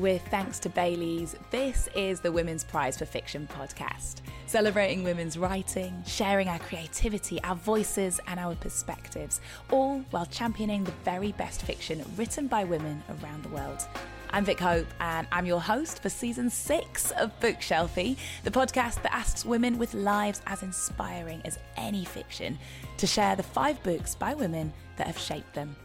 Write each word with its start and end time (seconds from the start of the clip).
with 0.00 0.26
thanks 0.28 0.58
to 0.60 0.70
Bailey's, 0.70 1.36
this 1.50 1.88
is 1.94 2.20
the 2.20 2.32
Women's 2.32 2.64
Prize 2.64 2.96
for 2.96 3.04
Fiction 3.04 3.46
podcast, 3.58 4.16
celebrating 4.46 5.04
women's 5.04 5.36
writing, 5.36 6.02
sharing 6.06 6.48
our 6.48 6.58
creativity, 6.58 7.42
our 7.44 7.54
voices, 7.54 8.18
and 8.26 8.40
our 8.40 8.54
perspectives, 8.54 9.40
all 9.70 9.98
while 10.10 10.24
championing 10.26 10.84
the 10.84 10.92
very 11.04 11.32
best 11.32 11.62
fiction 11.62 12.02
written 12.16 12.46
by 12.46 12.64
women 12.64 13.02
around 13.22 13.42
the 13.42 13.50
world. 13.50 13.86
I'm 14.30 14.44
Vick 14.44 14.60
Hope, 14.60 14.86
and 15.00 15.26
I'm 15.32 15.44
your 15.44 15.60
host 15.60 16.00
for 16.00 16.08
season 16.08 16.48
six 16.48 17.10
of 17.12 17.38
Bookshelfie, 17.40 18.16
the 18.44 18.50
podcast 18.50 19.02
that 19.02 19.14
asks 19.14 19.44
women 19.44 19.76
with 19.76 19.92
lives 19.92 20.40
as 20.46 20.62
inspiring 20.62 21.42
as 21.44 21.58
any 21.76 22.04
fiction 22.04 22.58
to 22.96 23.06
share 23.06 23.36
the 23.36 23.42
five 23.42 23.82
books 23.82 24.14
by 24.14 24.34
women 24.34 24.72
that 24.96 25.06
have 25.06 25.18
shaped 25.18 25.52
them. 25.54 25.76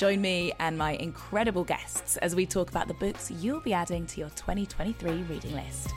Join 0.00 0.22
me 0.22 0.50
and 0.58 0.78
my 0.78 0.92
incredible 0.92 1.62
guests 1.62 2.16
as 2.16 2.34
we 2.34 2.46
talk 2.46 2.70
about 2.70 2.88
the 2.88 2.94
books 2.94 3.30
you'll 3.30 3.60
be 3.60 3.74
adding 3.74 4.06
to 4.06 4.20
your 4.20 4.30
2023 4.30 5.24
reading 5.24 5.54
list. 5.54 5.92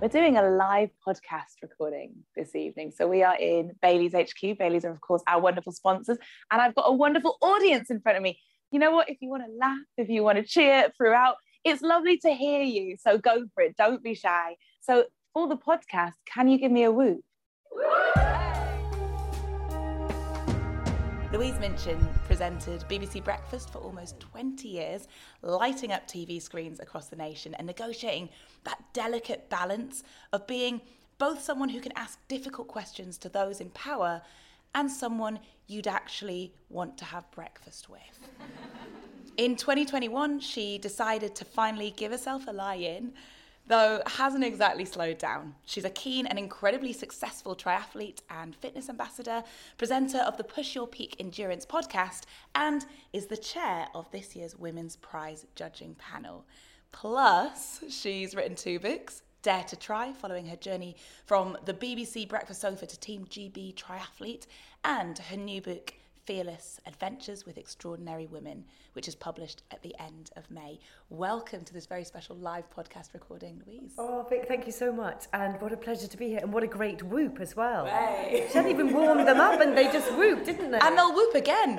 We're 0.00 0.06
doing 0.06 0.36
a 0.36 0.50
live 0.50 0.90
podcast 1.04 1.62
recording 1.62 2.14
this 2.36 2.54
evening. 2.54 2.92
So 2.96 3.08
we 3.08 3.24
are 3.24 3.34
in 3.34 3.72
Bailey's 3.82 4.12
HQ. 4.12 4.56
Bailey's 4.56 4.84
are, 4.84 4.92
of 4.92 5.00
course, 5.00 5.20
our 5.26 5.40
wonderful 5.40 5.72
sponsors. 5.72 6.16
And 6.52 6.62
I've 6.62 6.76
got 6.76 6.84
a 6.86 6.92
wonderful 6.92 7.38
audience 7.42 7.90
in 7.90 8.00
front 8.00 8.18
of 8.18 8.22
me. 8.22 8.38
You 8.70 8.78
know 8.78 8.92
what? 8.92 9.10
If 9.10 9.16
you 9.20 9.30
want 9.30 9.42
to 9.46 9.52
laugh, 9.60 9.76
if 9.98 10.08
you 10.08 10.22
want 10.22 10.38
to 10.38 10.44
cheer 10.44 10.92
throughout, 10.96 11.34
it's 11.64 11.82
lovely 11.82 12.18
to 12.18 12.30
hear 12.30 12.62
you. 12.62 12.96
So 13.00 13.18
go 13.18 13.46
for 13.52 13.64
it. 13.64 13.76
Don't 13.76 14.00
be 14.00 14.14
shy. 14.14 14.54
So 14.80 15.06
for 15.32 15.48
the 15.48 15.56
podcast, 15.56 16.12
can 16.32 16.46
you 16.46 16.58
give 16.58 16.70
me 16.70 16.84
a 16.84 16.92
whoop? 16.92 17.24
Louise 21.34 21.58
Minchin 21.58 21.98
presented 22.28 22.84
BBC 22.88 23.24
Breakfast 23.24 23.72
for 23.72 23.78
almost 23.78 24.20
20 24.20 24.68
years, 24.68 25.08
lighting 25.42 25.90
up 25.90 26.06
TV 26.06 26.40
screens 26.40 26.78
across 26.78 27.08
the 27.08 27.16
nation 27.16 27.54
and 27.54 27.66
negotiating 27.66 28.28
that 28.62 28.78
delicate 28.92 29.50
balance 29.50 30.04
of 30.32 30.46
being 30.46 30.80
both 31.18 31.42
someone 31.42 31.68
who 31.68 31.80
can 31.80 31.90
ask 31.96 32.20
difficult 32.28 32.68
questions 32.68 33.18
to 33.18 33.28
those 33.28 33.60
in 33.60 33.68
power 33.70 34.22
and 34.76 34.88
someone 34.88 35.40
you'd 35.66 35.88
actually 35.88 36.54
want 36.70 36.96
to 36.98 37.04
have 37.04 37.28
breakfast 37.32 37.88
with. 37.88 38.00
in 39.36 39.56
2021, 39.56 40.38
she 40.38 40.78
decided 40.78 41.34
to 41.34 41.44
finally 41.44 41.92
give 41.96 42.12
herself 42.12 42.44
a 42.46 42.52
lie 42.52 42.76
in 42.76 43.12
though 43.66 44.02
hasn't 44.06 44.44
exactly 44.44 44.84
slowed 44.84 45.18
down. 45.18 45.54
She's 45.64 45.84
a 45.84 45.90
keen 45.90 46.26
and 46.26 46.38
incredibly 46.38 46.92
successful 46.92 47.56
triathlete 47.56 48.20
and 48.30 48.54
fitness 48.54 48.88
ambassador, 48.88 49.44
presenter 49.78 50.18
of 50.18 50.36
the 50.36 50.44
Push 50.44 50.74
Your 50.74 50.86
Peak 50.86 51.16
Endurance 51.18 51.64
podcast, 51.64 52.22
and 52.54 52.84
is 53.12 53.26
the 53.26 53.36
chair 53.36 53.88
of 53.94 54.10
this 54.10 54.36
year's 54.36 54.56
Women's 54.56 54.96
Prize 54.96 55.46
judging 55.54 55.94
panel. 55.94 56.44
Plus, 56.92 57.82
she's 57.88 58.34
written 58.34 58.54
two 58.54 58.78
books. 58.78 59.22
Dare 59.42 59.64
to 59.64 59.76
Tri, 59.76 60.12
following 60.14 60.46
her 60.46 60.56
journey 60.56 60.96
from 61.26 61.58
the 61.66 61.74
BBC 61.74 62.26
Breakfast 62.26 62.62
Sofa 62.62 62.86
to 62.86 62.98
Team 62.98 63.26
GB 63.26 63.74
Triathlete, 63.74 64.46
and 64.84 65.18
her 65.18 65.36
new 65.36 65.60
book, 65.60 65.92
Fearless 66.26 66.80
Adventures 66.86 67.44
with 67.44 67.58
Extraordinary 67.58 68.26
Women, 68.26 68.64
which 68.94 69.08
is 69.08 69.14
published 69.14 69.62
at 69.70 69.82
the 69.82 69.94
end 69.98 70.30
of 70.36 70.50
May. 70.50 70.80
Welcome 71.10 71.64
to 71.64 71.74
this 71.74 71.84
very 71.84 72.04
special 72.04 72.34
live 72.36 72.64
podcast 72.74 73.12
recording, 73.12 73.62
Louise. 73.66 73.92
Oh, 73.98 74.26
Vick, 74.30 74.48
thank 74.48 74.64
you 74.64 74.72
so 74.72 74.90
much. 74.90 75.24
And 75.34 75.60
what 75.60 75.72
a 75.72 75.76
pleasure 75.76 76.06
to 76.06 76.16
be 76.16 76.28
here. 76.28 76.38
And 76.38 76.50
what 76.50 76.62
a 76.62 76.66
great 76.66 77.02
whoop 77.02 77.40
as 77.40 77.54
well. 77.54 77.84
Hey. 77.84 78.46
She 78.48 78.54
hadn't 78.54 78.70
even 78.70 78.94
warmed 78.94 79.28
them 79.28 79.38
up 79.38 79.60
and 79.60 79.76
they 79.76 79.84
just 79.92 80.10
whooped, 80.14 80.46
didn't 80.46 80.70
they? 80.70 80.78
And 80.78 80.96
they'll 80.96 81.14
whoop 81.14 81.34
again. 81.34 81.78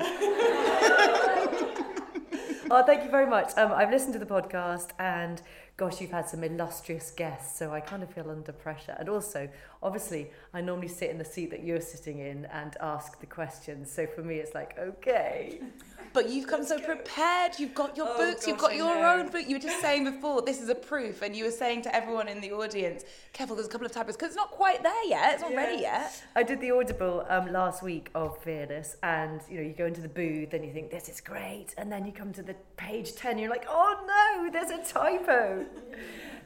oh, 2.70 2.84
thank 2.86 3.02
you 3.02 3.10
very 3.10 3.26
much. 3.26 3.50
Um, 3.56 3.72
I've 3.72 3.90
listened 3.90 4.12
to 4.12 4.20
the 4.20 4.26
podcast 4.26 4.90
and 5.00 5.42
gosh, 5.76 6.00
you've 6.00 6.10
had 6.10 6.28
some 6.28 6.42
illustrious 6.42 7.10
guests, 7.10 7.58
so 7.58 7.72
I 7.72 7.80
kind 7.80 8.02
of 8.02 8.10
feel 8.10 8.30
under 8.30 8.52
pressure. 8.52 8.96
And 8.98 9.10
also, 9.10 9.48
obviously, 9.82 10.30
I 10.54 10.62
normally 10.62 10.88
sit 10.88 11.10
in 11.10 11.18
the 11.18 11.24
seat 11.24 11.50
that 11.50 11.62
you're 11.62 11.82
sitting 11.82 12.18
in 12.20 12.46
and 12.46 12.76
ask 12.80 13.20
the 13.20 13.26
questions. 13.26 13.90
So 13.90 14.06
for 14.06 14.22
me, 14.22 14.36
it's 14.36 14.54
like, 14.54 14.78
okay. 14.78 15.60
But 16.12 16.30
you've 16.30 16.46
come 16.46 16.64
so 16.64 16.78
prepared. 16.78 17.58
You've 17.58 17.74
got 17.74 17.94
your 17.94 18.08
oh, 18.08 18.16
books. 18.16 18.40
Gosh, 18.40 18.48
you've 18.48 18.58
got 18.58 18.74
your 18.74 19.04
own 19.04 19.28
book. 19.28 19.46
You 19.46 19.56
were 19.56 19.60
just 19.60 19.82
saying 19.82 20.04
before, 20.04 20.40
this 20.40 20.62
is 20.62 20.70
a 20.70 20.74
proof, 20.74 21.20
and 21.20 21.36
you 21.36 21.44
were 21.44 21.50
saying 21.50 21.82
to 21.82 21.94
everyone 21.94 22.26
in 22.26 22.40
the 22.40 22.52
audience, 22.52 23.04
careful, 23.34 23.54
there's 23.54 23.68
a 23.68 23.70
couple 23.70 23.86
of 23.86 23.92
typos 23.92 24.16
because 24.16 24.28
it's 24.28 24.36
not 24.36 24.50
quite 24.50 24.82
there 24.82 25.04
yet. 25.04 25.34
It's 25.34 25.42
not 25.42 25.50
yeah. 25.50 25.56
ready 25.58 25.82
yet. 25.82 26.24
I 26.34 26.42
did 26.42 26.62
the 26.62 26.70
audible 26.70 27.26
um, 27.28 27.52
last 27.52 27.82
week 27.82 28.08
of 28.14 28.38
Fearless, 28.38 28.96
and 29.02 29.42
you 29.50 29.56
know, 29.56 29.62
you 29.62 29.74
go 29.74 29.84
into 29.84 30.00
the 30.00 30.08
booth 30.08 30.54
and 30.54 30.64
you 30.64 30.72
think 30.72 30.90
this 30.90 31.10
is 31.10 31.20
great, 31.20 31.74
and 31.76 31.92
then 31.92 32.06
you 32.06 32.12
come 32.12 32.32
to 32.32 32.42
the 32.42 32.54
page 32.78 33.14
ten, 33.14 33.36
you're 33.38 33.50
like, 33.50 33.66
oh 33.68 33.98
no, 34.06 34.50
there's 34.50 34.70
a 34.70 34.90
typo. 34.90 35.65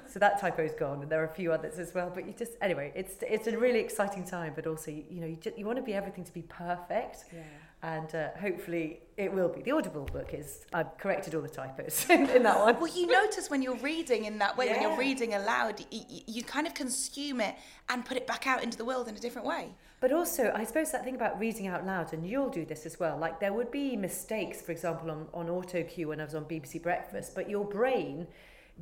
So 0.06 0.18
that 0.18 0.40
typo 0.40 0.62
is 0.62 0.72
gone, 0.72 1.02
and 1.02 1.10
there 1.10 1.20
are 1.20 1.26
a 1.26 1.34
few 1.34 1.52
others 1.52 1.78
as 1.78 1.94
well. 1.94 2.10
But 2.12 2.26
you 2.26 2.34
just 2.36 2.52
anyway, 2.60 2.92
it's 2.94 3.16
it's 3.22 3.46
a 3.46 3.56
really 3.56 3.80
exciting 3.80 4.24
time, 4.24 4.52
but 4.54 4.66
also 4.66 4.90
you 4.90 5.20
know 5.20 5.26
you 5.26 5.36
just, 5.36 5.58
you 5.58 5.66
want 5.66 5.78
to 5.78 5.84
be 5.84 5.94
everything 5.94 6.24
to 6.24 6.32
be 6.32 6.42
perfect. 6.42 7.24
Yeah 7.32 7.42
and 7.82 8.14
uh, 8.14 8.28
hopefully 8.38 9.00
it 9.16 9.32
will 9.32 9.48
be. 9.48 9.62
The 9.62 9.70
Audible 9.70 10.04
book 10.04 10.34
is, 10.34 10.66
I've 10.72 10.98
corrected 10.98 11.34
all 11.34 11.40
the 11.40 11.48
typos 11.48 12.06
in, 12.10 12.28
in 12.28 12.42
that 12.42 12.58
one. 12.58 12.78
Well, 12.78 12.94
you 12.94 13.06
notice 13.06 13.48
when 13.48 13.62
you're 13.62 13.76
reading 13.76 14.26
in 14.26 14.38
that 14.38 14.56
way, 14.56 14.66
yeah. 14.66 14.72
when 14.72 14.82
you're 14.82 14.98
reading 14.98 15.34
aloud, 15.34 15.80
you, 15.90 16.02
you 16.26 16.42
kind 16.42 16.66
of 16.66 16.74
consume 16.74 17.40
it 17.40 17.54
and 17.88 18.04
put 18.04 18.16
it 18.16 18.26
back 18.26 18.46
out 18.46 18.62
into 18.62 18.76
the 18.76 18.84
world 18.84 19.08
in 19.08 19.16
a 19.16 19.18
different 19.18 19.46
way. 19.46 19.74
But 20.00 20.12
also, 20.12 20.52
I 20.54 20.64
suppose 20.64 20.92
that 20.92 21.04
thing 21.04 21.14
about 21.14 21.38
reading 21.38 21.66
out 21.68 21.86
loud, 21.86 22.12
and 22.12 22.26
you'll 22.26 22.50
do 22.50 22.66
this 22.66 22.84
as 22.84 23.00
well, 23.00 23.16
like 23.18 23.40
there 23.40 23.52
would 23.52 23.70
be 23.70 23.96
mistakes, 23.96 24.60
for 24.60 24.72
example, 24.72 25.10
on, 25.10 25.26
on 25.32 25.48
auto 25.48 25.82
cue 25.82 26.08
when 26.08 26.20
I 26.20 26.24
was 26.24 26.34
on 26.34 26.44
BBC 26.44 26.82
Breakfast, 26.82 27.34
but 27.34 27.48
your 27.48 27.64
brain 27.64 28.26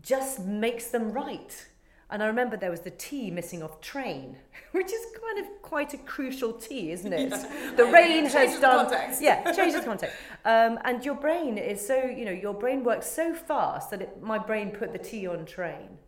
just 0.03 0.41
makes 0.41 0.88
them 0.88 1.12
right. 1.12 1.66
And 2.10 2.22
I 2.22 2.26
remember 2.26 2.56
there 2.56 2.70
was 2.70 2.81
the 2.81 2.91
T 2.91 3.31
missing 3.31 3.62
off 3.62 3.81
train, 3.81 4.36
which 4.72 4.86
is 4.86 5.06
kind 5.22 5.38
of 5.38 5.62
quite 5.62 5.92
a 5.92 5.98
crucial 5.98 6.53
T, 6.54 6.91
isn't 6.92 7.12
it? 7.12 7.31
Yeah. 7.31 7.72
The 7.76 7.84
rain 7.92 8.25
has 8.26 8.58
done. 8.60 8.87
Context. 8.87 9.20
Yeah, 9.20 9.53
changes 9.56 9.84
context. 9.84 10.16
Um, 10.44 10.78
and 10.84 11.04
your 11.04 11.16
brain 11.16 11.58
is 11.58 11.87
so, 11.87 12.04
you 12.04 12.25
know, 12.25 12.32
your 12.32 12.54
brain 12.54 12.82
works 12.82 13.06
so 13.10 13.34
fast 13.34 13.91
that 13.91 14.03
it, 14.03 14.22
my 14.22 14.38
brain 14.38 14.70
put 14.70 14.92
the 14.92 14.98
T 14.98 15.26
on 15.26 15.44
train. 15.44 15.98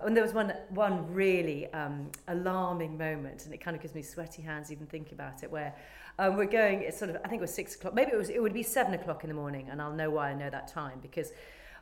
And 0.00 0.16
there 0.16 0.22
was 0.22 0.32
one 0.32 0.52
one 0.70 1.12
really 1.12 1.72
um, 1.72 2.10
alarming 2.28 2.96
moment, 2.96 3.44
and 3.44 3.54
it 3.54 3.58
kind 3.58 3.76
of 3.76 3.82
gives 3.82 3.96
me 3.96 4.02
sweaty 4.02 4.42
hands 4.42 4.70
even 4.70 4.86
thinking 4.86 5.14
about 5.14 5.42
it, 5.42 5.50
where 5.50 5.74
um, 6.20 6.36
we're 6.36 6.44
going. 6.46 6.82
It's 6.82 6.96
sort 6.96 7.10
of 7.10 7.16
I 7.24 7.28
think 7.28 7.40
it 7.40 7.42
was 7.42 7.54
six 7.54 7.74
o'clock, 7.74 7.94
maybe 7.94 8.12
it 8.12 8.16
was 8.16 8.28
it 8.28 8.40
would 8.40 8.54
be 8.54 8.62
seven 8.62 8.94
o'clock 8.94 9.24
in 9.24 9.28
the 9.28 9.34
morning, 9.34 9.68
and 9.68 9.82
I'll 9.82 9.92
know 9.92 10.08
why 10.08 10.30
I 10.30 10.34
know 10.34 10.50
that 10.50 10.68
time 10.68 11.00
because 11.02 11.32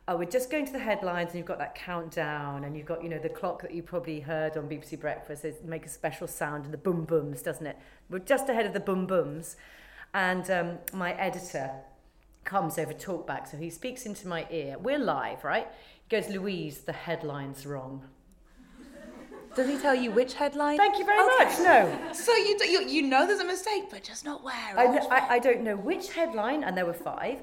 oh, 0.08 0.16
we're 0.16 0.24
just 0.24 0.50
going 0.50 0.64
to 0.64 0.72
the 0.72 0.78
headlines 0.78 1.30
and 1.30 1.38
you've 1.38 1.46
got 1.46 1.58
that 1.58 1.74
countdown 1.74 2.64
and 2.64 2.76
you've 2.76 2.86
got, 2.86 3.02
you 3.02 3.08
know, 3.08 3.18
the 3.18 3.28
clock 3.28 3.62
that 3.62 3.74
you 3.74 3.82
probably 3.82 4.20
heard 4.20 4.56
on 4.56 4.68
BBC 4.68 5.00
Breakfast 5.00 5.44
is 5.44 5.56
make 5.64 5.84
a 5.84 5.88
special 5.88 6.28
sound 6.28 6.64
and 6.64 6.72
the 6.72 6.78
boom 6.78 7.04
booms, 7.04 7.42
doesn't 7.42 7.66
it? 7.66 7.76
We're 8.08 8.20
just 8.20 8.48
ahead 8.48 8.66
of 8.66 8.72
the 8.72 8.80
boom 8.80 9.06
booms. 9.06 9.56
And 10.14 10.48
um, 10.50 10.78
my 10.92 11.12
editor 11.14 11.72
comes 12.44 12.78
over 12.78 12.92
talkback, 12.92 13.50
so 13.50 13.56
he 13.56 13.68
speaks 13.68 14.06
into 14.06 14.28
my 14.28 14.46
ear. 14.50 14.76
We're 14.78 15.00
live, 15.00 15.42
right? 15.42 15.66
He 16.08 16.16
goes, 16.16 16.30
Louise, 16.30 16.78
the 16.78 16.92
headline's 16.92 17.66
wrong. 17.66 18.04
Does 19.56 19.68
he 19.68 19.78
tell 19.78 19.94
you 19.94 20.10
which 20.10 20.34
headline? 20.34 20.76
Thank 20.76 20.98
you 20.98 21.06
very 21.06 21.18
okay. 21.18 21.44
much. 21.44 21.58
No. 21.60 22.12
So 22.12 22.30
you, 22.36 22.58
you 22.68 22.82
you 22.86 23.02
know 23.02 23.26
there's 23.26 23.40
a 23.40 23.44
mistake, 23.44 23.84
but 23.90 24.04
just 24.04 24.22
not 24.22 24.44
where. 24.44 24.54
I, 24.54 24.98
I, 25.10 25.28
I, 25.36 25.38
don't 25.38 25.62
know 25.62 25.76
which 25.76 26.12
headline, 26.12 26.62
and 26.62 26.76
there 26.76 26.84
were 26.84 26.92
five, 26.92 27.40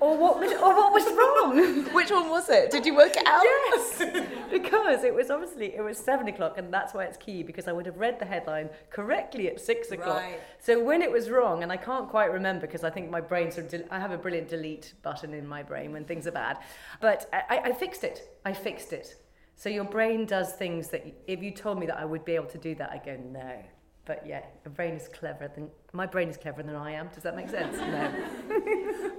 or 0.00 0.16
what 0.16 0.38
was, 0.38 0.52
or 0.52 0.74
what 0.74 0.92
was 0.92 1.04
wrong? 1.06 1.84
Which 1.94 2.10
one 2.10 2.30
was 2.30 2.48
it? 2.48 2.70
Did 2.70 2.86
you 2.86 2.94
work 2.94 3.16
it 3.16 3.26
out? 3.26 3.42
Yes, 3.44 4.02
because 4.50 5.04
it 5.04 5.14
was 5.14 5.30
obviously 5.30 5.74
it 5.74 5.82
was 5.82 5.98
seven 5.98 6.28
o'clock, 6.28 6.58
and 6.58 6.72
that's 6.72 6.94
why 6.94 7.04
it's 7.04 7.16
key 7.16 7.42
because 7.42 7.68
I 7.68 7.72
would 7.72 7.86
have 7.86 7.96
read 7.96 8.18
the 8.18 8.24
headline 8.24 8.70
correctly 8.90 9.48
at 9.48 9.60
six 9.60 9.90
o'clock. 9.90 10.22
Right. 10.22 10.40
So 10.60 10.82
when 10.82 11.02
it 11.02 11.10
was 11.10 11.30
wrong, 11.30 11.62
and 11.62 11.72
I 11.72 11.76
can't 11.76 12.08
quite 12.08 12.32
remember 12.32 12.66
because 12.66 12.84
I 12.84 12.90
think 12.90 13.10
my 13.10 13.20
brain 13.20 13.50
sort 13.50 13.66
of 13.66 13.70
del- 13.70 13.88
I 13.90 13.98
have 13.98 14.12
a 14.12 14.18
brilliant 14.18 14.48
delete 14.48 14.94
button 15.02 15.34
in 15.34 15.46
my 15.46 15.62
brain 15.62 15.92
when 15.92 16.04
things 16.04 16.26
are 16.26 16.32
bad, 16.32 16.58
but 17.00 17.28
I, 17.32 17.60
I 17.64 17.72
fixed 17.72 18.04
it. 18.04 18.38
I 18.44 18.52
fixed 18.52 18.92
it. 18.92 19.16
So 19.56 19.68
your 19.68 19.84
brain 19.84 20.24
does 20.24 20.52
things 20.52 20.88
that 20.88 21.04
if 21.26 21.42
you 21.42 21.50
told 21.50 21.80
me 21.80 21.86
that 21.86 21.98
I 21.98 22.04
would 22.04 22.24
be 22.24 22.36
able 22.36 22.46
to 22.46 22.58
do 22.58 22.76
that, 22.76 22.90
I 22.90 23.00
go 23.04 23.16
no. 23.16 23.64
But 24.08 24.26
yeah, 24.26 24.40
your 24.64 24.72
brain 24.72 24.94
is 24.94 25.06
cleverer 25.06 25.52
than 25.54 25.68
my 25.92 26.06
brain 26.06 26.30
is 26.30 26.38
cleverer 26.38 26.62
than 26.62 26.74
I 26.74 26.92
am. 26.92 27.08
Does 27.08 27.24
that 27.24 27.36
make 27.36 27.50
sense? 27.50 27.76
No. 27.76 28.10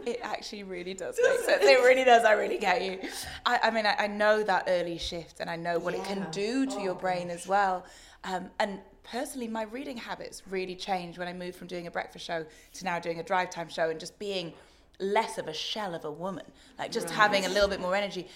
it 0.05 0.19
actually 0.23 0.63
really 0.63 0.95
does 0.95 1.15
make 1.21 1.41
sense. 1.41 1.63
It 1.63 1.79
really 1.83 2.03
does. 2.03 2.25
I 2.25 2.31
really 2.31 2.57
get 2.57 2.81
you. 2.81 2.99
I, 3.45 3.59
I 3.63 3.71
mean, 3.71 3.85
I, 3.85 3.95
I, 3.99 4.07
know 4.07 4.41
that 4.41 4.63
early 4.67 4.97
shift, 4.97 5.41
and 5.41 5.49
I 5.49 5.57
know 5.57 5.77
what 5.77 5.93
yeah. 5.93 6.01
it 6.01 6.07
can 6.07 6.27
do 6.31 6.65
to 6.65 6.75
oh, 6.77 6.83
your 6.83 6.95
brain 6.95 7.27
gosh. 7.27 7.35
as 7.35 7.47
well. 7.47 7.85
Um, 8.23 8.49
and 8.59 8.79
personally, 9.03 9.47
my 9.47 9.61
reading 9.63 9.95
habits 9.95 10.41
really 10.49 10.75
changed 10.75 11.19
when 11.19 11.27
I 11.27 11.33
moved 11.33 11.57
from 11.57 11.67
doing 11.67 11.85
a 11.85 11.91
breakfast 11.91 12.25
show 12.25 12.43
to 12.73 12.83
now 12.83 12.97
doing 12.97 13.19
a 13.19 13.23
drive 13.23 13.51
time 13.51 13.69
show, 13.69 13.91
and 13.91 13.99
just 13.99 14.17
being 14.17 14.53
less 14.99 15.37
of 15.37 15.47
a 15.47 15.53
shell 15.53 15.93
of 15.93 16.03
a 16.03 16.11
woman, 16.11 16.45
like 16.79 16.91
just 16.91 17.09
right. 17.09 17.15
having 17.15 17.45
a 17.45 17.49
little 17.49 17.69
bit 17.69 17.79
more 17.79 17.95
energy. 17.95 18.27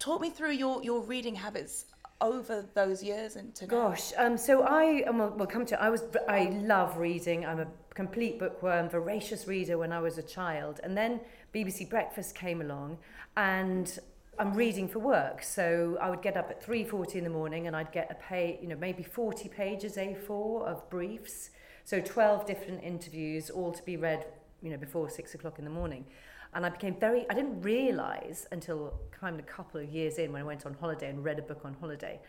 Talk 0.00 0.20
me 0.20 0.30
through 0.30 0.50
your 0.50 0.82
your 0.82 1.00
reading 1.00 1.36
habits 1.36 1.84
over 2.22 2.64
those 2.74 3.02
years 3.02 3.36
into 3.36 3.66
gosh 3.66 4.12
um, 4.16 4.38
so 4.38 4.62
i 4.62 5.02
um, 5.08 5.18
we'll 5.36 5.46
come 5.46 5.66
to 5.66 5.80
i 5.82 5.90
was 5.90 6.04
i 6.28 6.44
love 6.44 6.96
reading. 6.96 7.44
I'm 7.44 7.60
a 7.60 7.66
complete 7.94 8.38
bookworm 8.38 8.88
voracious 8.88 9.46
reader 9.46 9.76
when 9.76 9.92
i 9.92 10.00
was 10.00 10.16
a 10.16 10.22
child. 10.22 10.80
And 10.82 10.96
then 10.96 11.20
bbc 11.54 11.90
breakfast 11.90 12.34
came 12.34 12.60
along 12.62 12.98
and 13.36 13.98
I'm 14.38 14.54
reading 14.54 14.88
for 14.88 14.98
work, 14.98 15.42
so 15.42 15.98
I 16.00 16.08
would 16.08 16.22
get 16.22 16.38
up 16.38 16.48
at 16.48 16.64
3:40 16.64 17.16
in 17.16 17.24
the 17.24 17.30
morning 17.30 17.66
and 17.66 17.76
I'd 17.76 17.92
get 17.92 18.10
a 18.10 18.14
pay, 18.14 18.58
you 18.62 18.68
know, 18.68 18.76
maybe 18.76 19.02
40 19.02 19.48
pages 19.50 19.96
A4 19.96 20.66
of 20.66 20.88
briefs, 20.88 21.50
so 21.84 22.00
12 22.00 22.46
different 22.46 22.82
interviews, 22.82 23.50
all 23.50 23.72
to 23.72 23.82
be 23.84 23.98
read, 23.98 24.26
you 24.62 24.70
know, 24.70 24.78
before 24.78 25.10
six 25.10 25.34
o'clock 25.34 25.58
in 25.58 25.64
the 25.64 25.70
morning. 25.70 26.06
And 26.54 26.66
I 26.66 26.68
became 26.68 26.96
very, 26.98 27.24
I 27.30 27.34
didn't 27.34 27.62
realise 27.62 28.46
until 28.52 29.00
kind 29.10 29.34
of 29.34 29.40
a 29.40 29.48
couple 29.48 29.80
of 29.80 29.88
years 29.88 30.18
in 30.18 30.32
when 30.32 30.42
I 30.42 30.44
went 30.44 30.66
on 30.66 30.74
holiday 30.74 31.08
and 31.08 31.24
read 31.24 31.38
a 31.38 31.42
book 31.42 31.60
on 31.64 31.74
holiday. 31.80 32.20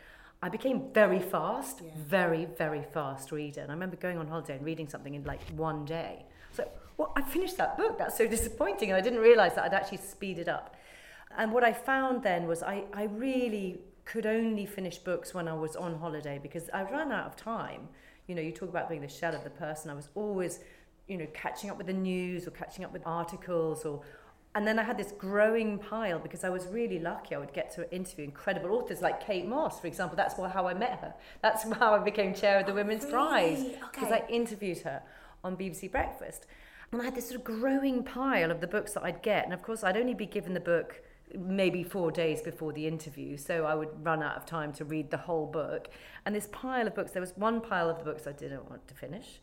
I 0.41 0.49
became 0.49 0.91
very 0.93 1.19
fast, 1.19 1.81
yeah. 1.83 1.91
very, 1.95 2.45
very 2.45 2.83
fast 2.93 3.31
reader. 3.31 3.61
And 3.61 3.71
I 3.71 3.73
remember 3.73 3.95
going 3.95 4.17
on 4.17 4.27
holiday 4.27 4.55
and 4.55 4.65
reading 4.65 4.87
something 4.87 5.13
in 5.13 5.23
like 5.23 5.41
one 5.55 5.85
day. 5.85 6.25
So, 6.51 6.69
well, 6.97 7.13
I 7.15 7.21
finished 7.21 7.57
that 7.57 7.77
book. 7.77 7.97
That's 7.97 8.17
so 8.17 8.27
disappointing. 8.37 8.89
And 8.89 8.97
I 8.97 9.01
didn't 9.01 9.19
realise 9.19 9.53
that 9.53 9.65
I'd 9.65 9.73
actually 9.73 9.99
speeded 9.99 10.47
up. 10.47 10.75
And 11.37 11.51
what 11.51 11.63
I 11.63 11.73
found 11.73 12.23
then 12.23 12.47
was 12.47 12.63
I, 12.63 12.83
I 12.93 13.05
really 13.05 13.79
could 14.05 14.25
only 14.25 14.65
finish 14.65 14.97
books 14.97 15.33
when 15.33 15.47
I 15.47 15.53
was 15.53 15.75
on 15.75 15.97
holiday 15.97 16.39
because 16.41 16.69
I 16.73 16.83
ran 16.83 17.11
out 17.11 17.25
of 17.25 17.35
time. 17.35 17.87
You 18.27 18.35
know, 18.35 18.41
you 18.41 18.51
talk 18.51 18.69
about 18.69 18.89
being 18.89 19.01
the 19.01 19.07
shell 19.07 19.35
of 19.35 19.43
the 19.43 19.49
person. 19.49 19.89
I 19.89 19.93
was 19.93 20.09
always, 20.15 20.59
you 21.07 21.17
know, 21.17 21.27
catching 21.33 21.69
up 21.69 21.77
with 21.77 21.88
the 21.88 21.94
news 21.94 22.47
or 22.47 22.51
catching 22.51 22.85
up 22.85 22.94
with 22.94 23.03
articles 23.05 23.85
or 23.85 24.01
and 24.55 24.67
then 24.67 24.77
I 24.77 24.83
had 24.83 24.97
this 25.00 25.11
growing 25.17 25.79
pile 25.79 26.19
because 26.19 26.44
I 26.44 26.50
was 26.50 26.67
really 26.67 27.00
lucky. 27.00 27.33
I 27.33 27.39
would 27.39 27.53
get 27.53 27.73
to 27.73 27.91
interview 27.91 28.25
incredible 28.25 28.71
authors 28.75 29.01
like 29.01 29.25
Kate 29.25 29.47
Mosse, 29.47 29.79
for 29.79 29.88
example. 29.88 30.15
That's 30.15 30.35
how 30.35 30.67
I 30.67 30.75
met 30.75 31.00
her. 31.00 31.15
That's 31.41 31.63
how 31.79 31.95
I 31.95 32.00
became 32.00 32.35
chair 32.35 32.59
of 32.59 32.67
the 32.67 32.71
oh, 32.71 32.75
Women's 32.75 33.03
really? 33.05 33.13
Prize 33.13 33.63
because 33.91 34.11
okay. 34.11 34.23
I 34.27 34.31
interviewed 34.31 34.79
her 34.79 35.01
on 35.44 35.57
BBC 35.57 35.91
Breakfast. 35.91 36.45
And 36.91 37.01
I 37.01 37.05
had 37.05 37.15
this 37.15 37.29
sort 37.29 37.39
of 37.39 37.44
growing 37.44 38.03
pile 38.03 38.51
of 38.51 38.61
the 38.61 38.67
books 38.67 38.94
that 38.94 39.03
I'd 39.03 39.23
get. 39.23 39.44
And 39.44 39.53
of 39.53 39.63
course, 39.63 39.83
I'd 39.83 39.97
only 39.97 40.13
be 40.13 40.27
given 40.27 40.53
the 40.53 40.59
book 40.59 41.01
maybe 41.35 41.83
four 41.83 42.11
days 42.11 42.41
before 42.41 42.73
the 42.73 42.88
interview, 42.88 43.38
so 43.38 43.65
I 43.65 43.73
would 43.73 44.05
run 44.05 44.21
out 44.21 44.38
of 44.38 44.45
time 44.45 44.71
to 44.73 44.85
read 44.85 45.09
the 45.09 45.17
whole 45.17 45.47
book. 45.47 45.89
And 46.25 46.35
this 46.35 46.47
pile 46.51 46.85
of 46.85 46.94
books, 46.94 47.11
there 47.11 47.21
was 47.21 47.33
one 47.35 47.61
pile 47.61 47.89
of 47.89 47.97
the 47.97 48.03
books 48.03 48.27
I 48.27 48.31
didn't 48.31 48.69
want 48.69 48.88
to 48.88 48.94
finish, 48.94 49.41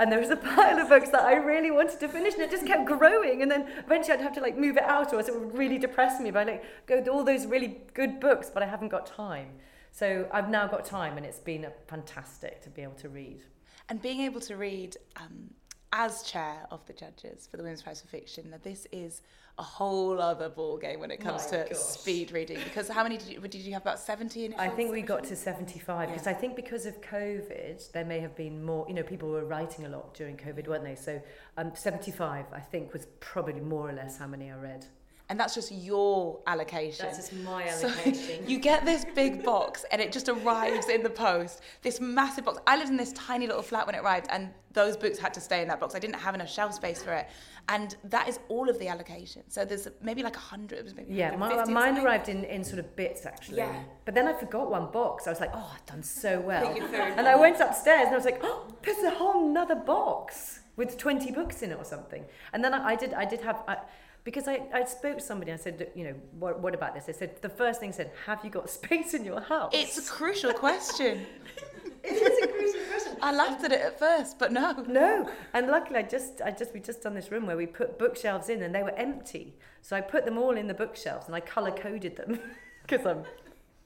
and 0.00 0.10
there 0.10 0.18
was 0.18 0.30
a 0.30 0.36
pile 0.36 0.78
of 0.78 0.88
books 0.88 1.10
that 1.10 1.22
I 1.22 1.34
really 1.34 1.70
wanted 1.70 2.00
to 2.00 2.08
finish, 2.08 2.32
and 2.32 2.42
it 2.42 2.50
just 2.50 2.66
kept 2.66 2.86
growing. 2.86 3.42
And 3.42 3.50
then 3.50 3.68
eventually 3.84 4.14
I'd 4.14 4.22
have 4.22 4.32
to 4.32 4.40
like 4.40 4.56
move 4.56 4.78
it 4.78 4.82
out, 4.82 5.12
or 5.12 5.18
else 5.18 5.28
it 5.28 5.38
would 5.38 5.56
really 5.56 5.76
depress 5.76 6.18
me. 6.20 6.30
But 6.30 6.48
I 6.48 6.52
like 6.52 6.64
go 6.86 7.04
all 7.12 7.22
those 7.22 7.44
really 7.46 7.82
good 7.92 8.18
books, 8.18 8.50
but 8.52 8.62
I 8.62 8.66
haven't 8.66 8.88
got 8.88 9.04
time. 9.04 9.50
So 9.92 10.26
I've 10.32 10.48
now 10.48 10.66
got 10.66 10.86
time, 10.86 11.18
and 11.18 11.26
it's 11.26 11.38
been 11.38 11.66
fantastic 11.86 12.62
to 12.62 12.70
be 12.70 12.82
able 12.82 12.94
to 12.94 13.10
read. 13.10 13.42
And 13.90 14.00
being 14.00 14.20
able 14.20 14.40
to 14.40 14.56
read 14.56 14.96
um, 15.16 15.50
as 15.92 16.22
chair 16.22 16.66
of 16.70 16.86
the 16.86 16.94
judges 16.94 17.46
for 17.50 17.58
the 17.58 17.62
Women's 17.62 17.82
Prize 17.82 18.00
for 18.00 18.08
Fiction, 18.08 18.50
that 18.52 18.62
this 18.62 18.86
is 18.92 19.20
a 19.60 19.62
whole 19.62 20.20
other 20.20 20.48
ball 20.48 20.78
game 20.78 21.00
when 21.00 21.10
it 21.10 21.20
comes 21.20 21.44
My 21.52 21.58
to 21.58 21.68
gosh. 21.68 21.76
speed 21.76 22.32
reading. 22.32 22.58
Because 22.64 22.88
how 22.88 23.02
many 23.02 23.18
did 23.18 23.28
you, 23.28 23.40
did 23.40 23.54
you 23.60 23.74
have? 23.74 23.82
About 23.82 24.00
70 24.00 24.54
I 24.58 24.68
think 24.68 24.90
we 24.90 25.02
got 25.02 25.24
to 25.24 25.36
75 25.36 26.08
because 26.08 26.26
yeah. 26.26 26.32
I 26.32 26.34
think 26.34 26.56
because 26.56 26.86
of 26.86 27.00
COVID, 27.02 27.92
there 27.92 28.04
may 28.04 28.20
have 28.20 28.34
been 28.34 28.64
more, 28.64 28.86
you 28.88 28.94
know, 28.94 29.02
people 29.02 29.28
were 29.28 29.44
writing 29.44 29.84
a 29.84 29.88
lot 29.88 30.14
during 30.14 30.36
COVID, 30.38 30.66
weren't 30.66 30.84
they? 30.84 30.94
So 30.94 31.20
um, 31.58 31.72
75, 31.74 32.46
I 32.52 32.60
think, 32.60 32.92
was 32.94 33.06
probably 33.20 33.60
more 33.60 33.88
or 33.88 33.92
less 33.92 34.16
how 34.18 34.26
many 34.26 34.50
I 34.50 34.56
read 34.56 34.86
and 35.30 35.38
that's 35.38 35.54
just 35.54 35.70
your 35.70 36.40
allocation. 36.48 37.06
That's 37.06 37.18
just 37.18 37.32
my 37.44 37.68
allocation. 37.68 38.42
So 38.42 38.42
you 38.48 38.58
get 38.58 38.84
this 38.84 39.06
big 39.14 39.44
box 39.44 39.84
and 39.92 40.02
it 40.02 40.10
just 40.10 40.28
arrives 40.28 40.88
in 40.88 41.04
the 41.04 41.08
post. 41.08 41.60
This 41.82 42.00
massive 42.00 42.44
box. 42.44 42.58
I 42.66 42.76
lived 42.76 42.90
in 42.90 42.96
this 42.96 43.12
tiny 43.12 43.46
little 43.46 43.62
flat 43.62 43.86
when 43.86 43.94
it 43.94 44.00
arrived 44.00 44.26
and 44.30 44.50
those 44.72 44.96
books 44.96 45.20
had 45.20 45.32
to 45.34 45.40
stay 45.40 45.62
in 45.62 45.68
that 45.68 45.78
box. 45.78 45.94
I 45.94 46.00
didn't 46.00 46.16
have 46.16 46.34
enough 46.34 46.50
shelf 46.50 46.74
space 46.74 47.00
for 47.00 47.12
it. 47.12 47.28
And 47.68 47.94
that 48.04 48.28
is 48.28 48.40
all 48.48 48.68
of 48.68 48.80
the 48.80 48.88
allocation. 48.88 49.42
So 49.46 49.64
there's 49.64 49.86
maybe 50.02 50.24
like 50.24 50.34
a 50.34 50.40
hundred. 50.40 50.92
Yeah, 51.08 51.36
my, 51.36 51.64
mine 51.66 51.98
arrived 51.98 52.28
in, 52.28 52.42
in 52.44 52.64
sort 52.64 52.80
of 52.80 52.96
bits 52.96 53.24
actually. 53.24 53.58
Yeah. 53.58 53.84
But 54.06 54.16
then 54.16 54.26
I 54.26 54.32
forgot 54.32 54.68
one 54.68 54.90
box. 54.90 55.28
I 55.28 55.30
was 55.30 55.38
like, 55.38 55.52
oh, 55.54 55.70
I've 55.72 55.86
done 55.86 56.02
so 56.02 56.40
well. 56.40 56.66
and 56.92 57.28
I 57.28 57.36
went 57.36 57.60
upstairs 57.60 58.06
and 58.06 58.14
I 58.14 58.16
was 58.16 58.24
like, 58.24 58.40
oh, 58.42 58.66
there's 58.82 59.04
a 59.04 59.10
whole 59.10 59.48
nother 59.48 59.76
box 59.76 60.58
with 60.74 60.98
20 60.98 61.30
books 61.30 61.62
in 61.62 61.70
it 61.70 61.78
or 61.78 61.84
something. 61.84 62.24
And 62.52 62.64
then 62.64 62.74
I, 62.74 62.88
I 62.88 62.96
did 62.96 63.14
I 63.14 63.24
did 63.24 63.42
have... 63.42 63.62
I, 63.68 63.76
because 64.24 64.48
I, 64.48 64.62
I 64.72 64.84
spoke 64.84 65.18
to 65.18 65.24
somebody, 65.24 65.52
I 65.52 65.56
said, 65.56 65.90
you 65.94 66.04
know, 66.04 66.14
what, 66.38 66.60
what 66.60 66.74
about 66.74 66.94
this? 66.94 67.04
I 67.08 67.12
said, 67.12 67.40
the 67.40 67.48
first 67.48 67.80
thing 67.80 67.92
said, 67.92 68.10
have 68.26 68.44
you 68.44 68.50
got 68.50 68.68
space 68.80 69.14
in 69.14 69.24
your 69.24 69.40
house? 69.40 69.70
It's 69.74 69.98
a 69.98 70.10
crucial 70.10 70.52
question. 70.52 71.26
it 72.04 72.12
is 72.12 72.44
a 72.44 72.46
crucial 72.46 72.80
question. 72.90 73.16
I 73.22 73.32
laughed 73.32 73.64
at 73.64 73.72
it 73.72 73.80
at 73.80 73.98
first, 73.98 74.38
but 74.38 74.52
no. 74.52 74.72
No, 74.88 75.30
and 75.54 75.66
luckily 75.68 75.98
I 75.98 76.02
just, 76.02 76.40
I 76.42 76.50
just, 76.50 76.74
we 76.74 76.80
just 76.80 77.02
done 77.02 77.14
this 77.14 77.30
room 77.30 77.46
where 77.46 77.56
we 77.56 77.66
put 77.66 77.98
bookshelves 77.98 78.48
in 78.48 78.62
and 78.62 78.74
they 78.74 78.82
were 78.82 78.94
empty. 78.96 79.54
So 79.82 79.96
I 79.96 80.00
put 80.00 80.24
them 80.24 80.38
all 80.38 80.56
in 80.56 80.66
the 80.66 80.74
bookshelves 80.74 81.26
and 81.26 81.34
I 81.34 81.40
colour 81.40 81.70
coded 81.70 82.16
them 82.16 82.38
because 82.82 83.06
I'm 83.06 83.24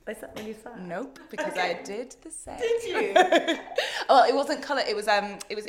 is 0.09 0.21
that 0.21 0.37
when 0.37 0.47
you 0.47 0.55
sad? 0.63 0.87
Nope, 0.87 1.19
because 1.31 1.53
okay. 1.53 1.79
I 1.81 1.83
did 1.83 2.15
the 2.23 2.31
same. 2.31 2.59
Did 2.59 2.85
you? 2.85 3.15
well, 4.09 4.25
it 4.25 4.35
wasn't 4.35 4.63
colour. 4.63 4.83
It 4.87 4.95
was 4.95 5.09
um. 5.09 5.39
It 5.49 5.55
was. 5.55 5.67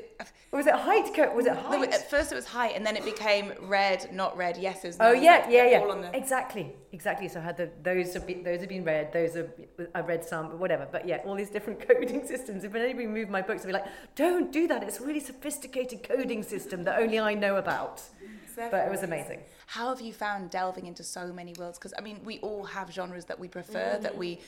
Or 0.52 0.58
was 0.58 0.68
it 0.68 0.74
height? 0.74 1.36
Was 1.36 1.46
it 1.46 1.56
height? 1.56 1.80
No, 1.80 1.84
at 1.86 2.10
first 2.10 2.32
it 2.32 2.36
was 2.36 2.46
height, 2.46 2.74
and 2.76 2.86
then 2.86 2.98
it 2.98 3.06
became 3.06 3.54
red, 3.62 4.14
not 4.14 4.36
red. 4.38 4.58
Yeses. 4.58 4.98
Oh 5.00 5.14
yeah, 5.14 5.50
yeah, 5.50 5.70
yeah. 5.70 5.80
The... 5.80 6.18
Exactly, 6.18 6.74
exactly. 6.92 7.30
So 7.30 7.40
I 7.40 7.44
had 7.44 7.58
the 7.58 7.70
those 7.82 8.14
have 8.14 8.28
been 8.28 8.44
those 8.44 8.60
have 8.60 8.70
been 8.70 8.84
red. 8.84 9.14
Those 9.14 9.38
are 9.38 9.50
I 9.94 10.02
read 10.02 10.26
some, 10.26 10.50
but 10.50 10.60
whatever. 10.60 10.88
But 10.92 11.08
yeah, 11.08 11.22
all 11.26 11.36
these 11.36 11.50
different 11.50 11.80
coding 11.88 12.26
systems. 12.28 12.64
If 12.66 12.76
anybody 12.76 13.08
moved 13.08 13.32
my 13.32 13.42
books, 13.42 13.64
I'd 13.64 13.68
be 13.68 13.74
like, 13.74 13.88
don't 14.16 14.52
do 14.52 14.68
that. 14.68 14.84
It's 14.84 15.00
a 15.00 15.06
really 15.06 15.22
sophisticated 15.22 16.04
coding 16.04 16.44
system 16.44 16.84
that 16.84 17.00
only 17.00 17.20
I 17.20 17.36
know 17.36 17.56
about. 17.56 18.02
But 18.56 18.88
it 18.88 18.92
was 18.92 19.04
amazing. 19.04 19.42
How 19.68 19.90
have 19.90 20.02
you 20.02 20.14
found 20.14 20.50
delving 20.50 20.86
into 20.86 21.04
so 21.04 21.32
many 21.32 21.54
worlds? 21.58 21.78
Because 21.78 21.94
I 21.98 22.02
mean, 22.02 22.20
we 22.24 22.40
all 22.40 22.64
have 22.64 22.92
genres 22.92 23.26
that 23.26 23.40
we 23.40 23.48
prefer, 23.48 23.98
mm. 23.98 24.02
that 24.02 24.18
we 24.18 24.40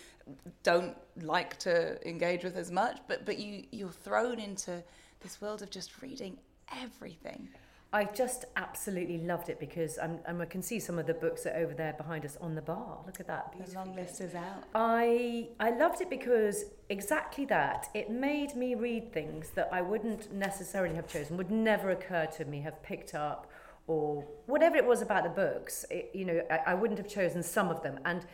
don't 0.63 0.95
like 1.21 1.57
to 1.59 2.07
engage 2.07 2.44
with 2.44 2.57
as 2.57 2.71
much, 2.71 3.00
but 3.07 3.25
but 3.25 3.38
you 3.39 3.63
you're 3.71 3.89
thrown 3.89 4.39
into 4.39 4.83
this 5.21 5.42
world 5.42 5.62
of 5.62 5.69
just 5.69 6.01
reading 6.01 6.38
everything. 6.81 7.50
I 7.94 8.04
just 8.04 8.44
absolutely 8.57 9.19
loved 9.19 9.48
it 9.48 9.62
because 9.62 9.98
I'm, 9.98 10.19
I 10.27 10.45
can 10.45 10.62
see 10.62 10.77
some 10.77 11.00
of 11.00 11.07
the 11.07 11.13
books 11.13 11.44
that 11.44 11.56
are 11.56 11.59
over 11.59 11.74
there 11.74 11.94
behind 11.94 12.25
us 12.25 12.38
on 12.42 12.54
the 12.54 12.62
bar. 12.62 12.98
Look 13.06 13.21
at 13.21 13.27
that. 13.27 13.54
The 13.65 13.74
long 13.75 13.95
list 13.95 14.19
is 14.19 14.36
out. 14.36 14.65
I 14.75 15.48
I 15.59 15.69
loved 15.71 16.01
it 16.01 16.09
because 16.09 16.65
exactly 16.89 17.45
that. 17.45 17.88
It 17.94 18.09
made 18.09 18.56
me 18.56 18.75
read 18.75 19.13
things 19.13 19.51
that 19.51 19.69
I 19.71 19.81
wouldn't 19.81 20.33
necessarily 20.33 20.95
have 20.95 21.07
chosen, 21.07 21.38
would 21.38 21.51
never 21.51 21.92
occur 21.92 22.25
to 22.38 22.45
me, 22.45 22.59
have 22.62 22.83
picked 22.83 23.15
up 23.15 23.50
or 23.88 24.25
whatever 24.45 24.75
it 24.75 24.86
was 24.86 25.01
about 25.01 25.24
the 25.24 25.30
books, 25.30 25.86
it, 25.89 26.11
you 26.14 26.26
know, 26.26 26.42
I, 26.52 26.59
I 26.68 26.73
wouldn't 26.73 27.00
have 27.00 27.07
chosen 27.07 27.42
some 27.42 27.69
of 27.69 27.81
them. 27.81 28.00
And 28.06 28.26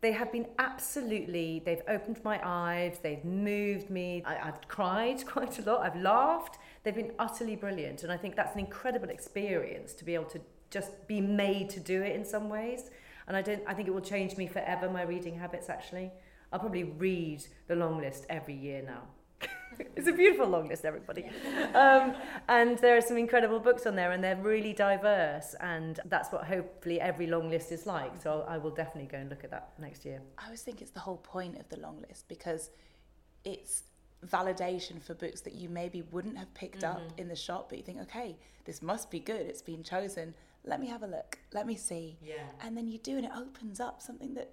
they 0.00 0.12
have 0.12 0.32
been 0.32 0.46
absolutely, 0.58 1.62
they've 1.64 1.82
opened 1.86 2.20
my 2.24 2.40
eyes, 2.42 2.98
they've 3.02 3.24
moved 3.24 3.88
me. 3.88 4.22
I, 4.26 4.48
I've 4.48 4.66
cried 4.68 5.24
quite 5.26 5.58
a 5.58 5.62
lot, 5.62 5.82
I've 5.82 6.00
laughed. 6.00 6.58
They've 6.82 6.94
been 6.94 7.12
utterly 7.18 7.56
brilliant. 7.56 8.02
And 8.02 8.10
I 8.10 8.16
think 8.16 8.34
that's 8.34 8.54
an 8.54 8.60
incredible 8.60 9.10
experience 9.10 9.92
to 9.94 10.04
be 10.04 10.14
able 10.14 10.24
to 10.26 10.40
just 10.70 11.06
be 11.06 11.20
made 11.20 11.68
to 11.70 11.80
do 11.80 12.02
it 12.02 12.16
in 12.16 12.24
some 12.24 12.48
ways. 12.48 12.90
And 13.28 13.36
I 13.36 13.42
don't, 13.42 13.62
I 13.66 13.74
think 13.74 13.86
it 13.86 13.92
will 13.92 14.00
change 14.00 14.36
me 14.36 14.46
forever, 14.48 14.90
my 14.90 15.02
reading 15.02 15.38
habits 15.38 15.68
actually. 15.68 16.10
I'll 16.52 16.58
probably 16.58 16.84
read 16.84 17.44
the 17.68 17.76
long 17.76 18.00
list 18.00 18.26
every 18.28 18.54
year 18.54 18.82
now. 18.82 19.02
it's 19.96 20.08
a 20.08 20.12
beautiful 20.12 20.48
long 20.48 20.68
list, 20.68 20.84
everybody. 20.84 21.26
Um, 21.74 22.14
and 22.48 22.76
there 22.78 22.96
are 22.96 23.00
some 23.00 23.16
incredible 23.16 23.58
books 23.58 23.86
on 23.86 23.96
there, 23.96 24.12
and 24.12 24.22
they're 24.22 24.36
really 24.36 24.74
diverse. 24.74 25.54
And 25.60 25.98
that's 26.04 26.30
what 26.30 26.44
hopefully 26.44 27.00
every 27.00 27.26
long 27.26 27.48
list 27.48 27.72
is 27.72 27.86
like. 27.86 28.12
So 28.22 28.44
I 28.46 28.58
will 28.58 28.70
definitely 28.70 29.08
go 29.08 29.16
and 29.18 29.30
look 29.30 29.42
at 29.42 29.50
that 29.50 29.72
next 29.78 30.04
year. 30.04 30.20
I 30.38 30.44
always 30.44 30.62
think 30.62 30.82
it's 30.82 30.90
the 30.90 31.00
whole 31.00 31.16
point 31.16 31.58
of 31.58 31.68
the 31.70 31.80
long 31.80 32.04
list 32.08 32.28
because 32.28 32.70
it's 33.44 33.84
validation 34.26 35.02
for 35.02 35.14
books 35.14 35.40
that 35.42 35.54
you 35.54 35.68
maybe 35.68 36.02
wouldn't 36.12 36.36
have 36.36 36.52
picked 36.54 36.82
mm-hmm. 36.82 36.96
up 36.96 37.18
in 37.18 37.28
the 37.28 37.36
shop, 37.36 37.68
but 37.70 37.78
you 37.78 37.84
think, 37.84 38.00
okay, 38.02 38.36
this 38.64 38.82
must 38.82 39.10
be 39.10 39.18
good. 39.18 39.46
It's 39.46 39.62
been 39.62 39.82
chosen. 39.82 40.34
Let 40.64 40.80
me 40.80 40.88
have 40.88 41.02
a 41.02 41.06
look. 41.06 41.38
Let 41.52 41.66
me 41.66 41.76
see. 41.76 42.18
Yeah. 42.22 42.44
And 42.60 42.76
then 42.76 42.88
you 42.88 42.98
do, 42.98 43.16
and 43.16 43.24
it 43.24 43.32
opens 43.36 43.80
up 43.80 44.02
something 44.02 44.34
that 44.34 44.50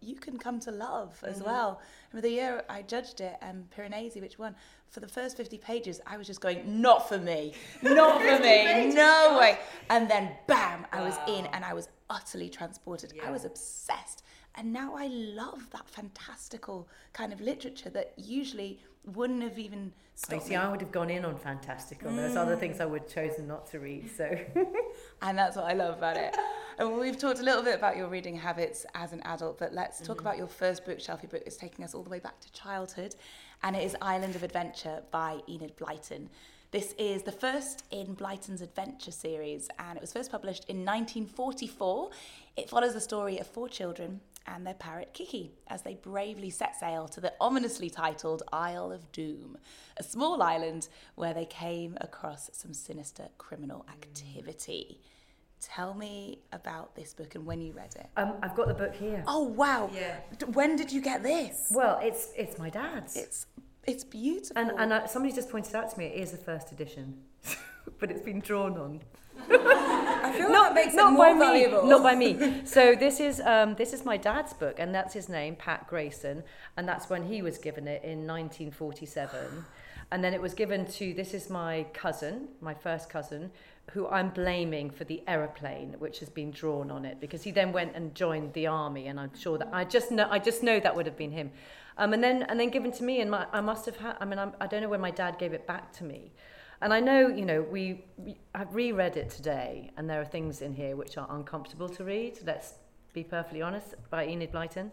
you 0.00 0.16
can 0.16 0.38
come 0.38 0.58
to 0.60 0.70
love 0.70 1.22
as 1.26 1.36
mm-hmm. 1.36 1.46
well. 1.46 1.80
And 2.12 2.22
the 2.22 2.30
year 2.30 2.64
I 2.68 2.82
judged 2.82 3.20
it, 3.20 3.36
um, 3.42 3.64
Piranesi, 3.76 4.20
which 4.20 4.38
one? 4.38 4.54
For 4.88 5.00
the 5.00 5.08
first 5.08 5.36
50 5.36 5.58
pages, 5.58 6.00
I 6.06 6.16
was 6.16 6.26
just 6.26 6.40
going, 6.40 6.80
not 6.80 7.08
for 7.08 7.18
me, 7.18 7.52
not 7.82 8.20
for 8.20 8.42
me, 8.42 8.88
no 8.94 9.36
way. 9.38 9.58
And 9.88 10.10
then 10.10 10.32
bam, 10.46 10.86
I 10.92 11.02
was 11.02 11.16
in 11.28 11.46
and 11.46 11.64
I 11.64 11.74
was 11.74 11.88
utterly 12.08 12.48
transported. 12.48 13.12
Yeah. 13.14 13.28
I 13.28 13.30
was 13.30 13.44
obsessed. 13.44 14.24
And 14.56 14.72
now 14.72 14.96
I 14.96 15.06
love 15.06 15.70
that 15.70 15.88
fantastical 15.88 16.88
kind 17.12 17.32
of 17.32 17.40
literature 17.40 17.90
that 17.90 18.12
usually 18.16 18.80
wouldn't 19.04 19.42
have 19.42 19.58
even 19.58 19.92
stopped. 20.14 20.42
I 20.42 20.44
see, 20.44 20.50
me. 20.50 20.56
I 20.56 20.70
would 20.70 20.80
have 20.80 20.92
gone 20.92 21.10
in 21.10 21.24
on 21.24 21.36
fantastical. 21.36 22.10
Mm. 22.10 22.16
There's 22.16 22.36
other 22.36 22.56
things 22.56 22.80
I 22.80 22.84
would 22.84 23.02
have 23.02 23.10
chosen 23.10 23.46
not 23.46 23.66
to 23.68 23.80
read. 23.80 24.10
So, 24.16 24.38
and 25.22 25.38
that's 25.38 25.56
what 25.56 25.64
I 25.64 25.72
love 25.72 25.98
about 25.98 26.16
it. 26.16 26.36
And 26.78 26.98
we've 26.98 27.18
talked 27.18 27.40
a 27.40 27.42
little 27.42 27.62
bit 27.62 27.74
about 27.74 27.96
your 27.96 28.08
reading 28.08 28.36
habits 28.36 28.86
as 28.94 29.12
an 29.12 29.20
adult, 29.22 29.58
but 29.58 29.72
let's 29.72 30.00
talk 30.00 30.18
mm 30.18 30.20
about 30.20 30.36
your 30.36 30.46
first 30.46 30.84
book, 30.84 30.98
bookshelfie 30.98 31.30
book. 31.30 31.42
It's 31.46 31.56
taking 31.56 31.84
us 31.84 31.94
all 31.94 32.02
the 32.02 32.10
way 32.10 32.20
back 32.20 32.40
to 32.40 32.52
childhood, 32.52 33.16
and 33.62 33.74
it 33.74 33.82
is 33.82 33.96
Island 34.02 34.36
of 34.36 34.42
Adventure 34.42 35.02
by 35.10 35.40
Enid 35.48 35.76
Blyton. 35.76 36.28
This 36.72 36.94
is 36.98 37.22
the 37.22 37.32
first 37.32 37.84
in 37.90 38.14
Blyton's 38.14 38.60
adventure 38.60 39.10
series, 39.10 39.68
and 39.78 39.96
it 39.96 40.00
was 40.00 40.12
first 40.12 40.30
published 40.30 40.66
in 40.68 40.84
1944. 40.84 42.10
It 42.56 42.70
follows 42.70 42.94
the 42.94 43.00
story 43.00 43.38
of 43.38 43.46
four 43.46 43.68
children 43.68 44.20
and 44.50 44.66
their 44.66 44.74
parrot 44.74 45.14
Kiki 45.14 45.52
as 45.68 45.82
they 45.82 45.94
bravely 45.94 46.50
set 46.50 46.78
sail 46.78 47.06
to 47.08 47.20
the 47.20 47.32
ominously 47.40 47.88
titled 47.88 48.42
Isle 48.52 48.92
of 48.92 49.10
Doom, 49.12 49.56
a 49.96 50.02
small 50.02 50.42
island 50.42 50.88
where 51.14 51.32
they 51.32 51.46
came 51.46 51.96
across 52.00 52.50
some 52.52 52.74
sinister 52.74 53.28
criminal 53.38 53.86
activity. 53.88 55.00
Tell 55.60 55.94
me 55.94 56.40
about 56.52 56.96
this 56.96 57.14
book 57.14 57.34
and 57.34 57.46
when 57.46 57.60
you 57.60 57.72
read 57.72 57.94
it. 57.94 58.08
Um, 58.16 58.34
I've 58.42 58.56
got 58.56 58.66
the 58.66 58.74
book 58.74 58.94
here. 58.94 59.22
Oh 59.26 59.44
wow! 59.44 59.90
Yeah. 59.94 60.16
When 60.52 60.74
did 60.74 60.90
you 60.90 61.02
get 61.02 61.22
this? 61.22 61.70
Well, 61.74 62.00
it's 62.02 62.32
it's 62.34 62.58
my 62.58 62.70
dad's. 62.70 63.14
It's 63.14 63.46
it's 63.86 64.02
beautiful. 64.02 64.56
and 64.56 64.72
and 64.78 64.92
uh, 64.92 65.06
somebody 65.06 65.34
just 65.34 65.50
pointed 65.50 65.74
out 65.74 65.90
to 65.90 65.98
me 65.98 66.06
it 66.06 66.18
is 66.18 66.32
the 66.32 66.38
first 66.38 66.72
edition, 66.72 67.20
but 67.98 68.10
it's 68.10 68.22
been 68.22 68.40
drawn 68.40 68.78
on. 68.78 69.00
I 70.30 70.38
feel 70.38 70.52
like 70.52 70.74
makes 70.74 70.94
it 70.94 71.10
more 71.10 71.34
by 71.34 71.38
valuable. 71.38 71.82
me. 71.82 71.88
Not 71.88 72.02
by 72.02 72.14
me. 72.14 72.62
So 72.64 72.94
this 72.94 73.20
is 73.20 73.40
um, 73.40 73.74
this 73.74 73.92
is 73.92 74.04
my 74.04 74.16
dad's 74.16 74.52
book, 74.52 74.76
and 74.78 74.94
that's 74.94 75.14
his 75.14 75.28
name, 75.28 75.56
Pat 75.56 75.86
Grayson, 75.88 76.42
and 76.76 76.88
that's 76.88 77.10
when 77.10 77.24
he 77.24 77.42
was 77.42 77.58
given 77.58 77.88
it 77.88 78.02
in 78.02 78.26
1947, 78.26 79.64
and 80.12 80.24
then 80.24 80.34
it 80.34 80.40
was 80.40 80.54
given 80.54 80.86
to 80.86 81.14
this 81.14 81.34
is 81.34 81.50
my 81.50 81.86
cousin, 81.92 82.48
my 82.60 82.74
first 82.74 83.10
cousin, 83.10 83.50
who 83.92 84.06
I'm 84.08 84.30
blaming 84.30 84.90
for 84.90 85.04
the 85.04 85.22
aeroplane 85.26 85.96
which 85.98 86.20
has 86.20 86.28
been 86.28 86.50
drawn 86.52 86.90
on 86.90 87.04
it 87.04 87.20
because 87.20 87.42
he 87.42 87.50
then 87.50 87.72
went 87.72 87.96
and 87.96 88.14
joined 88.14 88.52
the 88.52 88.66
army, 88.66 89.08
and 89.08 89.18
I'm 89.18 89.34
sure 89.36 89.58
that 89.58 89.68
I 89.72 89.84
just 89.84 90.10
know 90.10 90.28
I 90.30 90.38
just 90.38 90.62
know 90.62 90.78
that 90.80 90.94
would 90.94 91.06
have 91.06 91.16
been 91.16 91.32
him, 91.32 91.50
um, 91.98 92.12
and 92.12 92.22
then 92.22 92.44
and 92.44 92.58
then 92.58 92.70
given 92.70 92.92
to 92.92 93.02
me, 93.04 93.20
and 93.20 93.30
my, 93.30 93.46
I 93.52 93.60
must 93.60 93.86
have 93.86 93.96
had. 93.96 94.16
I 94.20 94.24
mean, 94.24 94.38
I'm, 94.38 94.52
I 94.60 94.66
don't 94.66 94.82
know 94.82 94.88
when 94.88 95.00
my 95.00 95.10
dad 95.10 95.38
gave 95.38 95.52
it 95.52 95.66
back 95.66 95.92
to 95.94 96.04
me. 96.04 96.32
And 96.82 96.94
I 96.94 97.00
know, 97.00 97.28
you 97.28 97.44
know, 97.44 97.60
we, 97.62 98.04
we 98.16 98.38
I've 98.54 98.74
reread 98.74 99.16
it 99.16 99.28
today, 99.28 99.90
and 99.96 100.08
there 100.08 100.20
are 100.20 100.24
things 100.24 100.62
in 100.62 100.72
here 100.72 100.96
which 100.96 101.18
are 101.18 101.26
uncomfortable 101.30 101.88
to 101.90 102.04
read. 102.04 102.38
Let's 102.46 102.74
be 103.12 103.22
perfectly 103.22 103.60
honest, 103.60 103.94
by 104.08 104.26
Enid 104.26 104.52
Blyton. 104.52 104.90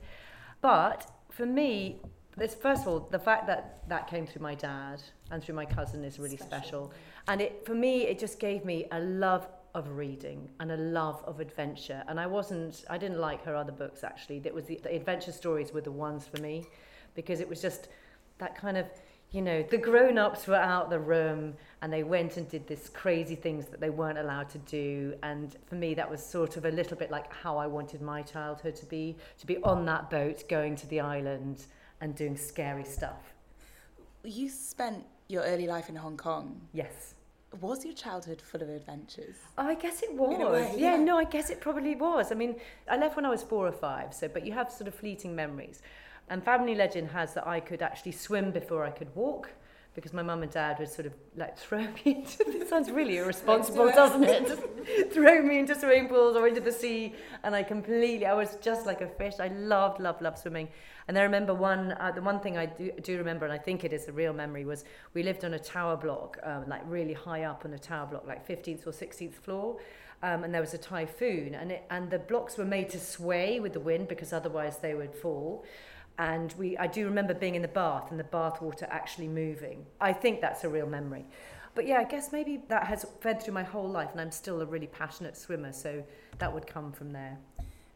But 0.62 1.10
for 1.32 1.46
me, 1.46 2.01
this 2.36 2.53
first 2.56 2.82
of 2.82 2.88
all, 2.89 3.00
the 3.12 3.20
fact 3.20 3.48
that 3.48 3.84
that 3.88 4.08
came 4.08 4.27
through 4.27 4.41
my 4.41 4.56
dad 4.56 5.01
and 5.32 5.41
through 5.41 5.56
my 5.56 5.65
cousin 5.65 6.03
is 6.03 6.20
really 6.20 6.38
special. 6.38 6.91
And 7.27 7.41
it, 7.41 7.65
for 7.65 7.74
me, 7.74 8.01
it 8.01 8.20
just 8.20 8.39
gave 8.39 8.65
me 8.65 8.86
a 8.91 9.00
love 9.00 9.48
of 9.74 9.89
reading 9.98 10.50
and 10.60 10.72
a 10.72 10.77
love 10.77 11.24
of 11.25 11.39
adventure. 11.39 12.03
And 12.08 12.20
I 12.20 12.27
wasn't, 12.27 12.84
I 12.89 12.98
didn't 12.98 13.20
like 13.20 13.44
her 13.46 13.56
other 13.56 13.72
books 13.72 14.03
actually. 14.03 14.39
That 14.39 14.53
was 14.53 14.65
the, 14.65 14.79
the 14.84 14.96
adventure 14.96 15.32
stories 15.32 15.72
were 15.72 15.82
the 15.82 15.91
ones 15.91 16.27
for 16.27 16.41
me, 16.41 16.65
because 17.15 17.39
it 17.39 17.48
was 17.48 17.62
just 17.62 17.88
that 18.39 18.56
kind 18.56 18.77
of 18.77 18.88
you 19.31 19.41
know, 19.41 19.62
the 19.62 19.77
grown 19.77 20.17
ups 20.17 20.48
were 20.48 20.55
out 20.55 20.89
the 20.89 21.00
room 21.00 21.55
and 21.81 21.91
they 21.91 22.03
went 22.03 22.38
and 22.38 22.48
did 22.50 22.65
this 22.67 22.89
crazy 22.89 23.36
things 23.36 23.65
that 23.67 23.79
they 23.81 23.89
weren't 23.89 24.17
allowed 24.17 24.50
to 24.50 24.57
do. 24.60 25.13
And 25.22 25.55
for 25.65 25.75
me, 25.75 25.93
that 25.96 26.10
was 26.10 26.24
sort 26.25 26.55
of 26.57 26.65
a 26.65 26.72
little 26.72 26.98
bit 26.98 27.12
like 27.12 27.31
how 27.34 27.57
I 27.57 27.67
wanted 27.67 28.01
my 28.01 28.22
childhood 28.22 28.75
to 28.77 28.86
be 28.86 29.17
to 29.39 29.46
be 29.46 29.57
on 29.63 29.86
that 29.86 30.10
boat, 30.10 30.48
going 30.48 30.75
to 30.77 30.88
the 30.88 31.01
island 31.01 31.65
and 32.01 32.15
doing 32.15 32.38
scary 32.38 32.84
stuff. 32.86 33.34
you 34.24 34.50
spent 34.50 35.03
your 35.29 35.43
early 35.43 35.67
life 35.67 35.89
in 35.89 35.96
Hong 35.96 36.17
Kong. 36.17 36.62
Yes. 36.74 37.15
Was 37.62 37.86
your 37.86 37.93
childhood 37.93 38.41
full 38.41 38.62
of 38.62 38.69
adventures? 38.69 39.36
I 39.57 39.75
guess 39.75 40.03
it 40.03 40.13
was. 40.13 40.38
Way, 40.51 40.74
yeah, 40.77 40.91
yeah. 40.91 41.03
no, 41.03 41.17
I 41.17 41.24
guess 41.24 41.50
it 41.50 41.62
probably 41.62 41.96
was. 41.96 42.31
I 42.31 42.36
mean, 42.36 42.55
I 42.89 42.98
left 42.98 43.15
when 43.15 43.25
I 43.25 43.29
was 43.29 43.41
four 43.43 43.67
or 43.67 43.72
five, 43.72 44.13
so 44.13 44.27
but 44.27 44.46
you 44.46 44.51
have 44.53 44.72
sort 44.72 44.88
of 44.88 44.96
fleeting 44.96 45.36
memories. 45.36 45.81
And 46.29 46.43
family 46.43 46.75
legend 46.75 47.10
has 47.12 47.34
that 47.36 47.48
I 47.48 47.60
could 47.60 47.81
actually 47.81 48.12
swim 48.12 48.51
before 48.51 48.84
I 48.84 48.91
could 48.91 49.13
walk 49.15 49.50
because 49.98 50.13
my 50.13 50.22
mum 50.22 50.43
and 50.43 50.51
dad 50.51 50.77
would 50.77 50.88
sort 50.89 51.07
of 51.07 51.13
like 51.36 51.57
throw 51.65 51.79
me 51.79 52.01
into 52.05 52.43
this 52.43 52.69
sounds 52.69 52.91
really 52.91 53.17
irresponsible, 53.17 53.88
doesn't 53.88 54.24
it? 54.25 55.12
throw 55.12 55.41
me 55.41 55.57
into 55.57 55.74
swimming 55.74 56.07
pools 56.07 56.36
or 56.36 56.48
into 56.48 56.62
the 56.62 56.72
sea 56.72 57.15
and 57.43 57.55
I 57.55 57.63
completely 57.63 58.27
I 58.27 58.36
was 58.36 58.57
just 58.62 58.86
like 58.86 59.01
a 59.01 59.07
fish. 59.07 59.34
I 59.39 59.48
loved, 59.48 60.00
loved, 60.00 60.22
loved 60.22 60.38
swimming. 60.38 60.67
And 61.07 61.17
I 61.17 61.24
remember 61.24 61.55
one 61.55 61.93
uh, 61.93 62.12
the 62.13 62.22
one 62.22 62.39
thing 62.41 62.60
I 62.60 62.67
do, 62.67 62.91
do 63.01 63.17
remember 63.17 63.46
and 63.46 63.53
I 63.53 63.57
think 63.57 63.84
it 63.84 63.91
is 63.91 64.07
a 64.07 64.12
real 64.12 64.34
memory 64.34 64.65
was 64.65 64.86
we 65.15 65.24
lived 65.24 65.43
on 65.43 65.55
a 65.55 65.60
tower 65.60 65.98
block, 65.98 66.38
um, 66.43 66.65
like 66.67 66.81
really 66.86 67.13
high 67.13 67.46
up 67.46 67.65
on 67.65 67.74
a 67.74 67.79
tower 67.79 68.05
block, 68.05 68.27
like 68.27 68.48
15th 68.48 68.86
or 68.86 68.91
16th 68.91 69.34
floor. 69.34 69.77
Um, 70.22 70.43
and 70.43 70.53
there 70.53 70.62
was 70.62 70.74
a 70.75 70.79
typhoon 70.79 71.55
and 71.55 71.72
it, 71.72 71.86
and 71.89 72.12
the 72.12 72.19
blocks 72.19 72.55
were 72.55 72.65
made 72.65 72.89
to 72.89 73.00
sway 73.00 73.60
with 73.60 73.74
the 73.74 73.79
wind 73.79 74.07
because 74.07 74.31
otherwise 74.31 74.77
they 74.77 74.93
would 74.93 75.15
fall 75.15 75.63
and 76.19 76.53
we 76.57 76.77
I 76.77 76.88
do 76.88 77.05
remember 77.05 77.33
being 77.33 77.55
in 77.55 77.62
the 77.62 77.67
bath 77.67 78.12
and 78.12 78.19
the 78.19 78.24
bath 78.25 78.62
water 78.62 78.88
actually 78.89 79.27
moving. 79.27 79.86
I 80.01 80.13
think 80.13 80.41
that's 80.41 80.63
a 80.63 80.69
real 80.69 80.88
memory. 80.88 81.25
But 81.75 81.86
yeah, 81.86 82.00
I 82.00 82.05
guess 82.05 82.31
maybe 82.31 82.62
that 82.69 82.88
has 82.88 83.05
fed 83.21 83.41
through 83.43 83.53
my 83.53 83.63
whole 83.63 83.88
life 83.88 84.09
and 84.12 84.19
I'm 84.19 84.31
still 84.31 84.62
a 84.62 84.65
really 84.65 84.88
passionate 84.88 85.38
swimmer, 85.38 85.71
so 85.71 86.03
that 86.39 86.51
would 86.51 86.65
come 86.65 86.91
from 86.91 87.13
there. 87.13 87.38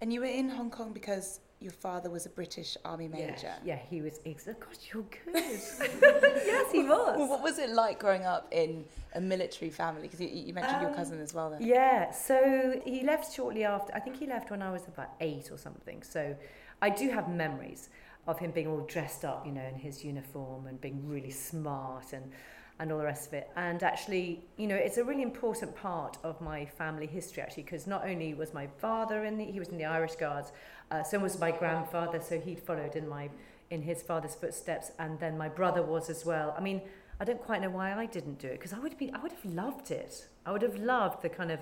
And 0.02 0.14
you 0.14 0.20
were 0.20 0.28
in 0.28 0.50
Hong 0.50 0.70
Kong 0.70 0.94
because 0.94 1.40
your 1.60 1.72
father 1.72 2.10
was 2.10 2.26
a 2.26 2.30
British 2.30 2.76
Army 2.86 3.08
major. 3.08 3.34
Yeah, 3.44 3.56
yeah 3.64 3.76
he 3.90 4.02
was 4.02 4.20
ex- 4.26 4.48
oh, 4.48 4.54
gosh, 4.60 4.78
you're 4.94 5.04
good. 5.04 5.34
yes, 5.36 6.72
he 6.72 6.84
was. 6.84 7.18
Well, 7.18 7.28
what 7.28 7.42
was 7.42 7.60
it 7.60 7.70
like 7.70 8.00
growing 8.00 8.24
up 8.24 8.48
in 8.52 8.86
a 9.14 9.22
military 9.22 9.70
family? 9.70 10.04
Because 10.04 10.20
you, 10.20 10.28
you 10.28 10.54
mentioned 10.54 10.82
your 10.82 10.90
Um, 10.92 10.96
cousin 10.96 11.20
as 11.22 11.34
well. 11.34 11.52
Then. 11.52 11.62
Yeah, 11.62 12.12
so 12.12 12.82
he 12.84 13.04
left 13.04 13.34
shortly 13.34 13.64
after. 13.64 13.94
I 13.96 14.00
think 14.00 14.18
he 14.18 14.26
left 14.26 14.50
when 14.50 14.62
I 14.62 14.72
was 14.72 14.88
about 14.88 15.12
eight 15.22 15.52
or 15.52 15.58
something. 15.58 16.02
So 16.02 16.36
I 16.82 16.90
do 16.90 17.10
have 17.10 17.30
memories 17.30 17.90
of 18.28 18.40
him 18.40 18.52
being 18.52 18.68
all 18.68 18.82
dressed 18.82 19.26
up, 19.26 19.46
you 19.46 19.52
know, 19.52 19.64
in 19.64 19.76
his 19.76 20.04
uniform 20.04 20.68
and 20.68 20.80
being 20.80 21.08
really 21.08 21.32
smart 21.32 22.14
and 22.14 22.32
and 22.80 22.92
all 22.92 22.98
the 22.98 23.06
rest 23.06 23.28
of 23.28 23.34
it. 23.36 23.52
And 23.56 23.84
actually, 23.84 24.44
you 24.58 24.66
know, 24.66 24.76
it's 24.76 24.98
a 24.98 25.04
really 25.04 25.22
important 25.22 25.76
part 25.76 26.18
of 26.24 26.42
my 26.42 26.66
family 26.66 27.06
history 27.06 27.44
actually, 27.44 27.64
because 27.64 27.86
not 27.86 28.08
only 28.08 28.34
was 28.34 28.56
my 28.56 28.68
father 28.80 29.24
in 29.26 29.38
the 29.38 29.46
he 29.46 29.60
was 29.60 29.70
in 29.70 29.78
the 29.78 29.86
Irish 29.86 30.16
Guards, 30.16 30.52
uh, 30.90 31.04
so 31.04 31.20
was 31.20 31.40
my 31.40 31.52
grandfather, 31.52 32.20
so 32.20 32.40
he'd 32.40 32.60
followed 32.60 32.96
in 32.96 33.08
my 33.08 33.30
in 33.70 33.82
his 33.84 34.02
father's 34.02 34.36
footsteps, 34.36 34.92
and 35.00 35.20
then 35.20 35.38
my 35.38 35.48
brother 35.48 35.82
was 35.82 36.10
as 36.10 36.26
well. 36.26 36.54
I 36.58 36.62
mean, 36.62 36.82
I 37.20 37.24
don't 37.24 37.42
quite 37.42 37.62
know 37.62 37.70
why 37.70 37.94
I 37.94 38.08
didn't 38.08 38.40
do 38.40 38.48
it 38.48 38.54
because 38.54 38.74
I 38.74 38.80
would 38.80 38.98
be 38.98 39.12
I 39.14 39.20
would 39.22 39.32
have 39.32 39.46
loved 39.46 39.92
it. 39.92 40.28
I 40.46 40.52
would 40.52 40.64
have 40.64 40.78
loved 40.78 41.22
the 41.22 41.30
kind 41.30 41.52
of 41.52 41.60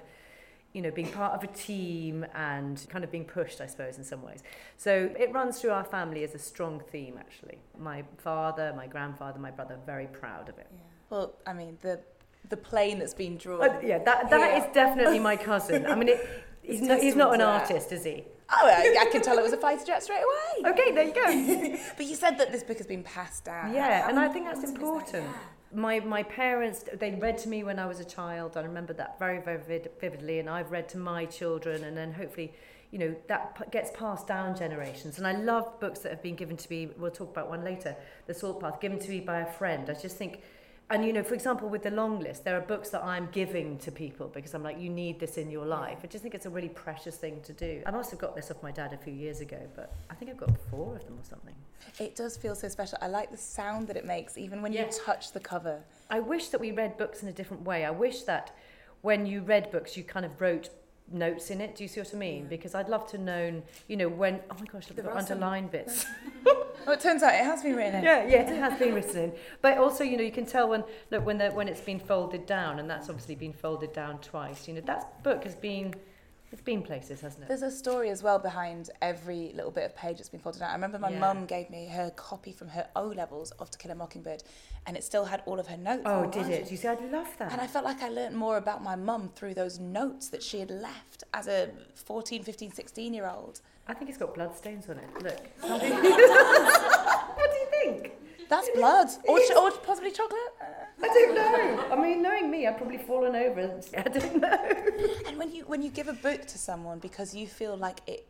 you 0.74 0.82
know, 0.82 0.92
being 0.92 1.10
part 1.10 1.34
of 1.34 1.44
a 1.44 1.48
team 1.48 2.26
and 2.36 2.86
kind 2.90 3.04
of 3.04 3.12
being 3.12 3.26
pushed, 3.26 3.60
I 3.60 3.66
suppose, 3.66 3.98
in 3.98 4.04
some 4.04 4.22
ways. 4.22 4.44
So 4.78 5.10
it 5.18 5.34
runs 5.34 5.60
through 5.60 5.72
our 5.72 5.84
family 5.84 6.24
as 6.24 6.36
a 6.36 6.40
strong 6.40 6.80
theme, 6.92 7.16
actually. 7.18 7.58
My 7.78 8.04
father, 8.18 8.74
my 8.76 8.86
grandfather, 8.88 9.40
my 9.40 9.52
brother, 9.52 9.78
very 9.86 10.08
proud 10.08 10.48
of 10.50 10.58
it. 10.60 10.68
Yeah. 10.72 10.82
Well, 11.10 11.34
I 11.46 11.54
mean 11.54 11.78
the 11.82 12.00
the 12.50 12.58
plane 12.58 13.00
that's 13.00 13.14
been 13.14 13.38
drawn. 13.38 13.62
Uh, 13.62 13.80
yeah, 13.84 14.00
that, 14.04 14.30
that 14.30 14.58
is 14.58 14.64
Yeah. 14.64 14.74
definitely 14.74 15.20
my 15.20 15.36
cousin. 15.50 15.86
I 15.86 15.96
mean, 15.96 16.10
it, 16.10 16.28
he's, 16.62 16.82
not, 16.82 17.00
he's 17.00 17.16
not 17.16 17.34
an 17.34 17.42
artist, 17.42 17.92
is 17.92 18.04
he? 18.04 18.24
Oh, 18.52 18.68
I, 18.68 18.96
I 19.02 19.12
can 19.12 19.22
tell 19.22 19.38
it 19.38 19.44
was 19.44 19.54
a 19.54 19.58
fighter 19.58 19.86
jet 19.86 20.02
straight 20.02 20.24
away. 20.24 20.72
Okay, 20.72 20.92
there 20.92 21.04
you 21.04 21.14
go. 21.14 21.78
But 21.98 22.06
you 22.08 22.16
said 22.16 22.38
that 22.40 22.52
this 22.52 22.64
book 22.64 22.78
has 22.78 22.88
been 22.88 23.04
passed 23.04 23.44
down. 23.46 23.74
Yeah, 23.74 24.10
and 24.10 24.18
I 24.20 24.28
think 24.30 24.46
that's 24.46 24.64
important 24.64 25.12
that? 25.12 25.18
important. 25.20 25.36
My 25.72 26.00
my 26.00 26.24
parents 26.24 26.84
they 26.94 27.12
read 27.16 27.38
to 27.40 27.50
me 27.50 27.64
when 27.64 27.78
I 27.78 27.86
was 27.86 28.00
a 28.00 28.06
child. 28.06 28.58
I 28.58 28.62
remember 28.62 28.94
that 28.94 29.20
very 29.20 29.40
very 29.40 29.62
vid- 29.62 29.92
vividly, 30.00 30.40
and 30.40 30.50
I've 30.50 30.72
read 30.72 30.90
to 30.90 30.98
my 30.98 31.26
children, 31.26 31.84
and 31.84 31.96
then 31.96 32.12
hopefully, 32.14 32.54
you 32.92 32.98
know, 33.00 33.16
that 33.28 33.56
p- 33.56 33.66
gets 33.72 33.92
passed 33.92 34.28
down 34.28 34.56
generations. 34.58 35.18
And 35.20 35.28
I 35.28 35.34
love 35.34 35.80
books 35.80 36.00
that 36.00 36.12
have 36.12 36.24
been 36.24 36.36
given 36.36 36.58
to 36.58 36.70
me. 36.72 36.90
We'll 36.98 37.12
talk 37.12 37.30
about 37.30 37.50
one 37.50 37.64
later. 37.64 37.96
The 38.26 38.34
Salt 38.34 38.62
Path, 38.62 38.82
given 38.82 38.98
to 39.00 39.10
me 39.10 39.20
by 39.20 39.42
a 39.42 39.52
friend. 39.52 39.90
I 39.90 39.94
just 39.94 40.18
think. 40.18 40.42
And 40.91 41.05
you 41.05 41.13
know, 41.13 41.22
for 41.22 41.36
example, 41.36 41.69
with 41.69 41.84
the 41.84 41.91
long 41.91 42.19
list, 42.19 42.43
there 42.43 42.58
are 42.58 42.62
books 42.62 42.89
that 42.89 43.03
I'm 43.03 43.29
giving 43.31 43.77
to 43.79 43.91
people 43.91 44.27
because 44.27 44.55
I'm 44.55 44.63
like, 44.63 44.79
you 44.79 44.89
need 44.89 45.19
this 45.19 45.38
in 45.38 45.51
your 45.51 45.65
life. 45.65 46.00
I 46.03 46.08
just 46.08 46.24
think 46.24 46.34
it's 46.34 46.48
a 46.48 46.50
really 46.50 46.69
precious 46.69 47.15
thing 47.15 47.41
to 47.41 47.53
do. 47.53 47.84
I 47.86 47.91
must 47.91 48.10
have 48.10 48.19
got 48.19 48.36
this 48.36 48.50
off 48.50 48.63
my 48.63 48.72
dad 48.72 48.91
a 48.91 48.98
few 48.98 49.13
years 49.13 49.39
ago, 49.39 49.60
but 49.75 49.93
I 50.10 50.15
think 50.15 50.31
I've 50.31 50.38
got 50.38 50.50
four 50.72 50.96
of 50.96 51.05
them 51.05 51.19
or 51.19 51.24
something. 51.24 51.53
It 52.00 52.15
does 52.15 52.38
feel 52.38 52.55
so 52.55 52.67
special. 52.69 52.98
I 53.03 53.08
like 53.08 53.29
the 53.29 53.38
sound 53.38 53.88
that 53.89 53.98
it 53.98 54.05
makes, 54.05 54.36
even 54.36 54.63
when 54.63 54.74
you 54.74 54.88
touch 55.05 55.31
the 55.31 55.39
cover. 55.39 55.84
I 56.10 56.22
wish 56.22 56.50
that 56.50 56.60
we 56.60 56.72
read 56.72 56.98
books 56.98 57.22
in 57.22 57.29
a 57.29 57.34
different 57.34 57.63
way. 57.63 57.86
I 57.86 57.91
wish 57.91 58.24
that 58.24 58.55
when 59.01 59.27
you 59.27 59.41
read 59.41 59.69
books, 59.72 59.96
you 59.96 60.03
kind 60.03 60.25
of 60.25 60.41
wrote 60.41 60.69
notes 61.12 61.50
in 61.51 61.62
it. 61.62 61.75
Do 61.75 61.84
you 61.84 61.88
see 61.88 62.00
what 62.01 62.13
I 62.13 62.18
mean? 62.18 62.44
Yeah. 62.44 62.50
Because 62.50 62.75
I'd 62.75 62.89
love 62.89 63.08
to 63.12 63.18
know, 63.18 63.62
you 63.88 63.98
know, 63.98 64.08
when, 64.10 64.39
oh 64.51 64.56
my 64.60 64.66
gosh, 64.66 64.88
I've 64.89 64.96
got 64.98 65.06
are 65.08 65.22
some- 65.22 65.34
underlined 65.38 65.72
bits. 65.72 66.06
Oh, 66.88 66.94
it 66.94 67.01
turns 67.01 67.22
out 67.24 67.34
it 67.34 67.44
has 67.44 67.62
been 67.62 67.75
written 67.75 67.96
in. 67.96 68.04
yeah, 68.04 68.25
yeah, 68.25 68.50
it 68.50 68.58
has 68.58 68.80
been 68.80 68.94
written 68.94 69.18
in. 69.25 69.34
But 69.62 69.78
also, 69.78 70.04
you 70.04 70.16
know, 70.16 70.24
you 70.24 70.32
can 70.32 70.46
tell 70.46 70.70
when, 70.70 70.86
look, 71.12 71.25
when, 71.25 71.38
the, 71.38 71.50
when 71.51 71.68
it's 71.68 71.82
been 71.82 72.00
folded 72.00 72.46
down, 72.46 72.80
and 72.80 72.89
that's 72.89 73.10
obviously 73.10 73.36
been 73.36 73.51
folded 73.51 73.92
down 73.92 74.20
twice. 74.20 74.66
You 74.66 74.75
know, 74.75 74.82
that 74.82 75.22
book 75.22 75.44
has 75.44 75.56
been, 75.56 75.94
it's 76.51 76.62
been 76.62 76.82
places, 76.82 77.22
hasn't 77.22 77.44
it? 77.44 77.48
There's 77.48 77.62
a 77.62 77.72
story 77.72 78.10
as 78.10 78.24
well 78.24 78.39
behind 78.39 78.89
every 79.01 79.51
little 79.56 79.72
bit 79.72 79.84
of 79.86 79.96
page 79.96 80.18
that's 80.18 80.29
been 80.29 80.39
folded 80.39 80.62
out. 80.62 80.70
I 80.70 80.74
remember 80.74 80.98
my 81.00 81.10
Yeah. 81.10 81.20
mum 81.20 81.46
gave 81.46 81.70
me 81.70 81.88
her 81.88 82.10
copy 82.12 82.51
from 82.51 82.70
her 82.70 82.88
O 82.96 83.03
levels 83.08 83.51
of 83.51 83.70
To 83.72 83.77
Kill 83.77 83.91
a 83.91 83.96
Mockingbird, 83.96 84.44
and 84.88 84.98
it 84.98 85.03
still 85.03 85.25
had 85.25 85.44
all 85.46 85.60
of 85.60 85.68
her 85.68 85.77
notes. 85.77 86.03
Oh, 86.06 86.25
did 86.29 86.48
it. 86.48 86.63
it? 86.65 86.72
You 86.72 86.77
see, 86.77 86.88
I'd 86.88 87.01
love 87.12 87.27
that. 87.38 87.51
And 87.51 87.62
I 87.62 87.68
felt 87.68 87.86
like 87.86 88.01
I 88.01 88.10
learnt 88.10 88.36
more 88.36 88.58
about 88.58 88.82
my 88.84 88.96
mum 88.96 89.29
through 89.36 89.53
those 89.53 89.79
notes 89.79 90.29
that 90.29 90.41
she 90.44 90.60
had 90.60 90.72
left 90.72 91.24
as 91.34 91.48
a 91.48 91.70
14, 91.96 92.44
15, 92.44 92.72
16 92.72 93.13
year 93.13 93.27
old. 93.27 93.62
I 93.88 93.94
think 93.94 94.10
it's 94.10 94.20
got 94.20 94.34
bloodstains 94.36 94.89
on 94.89 94.98
it. 95.00 95.24
Look. 95.24 95.39
What 97.39 97.51
do 97.51 97.58
you 97.58 97.68
think? 97.72 98.13
That's 98.50 98.70
blood. 98.75 99.08
Or, 99.27 99.39
ch- 99.39 99.56
or 99.56 99.72
possibly 99.72 100.12
chocolate. 100.12 100.39
I 101.01 101.08
don't 101.08 101.36
know. 101.36 101.96
I 101.96 102.01
mean, 102.01 102.22
knowing 102.22 102.50
me, 102.51 102.68
I've 102.68 102.77
probably 102.77 102.98
fallen 102.98 103.36
over. 103.36 103.62
I 103.98 104.01
don't 104.01 104.41
know. 104.41 104.74
And 105.27 105.38
when 105.38 105.53
you 105.53 105.63
when 105.65 105.82
you 105.82 105.89
give 105.89 106.08
a 106.10 106.13
book 106.13 106.46
to 106.48 106.58
someone 106.58 107.00
because 107.00 107.34
you 107.34 107.48
feel 107.48 107.77
like 107.77 108.00
it 108.08 108.27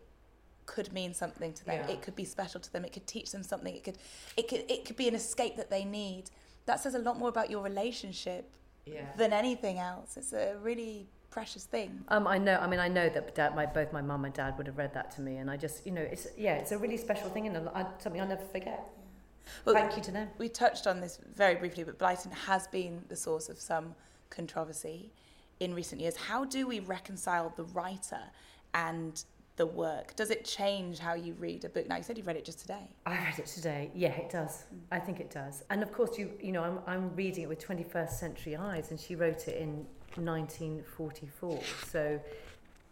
could 0.65 0.93
mean 0.93 1.13
something 1.15 1.51
to 1.53 1.65
them, 1.65 1.79
Yeah. 1.87 1.93
it 1.93 2.01
could 2.03 2.15
be 2.15 2.25
special 2.25 2.59
to 2.61 2.71
them, 2.71 2.85
it 2.85 2.93
could 2.93 3.07
teach 3.07 3.31
them 3.31 3.41
something, 3.43 3.73
it 3.75 3.83
could 3.83 3.97
it 4.37 4.47
could 4.49 4.63
it 4.69 4.85
could 4.85 4.97
be 4.97 5.07
an 5.07 5.15
escape 5.15 5.55
that 5.55 5.69
they 5.71 5.83
need. 5.85 6.25
That 6.67 6.79
says 6.79 6.93
a 6.93 6.99
lot 6.99 7.17
more 7.17 7.29
about 7.29 7.49
your 7.49 7.63
relationship 7.63 8.51
Yeah. 8.85 9.05
than 9.17 9.33
anything 9.33 9.79
else. 9.79 10.17
It's 10.17 10.33
a 10.33 10.55
really 10.61 11.07
precious 11.31 11.63
thing. 11.63 12.03
Um, 12.09 12.27
I 12.27 12.37
know. 12.37 12.57
I 12.59 12.67
mean, 12.67 12.79
I 12.79 12.87
know 12.87 13.07
that 13.09 13.33
dad, 13.35 13.55
my 13.55 13.65
both 13.65 13.91
my 13.93 14.01
mum 14.01 14.25
and 14.25 14.33
dad 14.33 14.57
would 14.57 14.67
have 14.67 14.77
read 14.77 14.93
that 14.93 15.09
to 15.15 15.21
me, 15.21 15.37
and 15.37 15.49
I 15.49 15.57
just, 15.57 15.85
you 15.87 15.91
know, 15.91 16.01
it's 16.01 16.27
yeah, 16.37 16.55
it's 16.55 16.71
a 16.71 16.77
really 16.77 16.97
special 16.97 17.29
thing, 17.29 17.47
and 17.47 17.55
a- 17.57 17.71
I, 17.73 17.85
something 17.99 18.21
I'll 18.21 18.27
never 18.27 18.45
forget. 18.45 18.81
Well, 19.65 19.75
Thank 19.75 19.97
you 19.97 20.03
to 20.03 20.11
them. 20.11 20.29
We 20.37 20.49
touched 20.49 20.87
on 20.87 21.01
this 21.01 21.19
very 21.35 21.55
briefly, 21.55 21.83
but 21.83 21.97
Blyton 21.97 22.31
has 22.33 22.67
been 22.67 23.03
the 23.07 23.15
source 23.15 23.49
of 23.49 23.59
some 23.59 23.95
controversy 24.29 25.11
in 25.59 25.73
recent 25.73 26.01
years. 26.01 26.15
How 26.15 26.45
do 26.45 26.67
we 26.67 26.79
reconcile 26.79 27.53
the 27.55 27.63
writer 27.65 28.21
and 28.73 29.23
the 29.57 29.65
work? 29.65 30.15
Does 30.15 30.31
it 30.31 30.45
change 30.45 30.99
how 30.99 31.13
you 31.13 31.33
read 31.33 31.65
a 31.65 31.69
book? 31.69 31.87
Now, 31.87 31.97
you 31.97 32.03
said 32.03 32.17
you 32.17 32.23
read 32.23 32.37
it 32.37 32.45
just 32.45 32.59
today. 32.59 32.87
I 33.05 33.15
read 33.17 33.37
it 33.37 33.45
today. 33.45 33.91
Yeah, 33.93 34.11
it 34.11 34.29
does. 34.29 34.65
Mm. 34.73 34.79
I 34.91 34.99
think 34.99 35.19
it 35.19 35.29
does. 35.29 35.63
And 35.69 35.83
of 35.83 35.91
course, 35.91 36.17
you 36.17 36.31
you 36.41 36.51
know, 36.51 36.63
I'm 36.63 36.79
I'm 36.87 37.15
reading 37.15 37.43
it 37.43 37.49
with 37.49 37.59
21st 37.65 38.11
century 38.11 38.55
eyes, 38.55 38.91
and 38.91 38.99
she 38.99 39.15
wrote 39.15 39.47
it 39.47 39.57
in 39.57 39.85
1944. 40.15 41.59
So, 41.87 42.19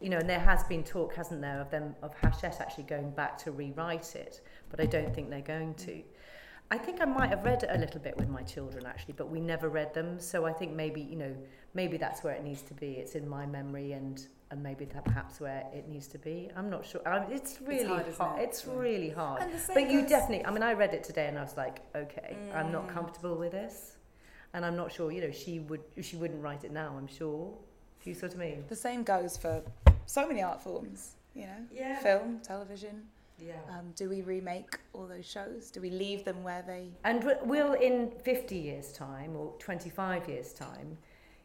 you 0.02 0.10
know, 0.10 0.18
and 0.18 0.30
there 0.30 0.40
has 0.40 0.64
been 0.66 0.84
talk, 0.84 1.16
hasn't 1.16 1.42
there, 1.42 1.60
of 1.62 1.72
them 1.72 1.96
of 2.04 2.14
Hachette 2.16 2.60
actually 2.60 2.84
going 2.84 3.12
back 3.12 3.38
to 3.40 3.52
rewrite 3.52 4.16
it, 4.16 4.42
but 4.70 4.80
I 4.80 4.86
don't 4.86 5.14
think 5.16 5.30
they're 5.30 5.42
going 5.42 5.74
to. 5.76 5.92
Mm. 5.92 6.04
I 6.70 6.78
think 6.78 7.02
I 7.02 7.06
might 7.06 7.30
have 7.30 7.46
read 7.46 7.64
it 7.64 7.70
a 7.72 7.78
little 7.78 8.02
bit 8.02 8.18
with 8.18 8.28
my 8.28 8.42
children 8.44 8.86
actually, 8.86 9.14
but 9.18 9.30
we 9.30 9.40
never 9.40 9.70
read 9.70 9.94
them. 9.94 10.20
So 10.20 10.46
I 10.46 10.52
think 10.52 10.74
maybe 10.74 11.00
you 11.02 11.16
know 11.16 11.34
maybe 11.74 11.96
that's 11.98 12.24
where 12.24 12.34
it 12.34 12.44
needs 12.44 12.62
to 12.64 12.74
be. 12.74 12.94
It's 12.94 13.16
in 13.16 13.28
my 13.28 13.46
memory 13.46 13.94
and 13.94 14.26
and 14.52 14.62
maybe 14.64 14.86
that 14.86 15.04
perhaps 15.06 15.40
where 15.40 15.66
it 15.74 15.88
needs 15.88 16.08
to 16.08 16.18
be. 16.18 16.50
I'm 16.58 16.70
not 16.70 16.86
sure. 16.86 17.02
I 17.08 17.26
it's 17.32 17.62
really 17.62 17.86
hard, 17.86 18.06
hard. 18.18 18.40
it? 18.42 18.44
It's 18.44 18.66
really 18.66 19.10
hard. 19.10 19.44
And 19.44 19.54
the 19.54 19.60
same 19.60 19.76
But 19.76 19.92
you 19.92 20.06
definitely. 20.08 20.46
I 20.46 20.52
mean, 20.52 20.64
I 20.64 20.74
read 20.74 20.94
it 20.94 21.04
today 21.06 21.28
and 21.28 21.38
I 21.38 21.42
was 21.44 21.56
like, 21.56 21.82
okay, 21.96 22.36
I'm 22.54 22.68
Mm. 22.68 22.72
not 22.72 22.90
comfortable 22.90 23.36
with 23.36 23.52
this, 23.54 23.98
and 24.54 24.66
I'm 24.66 24.76
not 24.76 24.92
sure. 24.92 25.12
You 25.12 25.22
know, 25.22 25.32
she 25.32 25.60
would 25.60 25.82
she 26.02 26.18
wouldn't 26.18 26.42
write 26.44 26.64
it 26.66 26.72
now. 26.72 26.96
I'm 26.98 27.08
sure. 27.08 27.54
Do 28.04 28.10
you 28.10 28.14
sort 28.16 28.34
of 28.34 28.40
mean? 28.40 28.66
The 28.68 28.76
same 28.76 29.04
goes 29.04 29.38
for 29.38 29.64
so 30.06 30.28
many 30.28 30.42
art 30.44 30.62
forms, 30.62 31.16
you 31.34 31.44
know, 31.44 31.66
Yeah. 31.72 32.00
film, 32.00 32.40
television. 32.42 33.08
Yeah. 33.40 33.54
Um, 33.70 33.92
do 33.96 34.10
we 34.10 34.22
remake 34.22 34.80
all 34.94 35.06
those 35.06 35.26
shows? 35.26 35.70
Do 35.70 35.82
we 35.82 35.90
leave 35.90 36.26
them 36.26 36.44
where 36.44 36.64
they? 36.66 36.90
And 37.04 37.24
will 37.44 37.74
in 37.74 38.12
50 38.24 38.56
years' 38.56 38.92
time 38.92 39.36
or 39.36 39.54
25 39.60 40.28
years' 40.28 40.54
time, 40.54 40.98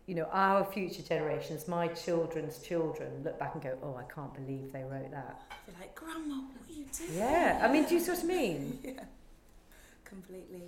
you 0.06 0.14
know, 0.14 0.28
our 0.32 0.64
future 0.64 1.02
generations, 1.02 1.68
my 1.68 1.88
children's 1.88 2.58
children, 2.58 3.22
look 3.24 3.38
back 3.38 3.54
and 3.54 3.62
go, 3.62 3.76
oh, 3.82 3.96
I 3.96 4.04
can't 4.12 4.34
believe 4.34 4.72
they 4.72 4.82
wrote 4.82 5.10
that. 5.10 5.42
They're 5.66 5.76
like, 5.80 5.94
Grandma, 5.94 6.34
what 6.34 6.68
are 6.68 6.72
you 6.72 6.86
doing? 6.96 7.18
Yeah. 7.18 7.60
I 7.62 7.70
mean, 7.70 7.84
do 7.84 7.94
you 7.94 8.00
sort 8.00 8.18
of 8.18 8.24
mean? 8.24 8.78
yeah, 8.84 9.04
completely. 10.04 10.62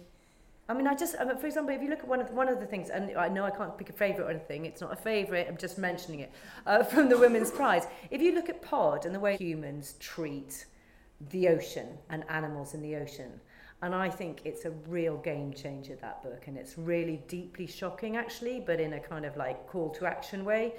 I 0.68 0.72
mean, 0.72 0.86
I 0.86 0.94
just, 0.94 1.16
I 1.20 1.24
mean, 1.24 1.36
for 1.36 1.46
example, 1.46 1.74
if 1.74 1.82
you 1.82 1.90
look 1.90 1.98
at 1.98 2.08
one 2.08 2.20
of 2.20 2.28
the, 2.28 2.34
one 2.34 2.48
of 2.48 2.60
the 2.60 2.66
things, 2.66 2.90
and 2.90 3.16
I 3.16 3.28
know 3.28 3.44
I 3.44 3.50
can't 3.50 3.76
pick 3.76 3.90
a 3.90 3.92
favourite 3.92 4.28
or 4.28 4.30
anything, 4.30 4.64
it's 4.64 4.80
not 4.80 4.92
a 4.92 4.96
favourite, 4.96 5.46
I'm 5.48 5.58
just 5.58 5.78
mentioning 5.78 6.20
it, 6.20 6.32
uh, 6.66 6.82
from 6.84 7.08
the 7.08 7.18
Women's 7.18 7.50
Prize. 7.50 7.86
If 8.10 8.22
you 8.22 8.34
look 8.34 8.48
at 8.48 8.62
Pod 8.62 9.04
and 9.04 9.14
the 9.14 9.20
way 9.20 9.36
humans 9.36 9.94
treat 10.00 10.64
the 11.30 11.48
ocean 11.48 11.88
and 12.10 12.24
animals 12.28 12.74
in 12.74 12.82
the 12.82 12.96
ocean, 12.96 13.40
and 13.82 13.94
I 13.94 14.08
think 14.08 14.40
it's 14.44 14.64
a 14.64 14.70
real 14.88 15.16
game 15.18 15.52
changer, 15.52 15.94
that 15.96 16.22
book, 16.22 16.44
and 16.46 16.56
it's 16.56 16.78
really 16.78 17.22
deeply 17.28 17.66
shocking, 17.66 18.16
actually, 18.16 18.60
but 18.60 18.80
in 18.80 18.94
a 18.94 19.00
kind 19.00 19.24
of 19.24 19.36
like 19.36 19.66
call 19.66 19.90
to 19.90 20.06
action 20.06 20.44
way. 20.44 20.74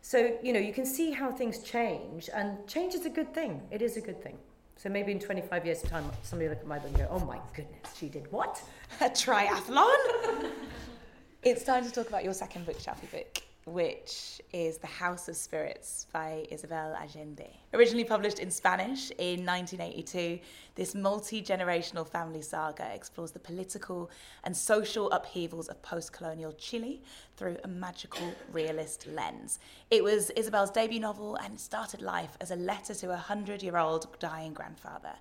So, 0.00 0.38
you 0.42 0.52
know, 0.52 0.60
you 0.60 0.72
can 0.72 0.86
see 0.86 1.10
how 1.10 1.32
things 1.32 1.62
change, 1.62 2.30
and 2.32 2.66
change 2.66 2.94
is 2.94 3.04
a 3.06 3.10
good 3.10 3.34
thing. 3.34 3.60
It 3.70 3.82
is 3.82 3.96
a 3.96 4.00
good 4.00 4.22
thing. 4.22 4.38
So 4.76 4.88
maybe 4.88 5.10
in 5.10 5.18
25 5.18 5.64
years' 5.64 5.82
time, 5.82 6.04
somebody 6.22 6.48
look 6.48 6.60
at 6.60 6.66
my 6.66 6.78
book 6.78 6.88
and 6.88 6.98
go, 6.98 7.08
oh 7.10 7.18
my 7.20 7.38
goodness, 7.54 7.96
she 7.96 8.08
did 8.08 8.30
what? 8.30 8.62
A 9.00 9.10
triathlon? 9.10 10.50
it's 11.42 11.64
time 11.64 11.84
to 11.84 11.90
talk 11.90 12.08
about 12.08 12.24
your 12.24 12.34
second 12.34 12.66
book, 12.66 12.78
Shelfie 12.78 13.10
book, 13.10 13.42
which 13.66 14.40
is 14.52 14.78
The 14.78 14.86
House 14.86 15.28
of 15.28 15.34
Spirits 15.34 16.06
by 16.12 16.46
Isabel 16.52 16.94
Allende. 16.94 17.50
Originally 17.74 18.04
published 18.04 18.38
in 18.38 18.48
Spanish 18.48 19.10
in 19.18 19.44
1982, 19.44 20.38
this 20.76 20.94
multi 20.94 21.42
generational 21.42 22.06
family 22.08 22.42
saga 22.42 22.88
explores 22.94 23.32
the 23.32 23.40
political 23.40 24.08
and 24.44 24.56
social 24.56 25.10
upheavals 25.10 25.66
of 25.66 25.82
post 25.82 26.12
colonial 26.12 26.52
Chile 26.52 27.02
through 27.36 27.56
a 27.64 27.68
magical 27.68 28.32
realist 28.52 29.08
lens. 29.08 29.58
It 29.90 30.04
was 30.04 30.30
Isabel's 30.30 30.70
debut 30.70 31.00
novel 31.00 31.34
and 31.34 31.58
started 31.58 32.00
life 32.00 32.36
as 32.40 32.52
a 32.52 32.56
letter 32.56 32.94
to 32.94 33.10
a 33.10 33.16
hundred 33.16 33.64
year 33.64 33.78
old 33.78 34.06
dying 34.20 34.52
grandfather. 34.52 35.14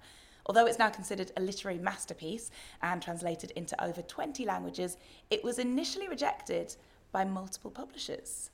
Although 0.46 0.68
it's 0.68 0.78
now 0.78 0.90
considered 0.90 1.32
a 1.36 1.42
literary 1.42 1.80
masterpiece 1.80 2.52
and 2.84 3.02
translated 3.02 3.50
into 3.52 3.84
over 3.84 4.04
20 4.04 4.46
languages, 4.46 4.98
it 5.32 5.44
was 5.44 5.58
initially 5.58 6.08
rejected 6.08 6.76
by 7.12 7.26
multiple 7.26 7.72
publishers. 7.72 8.50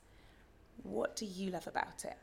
What 0.82 1.16
do 1.16 1.26
you 1.26 1.50
love 1.50 1.66
about 1.66 2.04
it? 2.04 2.16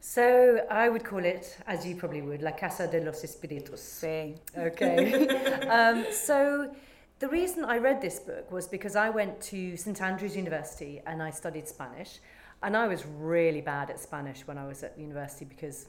So 0.00 0.66
I 0.68 0.88
would 0.88 1.04
call 1.04 1.24
it, 1.24 1.56
as 1.66 1.86
you 1.86 1.94
probably 1.94 2.22
would, 2.22 2.42
La 2.42 2.50
Casa 2.50 2.88
de 2.88 3.00
los 3.00 3.22
Espíritus. 3.22 3.78
See. 3.78 4.34
Okay. 4.56 5.28
um, 5.68 6.04
so 6.10 6.74
the 7.20 7.28
reason 7.28 7.64
I 7.64 7.78
read 7.78 8.02
this 8.02 8.18
book 8.18 8.50
was 8.50 8.66
because 8.66 8.96
I 8.96 9.10
went 9.10 9.40
to 9.42 9.76
St 9.76 10.02
Andrews 10.02 10.36
University 10.36 11.00
and 11.06 11.22
I 11.22 11.30
studied 11.30 11.68
Spanish. 11.68 12.18
And 12.64 12.76
I 12.76 12.88
was 12.88 13.04
really 13.06 13.60
bad 13.60 13.90
at 13.90 14.00
Spanish 14.00 14.46
when 14.46 14.58
I 14.58 14.66
was 14.66 14.82
at 14.82 14.98
university 14.98 15.44
because 15.44 15.86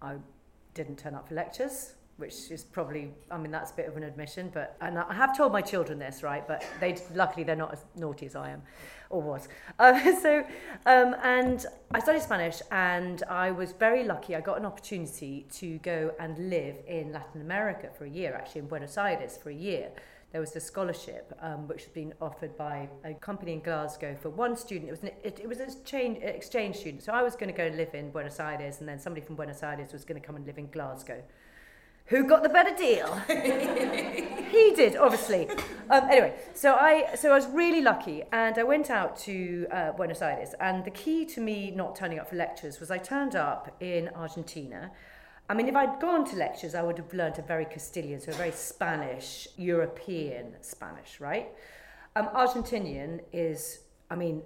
I 0.00 0.14
didn't 0.74 0.98
turn 0.98 1.14
up 1.14 1.28
for 1.28 1.34
lectures, 1.34 1.94
which 2.16 2.50
is 2.50 2.64
probably, 2.64 3.10
I 3.30 3.36
mean, 3.36 3.50
that's 3.50 3.72
a 3.72 3.74
bit 3.74 3.88
of 3.88 3.96
an 3.96 4.02
admission. 4.02 4.50
But 4.52 4.76
and 4.80 4.98
I 4.98 5.12
have 5.12 5.36
told 5.36 5.52
my 5.52 5.60
children 5.60 5.98
this, 5.98 6.22
right? 6.22 6.46
But 6.46 6.64
they 6.80 6.96
luckily 7.14 7.44
they're 7.44 7.56
not 7.56 7.72
as 7.72 7.84
naughty 7.94 8.26
as 8.26 8.34
I 8.34 8.50
am, 8.50 8.62
or 9.10 9.20
was. 9.20 9.48
Uh, 9.78 10.14
so, 10.22 10.44
um, 10.86 11.14
and 11.22 11.66
I 11.92 12.00
studied 12.00 12.22
Spanish, 12.22 12.62
and 12.70 13.22
I 13.24 13.50
was 13.50 13.72
very 13.72 14.04
lucky. 14.04 14.34
I 14.34 14.40
got 14.40 14.58
an 14.58 14.64
opportunity 14.64 15.46
to 15.52 15.78
go 15.78 16.12
and 16.18 16.50
live 16.50 16.76
in 16.86 17.12
Latin 17.12 17.42
America 17.42 17.90
for 17.96 18.04
a 18.04 18.10
year, 18.10 18.34
actually 18.34 18.62
in 18.62 18.68
Buenos 18.68 18.96
Aires 18.96 19.38
for 19.42 19.50
a 19.50 19.54
year. 19.54 19.90
There 20.32 20.40
was 20.40 20.54
a 20.56 20.60
scholarship 20.60 21.32
um, 21.40 21.68
which 21.68 21.84
had 21.84 21.94
been 21.94 22.12
offered 22.20 22.56
by 22.58 22.88
a 23.04 23.14
company 23.14 23.52
in 23.52 23.60
Glasgow 23.60 24.16
for 24.20 24.28
one 24.28 24.56
student. 24.56 24.88
It 24.88 24.90
was 24.90 25.02
an, 25.02 25.10
it, 25.22 25.40
it 25.40 25.48
was 25.48 25.60
an 25.60 25.68
exchange, 25.68 26.18
exchange 26.20 26.76
student. 26.76 27.02
So 27.02 27.12
I 27.12 27.22
was 27.22 27.36
going 27.36 27.50
to 27.50 27.56
go 27.56 27.74
live 27.74 27.94
in 27.94 28.10
Buenos 28.10 28.40
Aires, 28.40 28.80
and 28.80 28.88
then 28.88 28.98
somebody 28.98 29.24
from 29.24 29.36
Buenos 29.36 29.62
Aires 29.62 29.92
was 29.92 30.04
going 30.04 30.20
to 30.20 30.26
come 30.26 30.36
and 30.36 30.46
live 30.46 30.58
in 30.58 30.70
Glasgow. 30.70 31.22
Who 32.06 32.24
got 32.28 32.44
the 32.44 32.48
better 32.48 32.74
deal? 32.76 33.12
he 33.26 34.72
did, 34.76 34.96
obviously. 34.96 35.48
Um, 35.90 36.04
anyway, 36.08 36.34
so 36.54 36.74
I 36.74 37.16
so 37.16 37.32
I 37.32 37.34
was 37.34 37.46
really 37.48 37.80
lucky, 37.80 38.22
and 38.32 38.56
I 38.58 38.62
went 38.62 38.90
out 38.90 39.16
to 39.20 39.66
uh, 39.72 39.92
Buenos 39.92 40.22
Aires. 40.22 40.54
And 40.60 40.84
the 40.84 40.92
key 40.92 41.24
to 41.26 41.40
me 41.40 41.72
not 41.72 41.96
turning 41.96 42.20
up 42.20 42.30
for 42.30 42.36
lectures 42.36 42.78
was 42.78 42.92
I 42.92 42.98
turned 42.98 43.34
up 43.34 43.74
in 43.80 44.08
Argentina. 44.14 44.92
I 45.48 45.54
mean, 45.54 45.68
if 45.68 45.76
I'd 45.76 46.00
gone 46.00 46.24
to 46.26 46.36
lectures, 46.36 46.74
I 46.74 46.82
would 46.82 46.98
have 46.98 47.12
learnt 47.12 47.38
a 47.38 47.42
very 47.42 47.64
Castilian, 47.64 48.20
so 48.20 48.32
a 48.32 48.34
very 48.34 48.50
Spanish, 48.52 49.46
European 49.56 50.54
Spanish, 50.60 51.20
right? 51.20 51.48
Um, 52.16 52.28
Argentinian 52.34 53.20
is, 53.32 53.80
I 54.10 54.16
mean, 54.16 54.42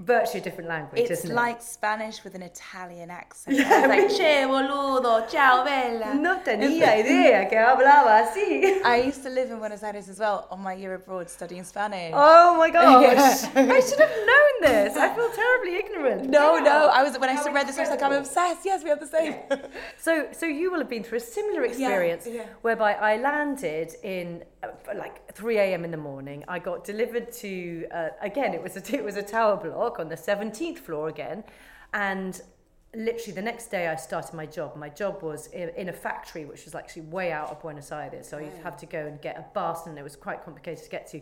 virtually 0.00 0.40
a 0.40 0.42
different 0.42 0.68
language, 0.68 1.02
It's 1.02 1.10
isn't 1.10 1.30
it? 1.30 1.32
It's 1.32 1.36
like 1.36 1.62
Spanish 1.62 2.24
with 2.24 2.34
an 2.34 2.42
Italian 2.42 3.10
accent. 3.10 3.58
It's 3.58 3.68
like, 3.68 4.08
che 4.16 4.46
boludo, 4.46 5.30
ciao 5.30 5.64
bella. 5.64 6.14
No 6.14 6.40
tenía 6.40 6.96
idea 7.00 7.48
que 7.48 7.58
hablaba 7.58 8.20
así. 8.20 8.80
I 8.82 9.02
used 9.02 9.22
to 9.22 9.28
live 9.28 9.50
in 9.50 9.58
Buenos 9.58 9.82
Aires 9.82 10.08
as 10.08 10.18
well 10.18 10.46
on 10.50 10.60
my 10.60 10.74
year 10.74 10.94
abroad 10.94 11.28
studying 11.28 11.64
Spanish. 11.64 12.12
Oh 12.14 12.56
my 12.56 12.70
gosh. 12.78 13.44
I 13.54 13.80
should 13.80 14.00
have 14.00 14.16
known 14.30 14.54
this. 14.62 14.96
I 14.96 15.14
feel 15.14 15.30
terribly 15.30 15.76
ignorant. 15.76 16.30
No, 16.30 16.58
no. 16.58 16.88
I 16.88 17.02
was 17.02 17.18
when 17.18 17.28
I 17.28 17.52
read 17.52 17.68
this, 17.68 17.76
I 17.76 17.82
was 17.82 17.90
like, 17.90 18.02
I'm 18.02 18.12
obsessed. 18.12 18.64
Yes, 18.64 18.82
we 18.82 18.88
have 18.88 19.00
the 19.00 19.06
same. 19.06 19.34
So, 19.98 20.28
so 20.32 20.46
you 20.46 20.70
will 20.70 20.78
have 20.78 20.88
been 20.88 21.04
through 21.04 21.18
a 21.18 21.20
similar 21.20 21.64
experience 21.64 22.26
yeah. 22.26 22.46
whereby 22.62 22.94
I 22.94 23.16
landed 23.16 23.94
in 24.02 24.44
uh, 24.62 24.68
like 24.96 25.32
3 25.32 25.58
a.m. 25.58 25.84
in 25.84 25.90
the 25.90 25.96
morning. 25.96 26.44
I 26.48 26.58
got 26.58 26.84
delivered 26.84 27.32
to 27.32 27.86
uh, 27.92 28.08
again. 28.22 28.54
It 28.54 28.62
was 28.62 28.76
a 28.76 28.94
it 28.94 29.04
was 29.04 29.16
a 29.16 29.22
tower 29.22 29.56
block 29.56 29.89
on 29.98 30.08
the 30.08 30.16
17th 30.16 30.78
floor 30.78 31.08
again, 31.08 31.42
and 31.92 32.40
literally 32.94 33.32
the 33.32 33.42
next 33.42 33.70
day 33.70 33.88
I 33.88 33.96
started 33.96 34.34
my 34.34 34.46
job. 34.46 34.76
My 34.76 34.88
job 34.88 35.22
was 35.22 35.46
in, 35.48 35.88
a 35.88 35.92
factory 35.92 36.44
which 36.44 36.64
was 36.64 36.74
actually 36.74 37.02
way 37.02 37.32
out 37.32 37.50
of 37.50 37.60
Buenos 37.60 37.92
Aires, 37.92 38.28
so 38.28 38.38
you'd 38.38 38.52
have 38.62 38.76
to 38.78 38.86
go 38.86 39.06
and 39.06 39.20
get 39.20 39.36
a 39.38 39.44
bus, 39.54 39.86
and 39.86 39.98
it 39.98 40.02
was 40.02 40.16
quite 40.16 40.44
complicated 40.44 40.84
to 40.84 40.90
get 40.90 41.06
to. 41.08 41.20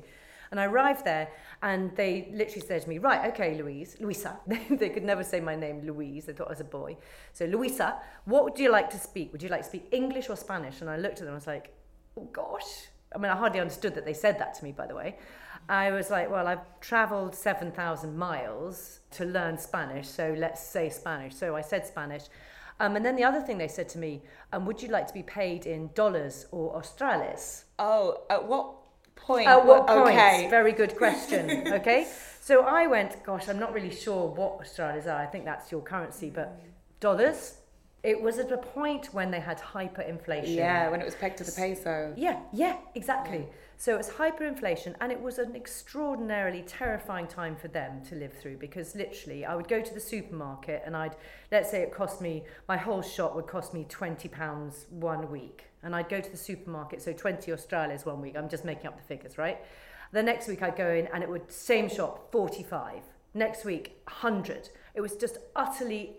And 0.51 0.59
I 0.59 0.65
arrived 0.65 1.05
there, 1.05 1.29
and 1.63 1.95
they 1.95 2.31
literally 2.33 2.67
said 2.67 2.83
to 2.83 2.89
me, 2.89 2.99
"Right, 2.99 3.31
okay, 3.33 3.55
Louise, 3.61 3.97
Luisa." 4.01 4.39
they 4.71 4.89
could 4.89 5.05
never 5.05 5.23
say 5.23 5.41
my 5.41 5.55
name, 5.55 5.83
Louise. 5.87 6.25
They 6.25 6.33
thought 6.33 6.47
I 6.47 6.51
was 6.51 6.61
a 6.61 6.65
boy. 6.65 6.97
So, 7.35 7.45
Luisa, 7.45 8.01
what 8.25 8.45
would 8.45 8.59
you 8.59 8.71
like 8.71 8.89
to 8.91 8.99
speak? 8.99 9.31
Would 9.33 9.43
you 9.43 9.51
like 9.51 9.63
to 9.63 9.69
speak 9.69 9.89
English 9.93 10.31
or 10.31 10.37
Spanish? 10.37 10.81
And 10.81 10.89
I 10.89 10.97
looked 10.97 11.21
at 11.21 11.27
them, 11.27 11.29
and 11.29 11.35
I 11.35 11.37
was 11.37 11.47
like, 11.47 11.75
"Oh 12.17 12.25
gosh." 12.33 12.89
I 13.15 13.19
mean, 13.19 13.31
I 13.31 13.37
hardly 13.37 13.61
understood 13.61 13.95
that 13.95 14.05
they 14.05 14.15
said 14.15 14.39
that 14.39 14.55
to 14.55 14.65
me, 14.65 14.73
by 14.73 14.87
the 14.87 14.95
way. 14.95 15.17
I 15.69 15.91
was 15.91 16.11
like, 16.11 16.31
well, 16.31 16.47
I've 16.47 16.81
traveled 16.81 17.35
7,000 17.35 18.17
miles 18.17 19.01
to 19.13 19.25
learn 19.25 19.59
Spanish, 19.59 20.09
so 20.09 20.35
let's 20.37 20.63
say 20.63 20.89
Spanish. 20.89 21.35
So 21.35 21.57
I 21.57 21.61
said 21.61 21.87
Spanish. 21.87 22.25
Um, 22.81 22.97
and 22.97 23.05
then 23.05 23.17
the 23.17 23.25
other 23.25 23.41
thing 23.41 23.59
they 23.59 23.69
said 23.69 23.89
to 23.91 23.99
me, 23.99 24.23
um, 24.53 24.65
would 24.65 24.81
you 24.81 24.89
like 24.89 25.07
to 25.09 25.15
be 25.15 25.23
paid 25.23 25.67
in 25.67 25.91
dollars 25.95 26.47
or 26.53 26.81
australes? 26.81 27.65
Oh, 27.79 28.23
at 28.31 28.47
what 28.47 28.77
point? 29.17 29.49
At 29.49 29.67
what 29.67 29.87
point? 29.87 30.17
Okay. 30.17 30.47
Very 30.49 30.73
good 30.73 30.97
question. 30.97 31.69
okay. 31.73 32.07
So 32.41 32.63
I 32.63 32.87
went, 32.87 33.23
gosh, 33.25 33.49
I'm 33.49 33.59
not 33.59 33.75
really 33.75 33.95
sure 33.95 34.29
what 34.29 34.61
australes 34.61 35.07
are. 35.07 35.21
I 35.21 35.27
think 35.27 35.45
that's 35.45 35.71
your 35.71 35.83
currency, 35.83 36.31
but 36.31 36.59
dollars. 37.01 37.59
It 38.05 38.23
was 38.23 38.39
at 38.39 38.53
a 38.53 38.59
point 38.59 39.09
when 39.13 39.33
they 39.33 39.41
had 39.41 39.59
hyperinflation. 39.59 40.55
Yeah, 40.55 40.89
when 40.89 41.01
it 41.01 41.05
was 41.05 41.17
pegged 41.17 41.39
to 41.39 41.45
the 41.45 41.53
peso. 41.53 42.15
Yeah, 42.17 42.39
yeah, 42.53 42.77
exactly. 42.95 43.49
So 43.81 43.95
it 43.95 43.97
was 43.97 44.09
hyperinflation, 44.11 44.97
and 45.01 45.13
it 45.13 45.21
was 45.21 45.39
an 45.39 45.55
extraordinarily 45.55 46.63
terrifying 46.63 47.29
time 47.29 47.55
for 47.55 47.69
them 47.69 48.03
to 48.07 48.17
live 48.17 48.33
through 48.33 48.57
because 48.57 48.97
literally, 48.97 49.47
I 49.47 49.55
would 49.55 49.69
go 49.69 49.81
to 49.81 49.95
the 49.95 50.01
supermarket 50.01 50.83
and 50.85 50.97
I'd, 50.97 51.15
let's 51.53 51.71
say 51.71 51.83
it 51.83 51.95
cost 51.95 52.21
me, 52.21 52.43
my 52.67 52.77
whole 52.77 53.03
shop 53.03 53.37
would 53.37 53.47
cost 53.47 53.73
me 53.73 53.87
£20 53.89 54.91
one 54.91 55.31
week. 55.31 55.67
And 55.85 55.95
I'd 55.95 56.09
go 56.09 56.21
to 56.21 56.29
the 56.29 56.37
supermarket, 56.37 57.01
so 57.01 57.13
20 57.13 57.53
australes 57.53 58.05
one 58.05 58.21
week. 58.21 58.37
I'm 58.37 58.49
just 58.49 58.65
making 58.65 58.89
up 58.89 58.97
the 58.97 59.05
figures, 59.05 59.39
right? 59.39 59.59
The 60.11 60.25
next 60.25 60.49
week 60.49 60.61
I'd 60.61 60.75
go 60.75 60.91
in 60.91 61.07
and 61.15 61.23
it 61.23 61.29
would, 61.29 61.53
same 61.53 61.89
shop, 61.89 62.33
45. 62.33 63.03
Next 63.35 63.65
week, 63.65 64.01
100. 64.09 64.71
It 64.95 65.01
was 65.01 65.15
just 65.15 65.39
utterly 65.55 66.17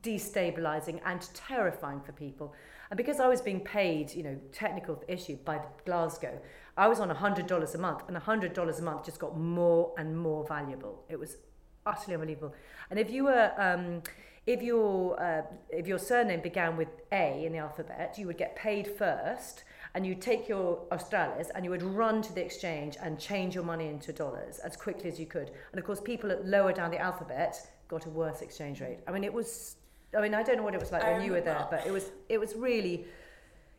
destabilizing 0.00 1.00
and 1.04 1.20
terrifying 1.34 2.00
for 2.00 2.12
people. 2.12 2.54
And 2.90 2.96
because 2.96 3.20
I 3.20 3.28
was 3.28 3.42
being 3.42 3.60
paid, 3.60 4.14
you 4.14 4.22
know, 4.22 4.38
technical 4.52 5.02
issue 5.08 5.36
by 5.44 5.60
Glasgow, 5.84 6.40
I 6.76 6.88
was 6.88 7.00
on 7.00 7.10
$100 7.10 7.74
a 7.74 7.78
month, 7.78 8.02
and 8.08 8.16
$100 8.16 8.78
a 8.78 8.82
month 8.82 9.04
just 9.04 9.18
got 9.18 9.38
more 9.38 9.92
and 9.98 10.16
more 10.16 10.46
valuable. 10.46 11.04
It 11.08 11.18
was 11.18 11.36
utterly 11.84 12.14
unbelievable. 12.14 12.54
And 12.90 12.98
if 12.98 13.10
you 13.10 13.24
were, 13.24 13.52
um, 13.58 14.02
if 14.46 14.62
your 14.62 15.20
uh, 15.22 15.42
if 15.70 15.86
your 15.86 15.98
surname 15.98 16.40
began 16.40 16.76
with 16.76 16.88
A 17.12 17.44
in 17.44 17.52
the 17.52 17.58
alphabet, 17.58 18.16
you 18.18 18.26
would 18.26 18.38
get 18.38 18.56
paid 18.56 18.88
first, 18.88 19.64
and 19.94 20.06
you'd 20.06 20.22
take 20.22 20.48
your 20.48 20.84
australes 20.90 21.50
and 21.54 21.64
you 21.64 21.70
would 21.70 21.82
run 21.82 22.22
to 22.22 22.32
the 22.32 22.42
exchange 22.42 22.96
and 23.02 23.18
change 23.18 23.54
your 23.54 23.64
money 23.64 23.88
into 23.88 24.12
dollars 24.12 24.58
as 24.60 24.76
quickly 24.76 25.08
as 25.10 25.20
you 25.20 25.26
could. 25.26 25.50
And 25.70 25.78
of 25.78 25.84
course, 25.84 26.00
people 26.00 26.30
at 26.32 26.46
lower 26.46 26.72
down 26.72 26.90
the 26.90 26.98
alphabet 26.98 27.56
got 27.88 28.06
a 28.06 28.08
worse 28.08 28.40
exchange 28.40 28.80
rate. 28.80 29.00
I 29.06 29.12
mean, 29.12 29.24
it 29.24 29.32
was. 29.32 29.76
I 30.16 30.20
mean, 30.20 30.34
I 30.34 30.42
don't 30.42 30.56
know 30.56 30.62
what 30.62 30.74
it 30.74 30.80
was 30.80 30.92
like 30.92 31.02
when 31.04 31.22
you 31.22 31.32
were 31.32 31.40
there, 31.40 31.66
but 31.70 31.86
it 31.86 31.92
was 31.92 32.10
it 32.28 32.38
was 32.38 32.54
really 32.54 33.06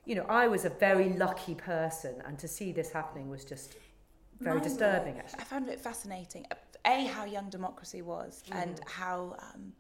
you 0.06 0.16
know, 0.16 0.26
I 0.28 0.48
was 0.48 0.66
a 0.66 0.70
very 0.70 1.14
lucky 1.14 1.56
person, 1.56 2.22
and 2.26 2.38
to 2.40 2.48
see 2.48 2.72
this 2.72 2.92
happening 2.92 3.30
was 3.30 3.46
just 3.46 3.76
very 4.40 4.60
Mind 4.60 4.70
disturbing. 4.70 5.20
Actually, 5.20 5.40
I 5.40 5.44
found 5.44 5.70
it 5.70 5.80
fascinating. 5.80 6.46
A, 6.86 7.06
how 7.06 7.24
young 7.24 7.50
democracy 7.50 8.02
was, 8.02 8.44
and 8.52 8.82
how 8.86 9.38
um, 9.40 9.72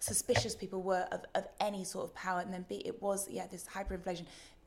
suspicious 0.00 0.56
people 0.56 0.82
were 0.82 1.06
of, 1.12 1.24
of 1.34 1.44
any 1.60 1.84
sort 1.84 2.06
of 2.06 2.14
power, 2.14 2.40
and 2.40 2.52
then 2.52 2.66
B, 2.68 2.82
it 2.84 3.00
was 3.00 3.28
yeah 3.30 3.46
this 3.46 3.66
hyperinflation. 3.66 4.24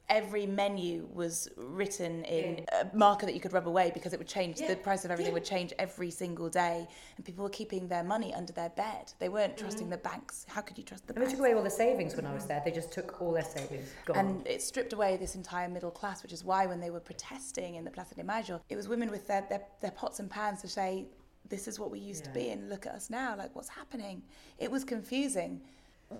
Every 0.09 0.45
menu 0.45 1.07
was 1.13 1.49
written 1.55 2.23
in 2.25 2.65
a 2.71 2.95
marker 2.95 3.25
that 3.25 3.33
you 3.33 3.39
could 3.39 3.53
rub 3.53 3.67
away 3.67 3.91
because 3.93 4.13
it 4.13 4.19
would 4.19 4.27
change. 4.27 4.57
The 4.57 4.75
price 4.75 5.05
of 5.05 5.11
everything 5.11 5.33
would 5.33 5.45
change 5.45 5.73
every 5.79 6.11
single 6.11 6.49
day, 6.49 6.87
and 7.15 7.25
people 7.25 7.43
were 7.43 7.49
keeping 7.49 7.87
their 7.87 8.03
money 8.03 8.33
under 8.33 8.51
their 8.53 8.69
bed. 8.69 9.13
They 9.19 9.29
weren't 9.29 9.57
trusting 9.57 9.83
mm-hmm. 9.83 9.91
the 9.91 9.97
banks. 9.97 10.45
How 10.49 10.61
could 10.61 10.77
you 10.77 10.83
trust 10.83 11.07
the 11.07 11.15
and 11.15 11.25
they 11.25 11.29
took 11.29 11.39
away 11.39 11.53
all 11.53 11.63
the 11.63 11.69
savings 11.69 12.15
when 12.15 12.25
I 12.25 12.33
was 12.33 12.45
there. 12.45 12.61
They 12.63 12.71
just 12.71 12.91
took 12.91 13.21
all 13.21 13.31
their 13.31 13.43
savings. 13.43 13.89
Gone. 14.05 14.17
And 14.17 14.47
it 14.47 14.61
stripped 14.61 14.93
away 14.93 15.17
this 15.17 15.35
entire 15.35 15.69
middle 15.69 15.91
class, 15.91 16.21
which 16.21 16.33
is 16.33 16.43
why 16.43 16.65
when 16.65 16.79
they 16.79 16.89
were 16.89 16.99
protesting 16.99 17.75
in 17.75 17.83
the 17.83 17.91
Plaza 17.91 18.15
de 18.15 18.23
Mayo, 18.23 18.61
it 18.69 18.75
was 18.75 18.87
women 18.87 19.09
with 19.09 19.27
their, 19.27 19.45
their, 19.49 19.61
their 19.81 19.91
pots 19.91 20.19
and 20.19 20.29
pans 20.29 20.61
to 20.61 20.67
say, 20.67 21.07
this 21.49 21.67
is 21.67 21.79
what 21.79 21.91
we 21.91 21.99
used 21.99 22.23
to 22.23 22.29
be, 22.31 22.49
and 22.49 22.69
look 22.69 22.85
at 22.85 22.93
us 22.93 23.09
now, 23.09 23.35
like 23.35 23.55
what's 23.55 23.69
happening? 23.69 24.23
It 24.57 24.71
was 24.71 24.83
confusing. 24.83 25.61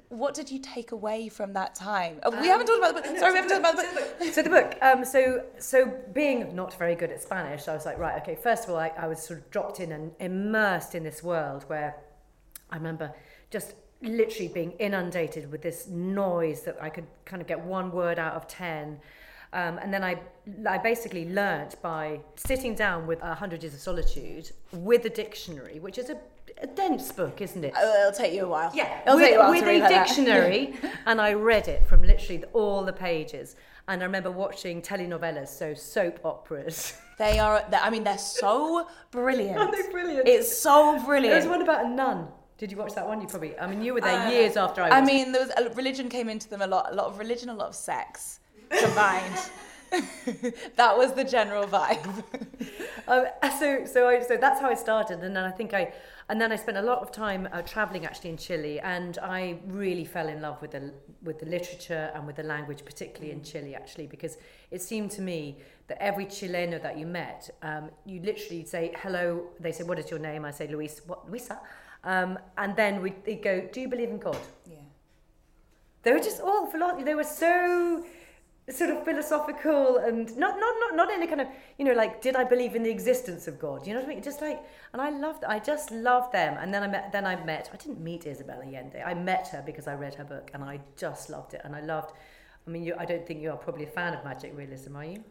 What 0.10 0.34
did 0.34 0.52
you 0.52 0.60
take 0.60 0.92
away 0.92 1.30
from 1.30 1.54
that 1.54 1.76
time? 1.76 2.20
Oh, 2.24 2.32
we 2.42 2.48
haven't 2.48 2.68
talked 2.68 2.80
about 2.80 2.96
the 2.96 3.02
book. 3.02 3.18
Sorry, 3.18 3.32
we 3.32 3.38
haven't 3.38 3.62
talked 3.62 3.76
about 3.76 3.78
the 3.78 4.00
book. 4.00 4.34
so 4.34 4.42
the 4.42 4.50
book. 4.50 4.78
Um, 4.82 5.06
so 5.06 5.44
so 5.58 5.94
being 6.14 6.56
not 6.56 6.78
very 6.78 6.96
good 6.96 7.12
at 7.12 7.22
Spanish, 7.22 7.68
I 7.68 7.74
was 7.74 7.86
like, 7.86 7.98
right, 7.98 8.22
okay. 8.22 8.36
First 8.36 8.66
of 8.66 8.72
all, 8.72 8.78
I, 8.78 8.92
I 8.98 9.08
was 9.08 9.22
sort 9.22 9.40
of 9.40 9.50
dropped 9.52 9.80
in 9.80 9.92
and 9.92 10.12
immersed 10.20 10.96
in 10.96 11.04
this 11.04 11.24
world 11.24 11.64
where 11.68 11.96
I 12.70 12.76
remember 12.76 13.14
just 13.50 13.76
literally 14.02 14.50
being 14.50 14.72
inundated 14.80 15.52
with 15.52 15.62
this 15.62 15.88
noise 15.88 16.64
that 16.64 16.78
I 16.82 16.90
could 16.90 17.08
kind 17.26 17.42
of 17.42 17.48
get 17.48 17.60
one 17.60 17.92
word 17.92 18.20
out 18.20 18.34
of 18.34 18.48
ten. 18.48 19.00
Um, 19.54 19.78
and 19.78 19.94
then 19.94 20.04
I, 20.04 20.20
I 20.68 20.80
basically 20.80 21.30
learnt 21.30 21.80
by 21.84 22.22
sitting 22.36 22.74
down 22.74 23.06
with 23.06 23.22
A 23.22 23.36
Hundred 23.36 23.62
Years 23.62 23.76
of 23.76 23.80
Solitude 23.80 24.52
with 24.72 25.06
a 25.06 25.10
dictionary, 25.10 25.80
which 25.80 26.00
is 26.00 26.10
a, 26.10 26.18
a 26.64 26.68
dense 26.68 27.12
book, 27.12 27.42
isn't 27.42 27.64
it? 27.64 27.74
Oh, 27.78 28.00
it'll 28.02 28.18
take 28.18 28.34
you 28.34 28.46
a 28.46 28.48
while. 28.48 28.72
Yeah, 28.74 29.02
it'll 29.02 29.16
with, 29.16 29.26
take 29.26 29.34
you 29.34 29.40
a 29.40 29.44
while 29.44 29.52
with 29.52 29.64
a 29.64 29.66
read 29.66 29.82
like 29.82 29.90
that. 29.92 30.08
dictionary, 30.08 30.76
and 31.06 31.22
I 31.22 31.34
read 31.34 31.68
it 31.68 31.86
from 31.86 32.02
literally 32.02 32.38
the- 32.38 32.48
all 32.48 32.84
the 32.84 32.94
pages. 32.94 33.56
And 33.88 34.02
I 34.02 34.06
remember 34.06 34.32
watching 34.32 34.82
telenovelas, 34.82 35.50
so 35.50 35.74
soap 35.74 36.20
operas. 36.26 36.98
They 37.20 37.38
are. 37.38 37.64
I 37.72 37.92
mean, 37.92 38.04
they're 38.04 38.18
so 38.18 38.88
brilliant. 39.12 39.56
Aren't 39.60 39.72
they 39.72 39.92
brilliant? 39.92 40.28
It's 40.28 40.52
so 40.58 40.94
There 40.98 41.06
brilliant. 41.06 41.36
was 41.36 41.46
one 41.46 41.62
about 41.62 41.86
a 41.86 41.88
nun. 41.88 42.28
Did 42.58 42.72
you 42.72 42.78
watch 42.78 42.96
that 42.96 43.06
one? 43.06 43.22
You 43.22 43.28
probably. 43.28 43.58
I 43.60 43.68
mean, 43.68 43.84
you 43.84 43.94
were 43.94 44.02
there 44.02 44.32
years 44.32 44.58
after 44.58 44.82
I 44.82 44.86
was. 44.86 44.94
Uh, 44.94 44.96
I 44.96 45.02
mean, 45.06 45.32
there 45.32 45.42
was 45.46 45.52
a, 45.56 45.70
religion 45.76 46.10
came 46.10 46.28
into 46.28 46.50
them 46.50 46.64
a 46.64 46.68
lot. 46.68 46.92
A 46.92 46.96
lot 46.96 47.06
of 47.06 47.20
religion, 47.20 47.50
a 47.50 47.54
lot 47.54 47.68
of 47.68 47.76
sex 47.76 48.40
combined. 48.72 49.36
that 50.76 50.98
was 50.98 51.14
the 51.14 51.24
general 51.24 51.66
vibe. 51.68 52.04
Um, 53.08 53.26
so 53.60 53.86
so 53.86 54.08
I, 54.08 54.22
so 54.24 54.38
that's 54.38 54.60
how 54.60 54.70
I 54.70 54.74
started, 54.74 55.20
and 55.20 55.36
then 55.36 55.44
I 55.44 55.52
think 55.52 55.74
I 55.76 55.94
and 56.30 56.40
then 56.40 56.52
I 56.52 56.56
spent 56.56 56.78
a 56.78 56.82
lot 56.82 57.00
of 57.00 57.12
time 57.12 57.48
uh, 57.52 57.62
traveling 57.62 58.06
actually 58.06 58.30
in 58.32 58.38
Chile, 58.38 58.80
and 58.80 59.18
I 59.18 59.60
really 59.66 60.06
fell 60.06 60.28
in 60.28 60.42
love 60.42 60.62
with 60.62 60.72
the 60.72 60.94
with 61.22 61.40
the 61.40 61.46
literature 61.46 62.12
and 62.14 62.26
with 62.26 62.38
the 62.38 62.44
language, 62.44 62.86
particularly 62.86 63.32
in 63.32 63.44
Chile 63.44 63.76
actually, 63.76 64.08
because 64.08 64.38
it 64.72 64.82
seemed 64.82 65.12
to 65.12 65.22
me 65.22 65.58
that 65.88 66.02
every 66.02 66.26
Chileno 66.26 66.82
that 66.82 66.98
you 66.98 67.06
met, 67.06 67.50
um, 67.62 67.90
you 68.06 68.22
literally 68.22 68.66
say 68.66 68.94
hello. 69.02 69.44
They 69.60 69.72
say, 69.72 69.84
"What 69.84 70.00
is 70.00 70.10
your 70.10 70.20
name?" 70.20 70.46
I 70.46 70.52
say, 70.52 70.68
"Luis." 70.68 71.02
What, 71.06 71.30
Luisa? 71.30 71.60
Um, 72.04 72.40
and 72.58 72.76
then 72.76 73.02
we 73.02 73.14
they 73.26 73.36
go, 73.36 73.68
"Do 73.72 73.82
you 73.82 73.90
believe 73.90 74.10
in 74.10 74.20
God?" 74.20 74.40
Yeah. 74.66 74.78
They 76.04 76.12
were 76.12 76.20
just 76.20 76.42
all 76.42 76.68
philosophy. 76.68 77.04
They 77.04 77.16
were 77.16 77.24
so 77.24 78.06
sort 78.70 78.90
of 78.92 79.04
philosophical 79.04 79.98
and 79.98 80.36
not 80.38 80.58
not 80.58 80.76
not 80.80 80.96
not 80.96 81.12
in 81.12 81.22
a 81.22 81.28
kind 81.28 81.42
of 81.42 81.48
you 81.78 81.84
know 81.84 81.94
like 81.94 82.22
did 82.22 82.36
I 82.36 82.46
believe 82.46 82.76
in 82.76 82.84
the 82.84 82.90
existence 82.90 83.48
of 83.48 83.60
God? 83.60 83.86
You 83.86 83.94
know 83.94 84.00
what 84.00 84.10
I 84.10 84.14
mean? 84.14 84.24
Just 84.24 84.42
like 84.42 84.64
and 84.94 85.02
I 85.02 85.10
loved 85.10 85.44
I 85.44 85.60
just 85.60 85.92
loved 85.92 86.32
them. 86.32 86.58
And 86.60 86.74
then 86.74 86.82
I 86.84 86.88
met 86.88 87.12
then 87.12 87.26
I 87.26 87.36
met 87.44 87.70
I 87.74 87.78
didn't 87.78 88.02
meet 88.02 88.26
Isabel 88.26 88.62
Allende. 88.62 89.02
I 89.02 89.14
met 89.14 89.50
her 89.50 89.62
because 89.66 89.88
I 89.88 89.96
read 89.96 90.16
her 90.16 90.24
book 90.24 90.50
and 90.54 90.64
I 90.64 90.80
just 90.96 91.30
loved 91.30 91.54
it. 91.54 91.62
And 91.64 91.76
I 91.76 91.82
loved. 91.82 92.14
I 92.66 92.70
mean, 92.70 92.84
you, 92.84 92.96
I 92.98 93.04
don't 93.04 93.28
think 93.28 93.42
you 93.42 93.52
are 93.52 93.58
probably 93.58 93.84
a 93.84 93.90
fan 93.90 94.14
of 94.14 94.24
magic 94.24 94.58
realism, 94.58 94.96
are 94.96 95.04
you? 95.04 95.22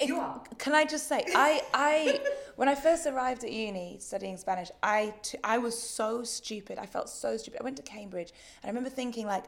It- 0.00 0.58
Can 0.58 0.74
I 0.74 0.84
just 0.84 1.08
say, 1.08 1.24
I, 1.34 1.60
I, 1.74 2.20
when 2.56 2.68
I 2.68 2.76
first 2.76 3.06
arrived 3.06 3.42
at 3.42 3.50
uni 3.50 3.96
studying 4.00 4.36
Spanish, 4.36 4.70
I, 4.82 5.12
t- 5.22 5.38
I 5.42 5.58
was 5.58 5.76
so 5.80 6.22
stupid. 6.22 6.78
I 6.78 6.86
felt 6.86 7.08
so 7.08 7.36
stupid. 7.36 7.60
I 7.60 7.64
went 7.64 7.76
to 7.78 7.82
Cambridge, 7.82 8.32
and 8.62 8.68
I 8.68 8.68
remember 8.68 8.90
thinking, 8.90 9.26
like, 9.26 9.44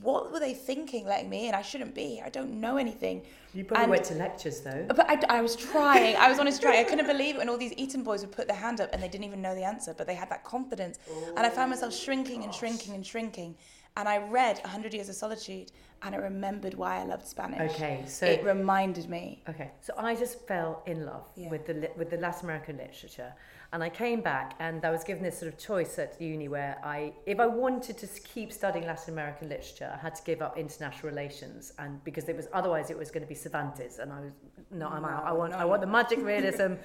what 0.00 0.32
were 0.32 0.40
they 0.40 0.54
thinking, 0.54 1.06
letting 1.06 1.28
me 1.28 1.48
in? 1.48 1.54
I 1.54 1.60
shouldn't 1.62 1.94
be 1.94 2.06
here. 2.16 2.22
I 2.24 2.30
don't 2.30 2.60
know 2.60 2.78
anything. 2.78 3.22
You 3.52 3.64
probably 3.64 3.82
And- 3.84 3.90
went 3.90 4.04
to 4.06 4.14
lectures 4.14 4.60
though. 4.60 4.86
But 4.88 5.08
I, 5.08 5.38
I 5.38 5.42
was 5.42 5.54
trying. 5.56 6.16
I 6.16 6.28
was 6.30 6.38
honestly 6.38 6.62
trying. 6.62 6.78
I 6.84 6.88
couldn't 6.88 7.06
believe 7.06 7.34
it 7.34 7.38
when 7.38 7.48
all 7.48 7.58
these 7.58 7.72
Eton 7.76 8.02
boys 8.02 8.20
would 8.22 8.32
put 8.32 8.46
their 8.46 8.56
hand 8.56 8.80
up 8.80 8.90
and 8.92 9.02
they 9.02 9.08
didn't 9.08 9.24
even 9.24 9.40
know 9.42 9.54
the 9.54 9.64
answer, 9.64 9.94
but 9.96 10.06
they 10.06 10.14
had 10.14 10.30
that 10.30 10.44
confidence. 10.44 10.98
and 11.36 11.40
I 11.46 11.50
found 11.50 11.70
myself 11.70 11.94
shrinking 11.94 12.44
and 12.44 12.54
shrinking 12.54 12.94
and 12.94 13.06
shrinking. 13.06 13.54
And 14.00 14.08
I 14.08 14.16
read 14.16 14.56
100 14.60 14.94
Years 14.94 15.10
of 15.10 15.14
Solitude 15.14 15.72
and 16.00 16.14
I 16.14 16.18
remembered 16.18 16.72
why 16.72 17.00
I 17.00 17.04
loved 17.04 17.26
Spanish. 17.26 17.70
Okay, 17.72 18.02
so 18.06 18.24
It 18.24 18.42
reminded 18.42 19.10
me. 19.10 19.42
Okay, 19.46 19.72
so 19.82 19.92
I 19.98 20.14
just 20.14 20.40
fell 20.48 20.82
in 20.86 21.04
love 21.04 21.26
Yeah. 21.36 21.50
with 21.50 21.66
the 21.66 21.90
with 21.98 22.08
the 22.08 22.16
Latin 22.16 22.44
American 22.46 22.78
literature, 22.78 23.34
and 23.74 23.84
I 23.84 23.90
came 23.90 24.22
back 24.22 24.54
and 24.58 24.82
I 24.86 24.90
was 24.90 25.04
given 25.04 25.22
this 25.22 25.38
sort 25.38 25.52
of 25.52 25.58
choice 25.58 25.98
at 25.98 26.18
uni 26.18 26.48
where 26.48 26.78
I, 26.82 27.12
if 27.26 27.38
I 27.38 27.46
wanted 27.46 27.98
to 27.98 28.06
keep 28.32 28.54
studying 28.54 28.86
Latin 28.86 29.12
American 29.12 29.50
literature, 29.50 29.90
I 29.94 29.98
had 29.98 30.14
to 30.14 30.22
give 30.22 30.40
up 30.40 30.56
international 30.56 31.10
relations, 31.10 31.74
and 31.78 32.02
because 32.02 32.26
it 32.30 32.36
was 32.36 32.48
otherwise 32.54 32.88
it 32.88 32.96
was 32.96 33.10
going 33.10 33.24
to 33.28 33.28
be 33.28 33.34
Cervantes, 33.34 33.98
and 33.98 34.10
I 34.14 34.20
was 34.20 34.32
no, 34.70 34.88
I'm 34.88 35.04
out. 35.04 35.24
I 35.26 35.32
want 35.32 35.52
I 35.52 35.66
want 35.66 35.82
the 35.82 35.92
magic 35.98 36.20
realism. 36.24 36.72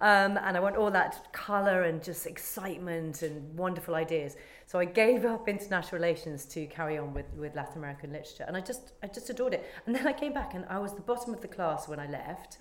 Um, 0.00 0.38
and 0.38 0.56
I 0.56 0.60
want 0.60 0.76
all 0.76 0.90
that 0.92 1.30
colour 1.32 1.82
and 1.82 2.02
just 2.02 2.26
excitement 2.26 3.20
and 3.20 3.56
wonderful 3.58 3.94
ideas. 3.94 4.36
So 4.66 4.78
I 4.78 4.86
gave 4.86 5.26
up 5.26 5.46
international 5.46 6.00
relations 6.00 6.46
to 6.46 6.66
carry 6.66 6.96
on 6.96 7.12
with, 7.12 7.26
with 7.34 7.54
Latin 7.54 7.78
American 7.78 8.12
literature, 8.12 8.44
and 8.48 8.56
I 8.56 8.60
just 8.60 8.92
I 9.02 9.08
just 9.08 9.28
adored 9.28 9.52
it. 9.52 9.64
And 9.84 9.94
then 9.94 10.06
I 10.06 10.12
came 10.12 10.32
back, 10.32 10.54
and 10.54 10.64
I 10.70 10.78
was 10.78 10.94
the 10.94 11.02
bottom 11.02 11.34
of 11.34 11.42
the 11.42 11.48
class 11.48 11.86
when 11.86 12.00
I 12.00 12.08
left, 12.08 12.58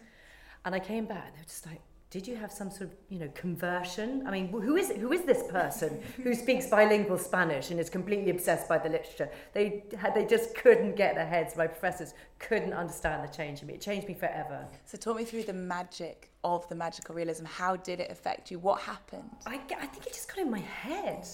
and 0.66 0.76
I 0.76 0.80
came 0.80 1.06
back, 1.06 1.28
and 1.28 1.36
they 1.36 1.40
were 1.40 1.46
just 1.46 1.66
like, 1.66 1.82
did 2.12 2.28
you 2.28 2.36
have 2.36 2.52
some 2.52 2.72
sort 2.72 2.90
of 2.90 2.92
you 3.10 3.20
know 3.20 3.30
conversion? 3.36 4.24
I 4.26 4.32
mean 4.32 4.48
who 4.48 4.76
is 4.76 4.90
who 4.90 5.12
is 5.12 5.24
this 5.24 5.44
person 5.52 6.02
who 6.24 6.34
speaks 6.34 6.66
bilingual 6.68 7.20
spanish 7.20 7.70
and 7.70 7.80
is 7.80 7.90
completely 7.90 8.32
obsessed 8.32 8.68
by 8.68 8.80
the 8.80 8.90
literature? 8.90 9.30
They 9.54 9.84
had 9.98 10.16
they 10.16 10.26
just 10.26 10.56
couldn't 10.56 10.96
get 10.96 11.16
their 11.16 11.28
heads 11.28 11.56
my 11.56 11.68
professors 11.68 12.14
couldn't 12.40 12.74
understand 12.74 13.28
the 13.28 13.32
change 13.32 13.62
in 13.62 13.68
me. 13.68 13.76
It 13.76 13.82
changed 13.82 14.08
me 14.08 14.16
forever. 14.16 14.68
So 14.86 14.98
talk 14.98 15.18
me 15.18 15.26
through 15.26 15.44
the 15.44 15.54
magic 15.54 16.32
of 16.44 16.68
the 16.70 16.76
magical 16.76 17.14
realism. 17.14 17.46
How 17.46 17.76
did 17.76 18.00
it 18.00 18.10
affect 18.10 18.50
you? 18.50 18.58
What 18.58 18.82
happened? 18.82 19.30
I, 19.46 19.60
I 19.80 19.86
think 19.86 20.08
it 20.08 20.14
just 20.14 20.28
got 20.30 20.40
in 20.40 20.50
my 20.50 20.60
head. 20.60 21.28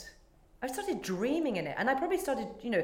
I 0.61 0.67
started 0.67 1.01
dreaming 1.01 1.57
in 1.57 1.67
it 1.67 1.75
and 1.77 1.89
i 1.89 1.93
probably 1.93 2.17
started 2.17 2.47
you 2.63 2.71
know 2.71 2.83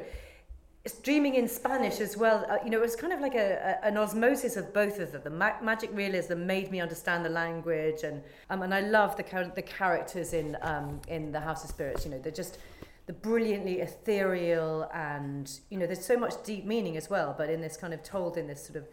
streaming 0.85 1.35
in 1.35 1.47
Spanish 1.47 1.99
as 1.99 2.17
well. 2.17 2.45
Uh, 2.49 2.57
you 2.63 2.71
know, 2.71 2.77
it 2.77 2.81
was 2.81 2.95
kind 2.95 3.13
of 3.13 3.19
like 3.19 3.35
a, 3.35 3.79
a, 3.83 3.85
an 3.85 3.97
osmosis 3.97 4.57
of 4.57 4.73
both 4.73 4.99
of 4.99 5.11
them. 5.11 5.21
The 5.23 5.29
ma- 5.29 5.61
magic 5.61 5.91
realism 5.93 6.45
made 6.45 6.71
me 6.71 6.81
understand 6.81 7.23
the 7.23 7.29
language, 7.29 8.03
and 8.03 8.23
um, 8.49 8.63
and 8.63 8.73
I 8.73 8.81
love 8.81 9.15
the 9.15 9.23
char- 9.23 9.51
the 9.53 9.61
characters 9.61 10.33
in 10.33 10.57
um, 10.61 10.99
in 11.07 11.31
the 11.31 11.39
House 11.39 11.63
of 11.63 11.69
Spirits. 11.69 12.05
You 12.05 12.11
know, 12.11 12.19
they're 12.19 12.31
just 12.31 12.57
the 13.05 13.13
brilliantly 13.13 13.79
ethereal, 13.79 14.89
and 14.93 15.51
you 15.69 15.77
know, 15.77 15.85
there's 15.85 16.05
so 16.05 16.17
much 16.17 16.33
deep 16.43 16.65
meaning 16.65 16.97
as 16.97 17.09
well. 17.09 17.35
But 17.37 17.49
in 17.49 17.61
this 17.61 17.77
kind 17.77 17.93
of 17.93 18.01
told 18.03 18.37
in 18.37 18.47
this 18.47 18.65
sort 18.65 18.77
of 18.77 18.87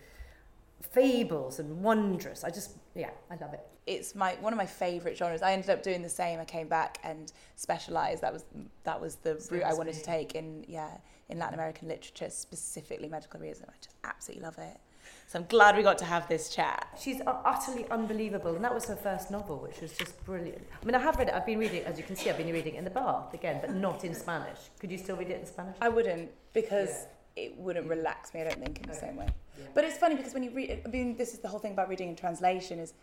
fables 0.90 1.58
and 1.58 1.82
wondrous. 1.82 2.44
I 2.44 2.50
just 2.50 2.72
yeah, 2.94 3.10
I 3.30 3.36
love 3.36 3.54
it. 3.54 3.66
It's 3.86 4.14
my 4.14 4.36
one 4.40 4.52
of 4.52 4.58
my 4.58 4.66
favourite 4.66 5.16
genres. 5.16 5.40
I 5.40 5.52
ended 5.52 5.70
up 5.70 5.82
doing 5.82 6.02
the 6.02 6.08
same. 6.10 6.38
I 6.38 6.44
came 6.44 6.68
back 6.68 6.98
and 7.02 7.32
specialised. 7.56 8.20
That 8.20 8.34
was 8.34 8.44
that 8.84 9.00
was 9.00 9.16
the 9.16 9.42
route 9.50 9.64
I 9.64 9.72
wanted 9.72 9.94
to 9.94 10.02
take 10.02 10.34
in 10.34 10.66
yeah 10.68 10.90
in 11.28 11.38
Latin 11.38 11.54
American 11.54 11.88
literature, 11.88 12.30
specifically 12.30 13.08
magical 13.08 13.40
realism. 13.40 13.64
I 13.68 13.72
just 13.80 13.96
absolutely 14.04 14.44
love 14.44 14.58
it. 14.58 14.78
So 15.26 15.38
I'm 15.38 15.46
glad 15.46 15.76
we 15.76 15.82
got 15.82 15.98
to 15.98 16.06
have 16.06 16.26
this 16.26 16.48
chat. 16.48 16.86
She's 16.98 17.20
utterly 17.26 17.86
unbelievable, 17.90 18.54
and 18.54 18.64
that 18.64 18.74
was 18.74 18.86
her 18.86 18.96
first 18.96 19.30
novel, 19.30 19.58
which 19.58 19.80
was 19.80 19.92
just 19.92 20.24
brilliant. 20.24 20.66
I 20.82 20.84
mean, 20.86 20.94
I 20.94 20.98
have 20.98 21.16
read 21.18 21.28
it. 21.28 21.34
I've 21.34 21.44
been 21.44 21.58
reading, 21.58 21.82
as 21.84 21.98
you 21.98 22.04
can 22.04 22.16
see, 22.16 22.30
I've 22.30 22.38
been 22.38 22.50
reading 22.50 22.76
it 22.76 22.78
in 22.78 22.84
the 22.84 22.90
bath 22.90 23.34
again, 23.34 23.58
but 23.60 23.74
not 23.74 24.04
in 24.04 24.14
Spanish. 24.14 24.58
Could 24.80 24.90
you 24.90 24.96
still 24.96 25.16
read 25.16 25.28
it 25.28 25.40
in 25.40 25.46
Spanish? 25.46 25.76
I 25.82 25.90
wouldn't 25.90 26.30
because 26.54 27.06
yeah. 27.36 27.44
it 27.44 27.58
wouldn't 27.58 27.88
relax 27.88 28.32
me. 28.32 28.40
I 28.40 28.44
don't 28.44 28.58
think 28.58 28.78
in 28.80 28.86
the 28.86 28.96
okay. 28.96 29.06
same 29.06 29.16
way. 29.16 29.28
Yeah. 29.58 29.66
But 29.74 29.84
it's 29.84 29.98
funny 29.98 30.14
because 30.14 30.32
when 30.32 30.44
you 30.44 30.50
read, 30.50 30.80
I 30.86 30.88
mean, 30.88 31.16
this 31.16 31.34
is 31.34 31.40
the 31.40 31.48
whole 31.48 31.60
thing 31.60 31.72
about 31.72 31.90
reading 31.90 32.08
in 32.08 32.16
translation 32.16 32.78
is 32.78 32.94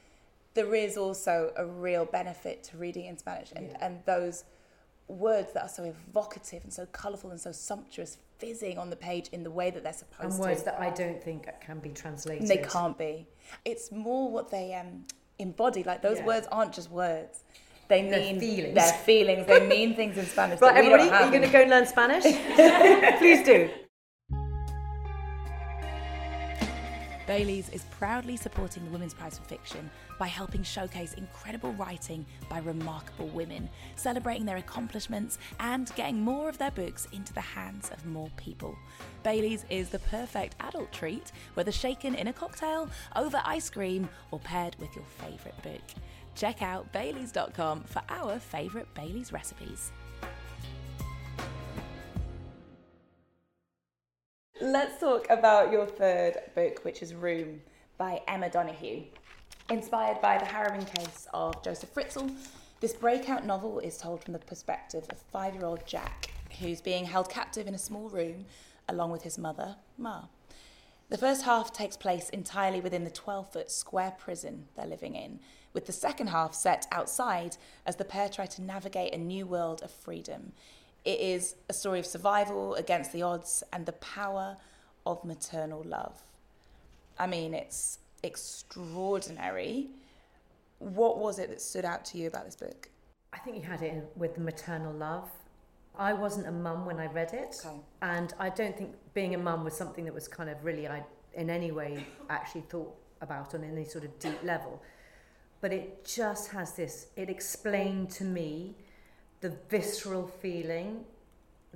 there 0.56 0.74
is 0.74 0.98
also 0.98 1.52
a 1.58 1.66
real 1.66 2.06
benefit 2.06 2.64
to 2.64 2.78
reading 2.78 3.06
in 3.06 3.18
Spanish, 3.18 3.52
and 3.56 3.68
yeah. 3.70 3.86
and 3.86 4.00
those 4.06 4.46
words 5.08 5.54
that 5.54 5.64
are 5.64 5.70
so 5.70 5.84
evocative 5.84 6.64
and 6.64 6.74
so 6.74 6.86
colourful 6.88 7.32
and 7.32 7.40
so 7.40 7.52
sumptuous 7.52 8.18
fizzing 8.38 8.78
on 8.78 8.90
the 8.90 8.96
page 8.96 9.30
in 9.32 9.44
the 9.44 9.52
way 9.52 9.70
that 9.70 9.84
they're 9.84 9.94
supposed 9.94 10.34
and 10.34 10.44
to. 10.44 10.50
Words 10.50 10.64
that 10.64 10.80
I 10.80 10.90
don't 10.90 11.22
think 11.24 11.48
can 11.62 11.80
be 11.80 11.90
translated. 11.90 12.48
They 12.48 12.58
can't 12.58 12.98
be. 12.98 13.28
It's 13.64 13.92
more 13.92 14.32
what 14.32 14.50
they 14.50 14.74
um, 14.74 15.06
embody. 15.40 15.84
Like 15.84 16.02
those 16.02 16.18
yeah. 16.18 16.26
words 16.26 16.48
aren't 16.52 16.74
just 16.74 16.90
words. 16.92 17.44
They 17.88 18.02
mean 18.02 18.40
feelings. 18.40 18.74
Their 18.74 18.94
feelings. 18.94 19.48
They 19.48 19.68
mean 19.68 19.96
things 19.96 20.18
in 20.18 20.26
Spanish. 20.26 20.60
right, 20.60 20.76
everybody, 20.76 21.08
are 21.10 21.26
you 21.26 21.30
going 21.30 21.44
to 21.44 21.50
go 21.50 21.62
and 21.62 21.70
learn 21.70 21.86
Spanish? 21.86 22.24
Please 23.20 23.46
do. 23.46 23.70
Baileys 27.28 27.70
is 27.70 27.86
proudly 27.98 28.38
supporting 28.38 28.86
the 28.86 28.92
Women's 28.92 29.14
Prize 29.14 29.40
for 29.40 29.44
Fiction 29.46 29.90
by 30.20 30.28
helping 30.28 30.62
showcase 30.62 31.14
incredible 31.14 31.74
writing 31.74 32.24
by 32.50 32.60
remarkable 32.60 33.28
women, 33.30 33.68
celebrating 33.96 34.46
their 34.46 34.58
accomplishments, 34.58 35.40
and 35.60 35.92
getting 35.96 36.22
more 36.22 36.50
of 36.50 36.60
their 36.60 36.72
books 36.72 37.08
into 37.12 37.34
the 37.34 37.42
hands 37.42 37.90
of 37.90 38.06
more 38.06 38.30
people. 38.38 38.78
Baileys 39.24 39.66
is 39.70 39.90
the 39.90 40.00
perfect 40.00 40.56
adult 40.60 40.92
treat, 40.92 41.32
whether 41.56 41.72
shaken 41.72 42.14
in 42.14 42.28
a 42.28 42.34
cocktail, 42.34 42.90
over 43.16 43.42
ice 43.44 43.70
cream, 43.72 44.08
or 44.30 44.40
paired 44.40 44.76
with 44.80 44.96
your 44.96 45.06
favourite 45.06 45.62
book. 45.64 45.82
Check 46.36 46.62
out 46.62 46.92
Baileys.com 46.92 47.84
for 47.86 48.04
our 48.10 48.38
favourite 48.38 48.94
Baileys 48.94 49.34
recipes. 49.34 49.92
Let's 54.62 55.02
talk 55.02 55.30
about 55.30 55.70
your 55.74 55.86
third 55.86 56.38
book, 56.56 56.86
which 56.86 57.02
is 57.02 57.14
Room 57.14 57.62
by 57.98 58.22
Emma 58.26 58.50
Donoghue. 58.50 59.04
Inspired 59.70 60.22
by 60.22 60.38
the 60.38 60.46
harrowing 60.46 60.86
case 60.86 61.28
of 61.34 61.62
Joseph 61.62 61.94
Fritzl, 61.94 62.34
this 62.80 62.94
breakout 62.94 63.46
novel 63.46 63.80
is 63.80 63.98
told 63.98 64.24
from 64.24 64.32
the 64.32 64.40
perspective 64.40 65.04
of 65.10 65.18
five 65.18 65.56
year 65.56 65.66
old 65.66 65.86
Jack, 65.86 66.32
who's 66.62 66.80
being 66.80 67.04
held 67.04 67.28
captive 67.28 67.68
in 67.68 67.76
a 67.76 67.78
small 67.78 68.08
room 68.08 68.46
along 68.88 69.12
with 69.12 69.24
his 69.24 69.38
mother, 69.38 69.76
Ma. 69.98 70.22
The 71.10 71.18
first 71.18 71.44
half 71.44 71.74
takes 71.74 71.98
place 71.98 72.30
entirely 72.30 72.80
within 72.80 73.04
the 73.04 73.12
12 73.12 73.52
foot 73.52 73.70
square 73.70 74.16
prison 74.18 74.68
they're 74.78 74.88
living 74.88 75.16
in, 75.16 75.42
with 75.74 75.86
the 75.86 75.92
second 75.92 76.28
half 76.28 76.56
set 76.56 76.88
outside 76.94 77.58
as 77.86 77.98
the 77.98 78.06
pair 78.06 78.30
try 78.30 78.46
to 78.46 78.62
navigate 78.62 79.14
a 79.14 79.18
new 79.18 79.46
world 79.46 79.84
of 79.84 79.92
freedom 79.92 80.54
it 81.06 81.20
is 81.20 81.56
a 81.70 81.74
story 81.74 82.00
of 82.00 82.06
survival 82.06 82.76
against 82.76 83.14
the 83.14 83.22
odds 83.22 83.64
and 83.72 83.86
the 83.86 83.94
power 83.94 84.58
of 85.06 85.24
maternal 85.24 85.84
love. 85.86 86.24
I 87.18 87.28
mean, 87.28 87.54
it's 87.54 88.00
extraordinary. 88.24 89.90
What 90.80 91.20
was 91.20 91.40
it 91.40 91.50
that 91.50 91.62
stood 91.62 91.86
out 91.86 92.04
to 92.06 92.18
you 92.18 92.28
about 92.28 92.46
this 92.46 92.56
book? 92.56 92.90
I 93.32 93.38
think 93.38 93.58
you 93.58 93.64
had 93.64 93.82
it 93.82 94.12
with 94.16 94.36
the 94.36 94.42
maternal 94.42 94.94
love. 94.94 95.30
I 95.98 96.14
wasn't 96.14 96.48
a 96.48 96.52
mum 96.52 96.86
when 96.86 97.00
I 97.00 97.06
read 97.06 97.34
it, 97.34 97.56
okay. 97.66 97.78
and 98.02 98.34
I 98.38 98.50
don't 98.50 98.78
think 98.78 98.96
being 99.14 99.34
a 99.34 99.38
mum 99.38 99.64
was 99.64 99.74
something 99.74 100.04
that 100.06 100.14
was 100.14 100.28
kind 100.28 100.50
of 100.50 100.66
really 100.66 100.88
I 100.88 101.04
in 101.36 101.50
any 101.50 101.72
way 101.72 102.06
actually 102.30 102.62
thought 102.62 102.94
about 103.22 103.54
on 103.54 103.64
any 103.64 103.86
sort 103.86 104.04
of 104.04 104.18
deep 104.20 104.42
level. 104.44 104.82
But 105.62 105.72
it 105.72 106.06
just 106.06 106.52
has 106.52 106.74
this. 106.74 107.08
It 107.16 107.30
explained 107.30 108.10
to 108.12 108.24
me 108.24 108.76
the 109.46 109.56
visceral 109.70 110.26
feeling 110.26 111.06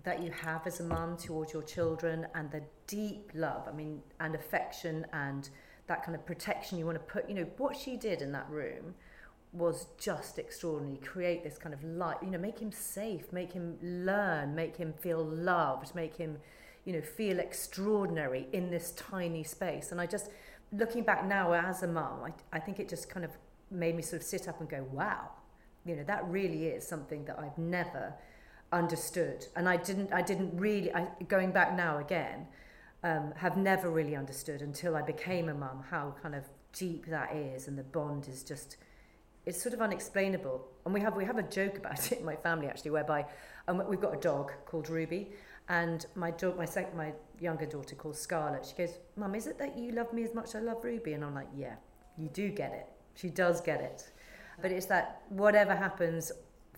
that 0.04 0.24
you 0.24 0.32
have 0.32 0.66
as 0.66 0.80
a 0.80 0.84
mum 0.84 1.16
towards 1.16 1.54
your 1.54 1.62
children 1.62 2.26
and 2.34 2.50
the 2.50 2.64
deep 2.88 3.30
love, 3.36 3.68
I 3.68 3.72
mean, 3.72 4.02
and 4.20 4.34
affection 4.34 5.06
and 5.14 5.48
that 5.86 6.04
kind 6.04 6.16
of 6.16 6.26
protection 6.26 6.80
you 6.80 6.88
want 6.88 6.98
to 6.98 7.14
put, 7.14 7.30
you 7.30 7.36
know, 7.36 7.46
what 7.58 7.78
she 7.78 7.96
did 7.96 8.24
in 8.24 8.32
that 8.32 8.50
room 8.50 8.96
was 9.54 9.86
just 10.00 10.40
extraordinary. 10.40 10.98
Create 10.98 11.44
this 11.44 11.60
kind 11.60 11.76
of 11.76 11.84
light, 11.84 12.18
you 12.24 12.32
know, 12.32 12.40
make 12.40 12.58
him 12.58 12.72
safe, 12.72 13.32
make 13.32 13.54
him 13.54 13.78
learn, 13.84 14.56
make 14.56 14.76
him 14.76 14.92
feel 14.92 15.24
loved, 15.24 15.94
make 15.94 16.16
him, 16.16 16.40
you 16.86 16.94
know, 16.94 17.02
feel 17.02 17.38
extraordinary 17.38 18.48
in 18.52 18.72
this 18.72 18.94
tiny 18.94 19.44
space. 19.44 19.92
And 19.92 20.02
I 20.02 20.08
just, 20.08 20.32
looking 20.72 21.04
back 21.04 21.24
now 21.24 21.54
as 21.54 21.84
a 21.84 21.88
mum, 21.88 22.22
I, 22.26 22.34
I 22.52 22.60
think 22.60 22.80
it 22.80 22.90
just 22.90 23.12
kind 23.12 23.24
of 23.24 23.30
made 23.70 23.96
me 23.96 24.02
sort 24.02 24.24
of 24.24 24.28
sit 24.28 24.48
up 24.48 24.60
and 24.60 24.68
go, 24.68 24.88
wow, 24.92 25.30
you 25.86 25.96
know 25.96 26.04
that 26.04 26.28
really 26.28 26.68
is 26.68 26.88
something 26.88 27.26
that 27.26 27.40
I've 27.40 27.58
never 27.58 28.14
understood. 28.72 29.48
And 29.56 29.68
I 29.68 29.78
didn't 29.78 30.14
I 30.14 30.22
didn't 30.22 30.58
really 30.58 30.94
I, 30.94 31.08
going 31.28 31.52
back 31.52 31.76
now 31.76 31.98
again 31.98 32.48
um, 33.04 33.34
have 33.38 33.58
never 33.58 33.90
really 33.90 34.16
understood 34.16 34.62
until 34.62 34.96
I 34.96 35.02
became 35.02 35.50
a 35.50 35.54
mum 35.54 35.84
how 35.90 36.16
kind 36.22 36.36
of 36.36 36.44
deep 36.74 37.08
that 37.08 37.34
is 37.34 37.68
and 37.68 37.78
the 37.78 37.84
bond 37.84 38.28
is 38.28 38.44
just 38.44 38.78
it's 39.46 39.62
sort 39.62 39.74
of 39.74 39.82
unexplainable. 39.82 40.68
And 40.86 40.94
we 40.94 41.00
have 41.02 41.16
we 41.16 41.26
have 41.26 41.38
a 41.38 41.44
joke 41.44 41.78
about 41.78 42.12
it 42.12 42.20
in 42.20 42.26
my 42.26 42.36
family 42.36 42.68
actually 42.68 42.92
whereby 42.92 43.26
um, 43.68 43.82
we've 43.88 44.02
got 44.02 44.14
a 44.14 44.20
dog 44.20 44.52
called 44.66 44.90
Ruby 44.90 45.32
and 45.70 46.06
my 46.16 46.32
dog 46.32 46.58
my 46.58 46.68
my 46.96 47.14
younger 47.40 47.66
daughter 47.66 47.96
called 47.96 48.18
Scarlett. 48.18 48.66
She 48.66 48.76
goes 48.76 49.00
mum 49.16 49.36
is 49.36 49.48
it 49.48 49.58
that 49.58 49.78
you 49.78 49.92
love 49.92 50.14
me 50.14 50.24
as 50.24 50.34
much 50.34 50.50
as 50.50 50.56
I 50.56 50.60
love 50.60 50.84
Ruby? 50.84 51.14
And 51.14 51.24
I'm 51.24 51.34
like 51.34 51.50
yeah 51.56 51.76
you 52.18 52.30
do 52.30 52.50
get 52.50 52.74
it. 52.74 52.88
She 53.16 53.30
does 53.30 53.62
get 53.62 53.82
it 53.82 54.12
but 54.62 54.72
it's 54.72 54.86
that 54.88 55.22
whatever 55.30 55.76
happens 55.76 56.32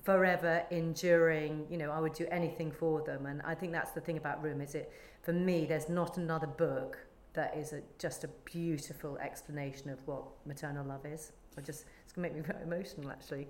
forever 0.03 0.63
enduring 0.71 1.65
you 1.69 1.77
know 1.77 1.91
i 1.91 1.99
would 1.99 2.13
do 2.13 2.25
anything 2.31 2.71
for 2.71 3.01
them. 3.01 3.25
And 3.25 3.41
i 3.43 3.53
think 3.53 3.71
that's 3.71 3.91
the 3.91 4.01
thing 4.01 4.17
about 4.17 4.43
room 4.43 4.61
is 4.61 4.75
it 4.75 4.91
for 5.21 5.33
me 5.33 5.65
there's 5.65 5.89
not 5.89 6.17
another 6.17 6.47
book 6.47 6.97
that 7.33 7.55
is 7.55 7.73
a, 7.73 7.81
just 7.97 8.23
a 8.23 8.27
beautiful 8.45 9.17
explanation 9.19 9.89
of 9.89 10.05
what 10.05 10.23
maternal 10.45 10.85
love 10.85 11.05
is. 11.05 11.31
I 11.57 11.61
just 11.61 11.85
it's 12.03 12.13
going 12.13 12.29
to 12.29 12.35
make 12.35 12.45
me 12.45 12.53
very 12.53 12.63
emotional 12.63 13.11
actually. 13.11 13.47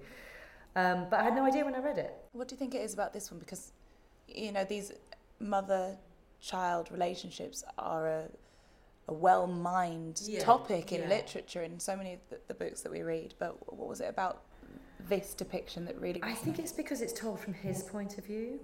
Um, 0.75 1.07
but 1.09 1.19
i 1.19 1.23
had 1.23 1.35
no 1.35 1.45
idea 1.45 1.65
when 1.65 1.75
i 1.75 1.79
read 1.79 1.97
it. 1.97 2.13
What 2.31 2.47
do 2.47 2.55
you 2.55 2.59
think 2.59 2.75
it 2.75 2.81
is 2.81 2.93
about 2.93 3.13
this 3.13 3.31
one? 3.31 3.39
Because 3.39 3.73
you 4.27 4.51
know 4.51 4.63
these 4.63 4.93
mother 5.39 5.97
child 6.39 6.89
relationships 6.91 7.63
are 7.77 8.07
a 8.07 8.29
a 9.07 9.13
well-mined 9.13 10.21
yeah, 10.25 10.43
topic 10.43 10.91
in 10.91 11.01
yeah. 11.01 11.09
literature 11.09 11.63
in 11.63 11.79
so 11.79 11.95
many 11.95 12.13
of 12.13 12.19
the, 12.29 12.39
the, 12.47 12.53
books 12.53 12.81
that 12.81 12.91
we 12.91 13.01
read. 13.01 13.33
But 13.39 13.55
what 13.75 13.87
was 13.87 13.99
it 13.99 14.09
about 14.09 14.43
this 15.09 15.33
depiction 15.33 15.85
that 15.85 15.99
really? 15.99 16.21
I 16.23 16.33
think 16.33 16.59
it's 16.59 16.71
because 16.71 17.01
it's 17.01 17.13
told 17.13 17.39
from 17.39 17.53
his 17.53 17.83
point 17.83 18.17
of 18.17 18.25
view. 18.25 18.59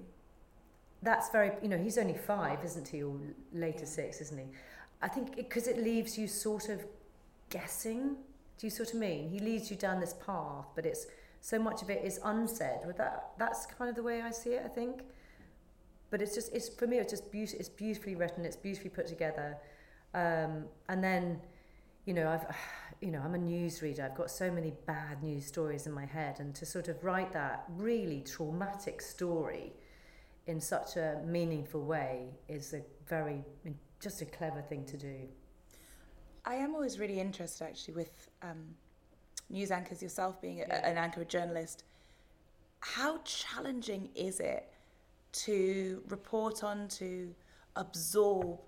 That's 1.04 1.30
very, 1.30 1.52
you 1.62 1.70
know, 1.70 1.78
he's 1.78 1.98
only 1.98 2.16
five, 2.16 2.64
isn't 2.64 2.88
he, 2.88 3.04
or 3.04 3.16
later 3.54 3.80
yeah. 3.80 3.86
six, 3.86 4.22
isn't 4.22 4.38
he? 4.38 4.46
I 5.02 5.08
think 5.08 5.36
because 5.36 5.68
it, 5.68 5.78
it 5.78 5.84
leaves 5.84 6.18
you 6.18 6.28
sort 6.28 6.70
of 6.70 6.86
guessing. 7.50 8.16
Do 8.58 8.66
you 8.66 8.72
sort 8.72 8.94
of 8.94 9.00
mean? 9.00 9.30
He 9.30 9.40
leads 9.40 9.70
you 9.70 9.78
down 9.78 10.00
this 10.00 10.16
path, 10.26 10.66
but 10.76 10.86
it's 10.86 11.08
so 11.42 11.60
much 11.60 11.82
of 11.82 11.90
it 11.90 12.04
is 12.04 12.20
unsaid. 12.24 12.80
With 12.86 12.98
that, 12.98 13.32
that's 13.38 13.66
kind 13.66 13.90
of 13.90 13.96
the 13.96 14.04
way 14.04 14.22
I 14.22 14.32
see 14.32 14.52
it. 14.52 14.64
I 14.66 14.70
think. 14.70 15.02
But 16.10 16.22
it's 16.22 16.34
just, 16.34 16.54
it's 16.54 16.70
for 16.70 16.88
me, 16.88 16.98
it's 16.98 17.12
just 17.12 17.32
beautiful. 17.32 17.60
It's 17.60 17.70
beautifully 17.70 18.16
written. 18.16 18.46
It's 18.46 18.56
beautifully 18.56 18.90
put 18.90 19.08
together. 19.08 19.58
Um, 20.14 20.66
and 20.90 21.04
then, 21.04 21.42
you 22.06 22.14
know, 22.14 22.30
I've, 22.30 22.46
you 23.02 23.12
know, 23.12 23.22
I'm 23.24 23.36
a 23.36 23.40
news 23.40 23.82
reader. 23.82 24.04
I've 24.04 24.18
got 24.18 24.32
so 24.32 24.50
many 24.50 24.74
bad 24.86 25.22
news 25.22 25.46
stories 25.46 25.86
in 25.86 25.94
my 25.94 26.06
head, 26.06 26.40
and 26.40 26.56
to 26.56 26.66
sort 26.66 26.88
of 26.88 27.04
write 27.04 27.34
that 27.34 27.66
really 27.70 28.22
traumatic 28.22 29.02
story 29.02 29.74
in 30.48 30.60
such 30.62 30.96
a 30.96 31.22
meaningful 31.26 31.84
way 31.84 32.30
is 32.48 32.74
a 32.74 32.82
very, 33.08 33.44
just 34.00 34.22
a 34.22 34.26
clever 34.26 34.62
thing 34.62 34.86
to 34.86 34.98
do. 34.98 35.28
I 36.46 36.56
am 36.56 36.74
always 36.74 36.98
really 36.98 37.20
interested, 37.20 37.66
actually, 37.66 37.96
with 37.96 38.30
um, 38.42 38.64
news 39.50 39.70
anchors 39.70 40.02
yourself 40.02 40.42
being 40.42 40.62
a, 40.62 40.66
yeah. 40.68 40.88
an 40.88 40.98
anchor, 40.98 41.22
a 41.22 41.26
journalist. 41.26 41.84
How 42.80 43.20
challenging 43.26 44.10
is 44.16 44.40
it 44.40 44.72
to 45.34 46.02
report 46.08 46.64
on, 46.64 46.88
to 46.88 47.36
absorb 47.76 48.60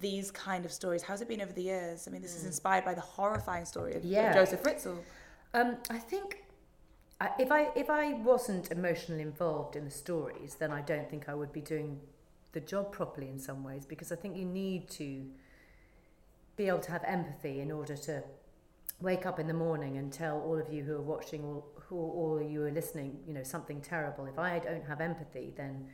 these 0.00 0.30
kind 0.30 0.64
of 0.64 0.72
stories? 0.72 1.02
How's 1.02 1.20
it 1.20 1.28
been 1.28 1.40
over 1.40 1.52
the 1.52 1.62
years? 1.62 2.06
I 2.06 2.10
mean, 2.10 2.22
this 2.22 2.34
mm. 2.34 2.38
is 2.38 2.44
inspired 2.44 2.84
by 2.84 2.94
the 2.94 3.00
horrifying 3.00 3.64
story 3.64 3.94
of, 3.94 4.04
yeah. 4.04 4.32
Joseph 4.32 4.62
Fritzl. 4.62 4.98
Um, 5.54 5.76
I 5.90 5.98
think 5.98 6.44
if 7.38 7.50
I 7.50 7.70
if 7.74 7.88
I 7.88 8.14
wasn't 8.14 8.70
emotionally 8.70 9.22
involved 9.22 9.76
in 9.76 9.84
the 9.84 9.90
stories, 9.90 10.56
then 10.56 10.70
I 10.70 10.82
don't 10.82 11.08
think 11.08 11.28
I 11.28 11.34
would 11.34 11.52
be 11.52 11.60
doing 11.60 12.00
the 12.52 12.60
job 12.60 12.92
properly 12.92 13.28
in 13.28 13.38
some 13.38 13.62
ways 13.64 13.86
because 13.86 14.12
I 14.12 14.16
think 14.16 14.36
you 14.36 14.44
need 14.44 14.88
to 14.90 15.26
be 16.56 16.68
able 16.68 16.78
to 16.80 16.90
have 16.90 17.04
empathy 17.04 17.60
in 17.60 17.70
order 17.70 17.96
to 17.96 18.22
wake 19.00 19.26
up 19.26 19.38
in 19.38 19.46
the 19.46 19.54
morning 19.54 19.98
and 19.98 20.12
tell 20.12 20.40
all 20.40 20.58
of 20.58 20.72
you 20.72 20.82
who 20.82 20.94
are 20.94 21.02
watching 21.02 21.44
or 21.44 21.62
who 21.74 21.96
all 21.96 22.40
you 22.40 22.62
are 22.62 22.70
listening, 22.70 23.18
you 23.26 23.34
know, 23.34 23.42
something 23.42 23.80
terrible. 23.80 24.26
If 24.26 24.38
I 24.38 24.58
don't 24.58 24.84
have 24.86 25.00
empathy, 25.00 25.52
then 25.54 25.86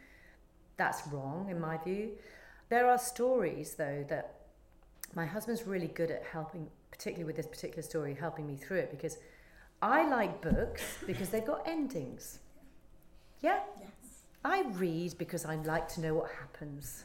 that's 0.77 1.07
wrong 1.09 1.49
in 1.51 1.61
my 1.61 1.79
view. 1.79 2.13
There 2.73 2.89
are 2.89 2.97
stories, 2.97 3.75
though, 3.75 4.03
that 4.09 4.37
my 5.15 5.27
husband's 5.27 5.67
really 5.67 5.89
good 5.89 6.11
at 6.11 6.25
helping, 6.25 6.69
particularly 6.91 7.25
with 7.25 7.37
this 7.37 7.45
particular 7.47 7.83
story, 7.83 8.17
helping 8.19 8.47
me 8.47 8.57
through 8.57 8.79
it 8.79 8.91
because 8.91 9.19
I 9.83 10.09
like 10.09 10.41
books 10.41 10.83
because 11.07 11.29
they've 11.29 11.45
got 11.45 11.69
endings. 11.69 12.39
Yeah? 13.43 13.61
Yes. 13.79 13.91
I 14.43 14.63
read 14.71 15.19
because 15.19 15.45
I 15.45 15.57
like 15.57 15.87
to 15.89 16.01
know 16.01 16.15
what 16.15 16.31
happens. 16.31 17.05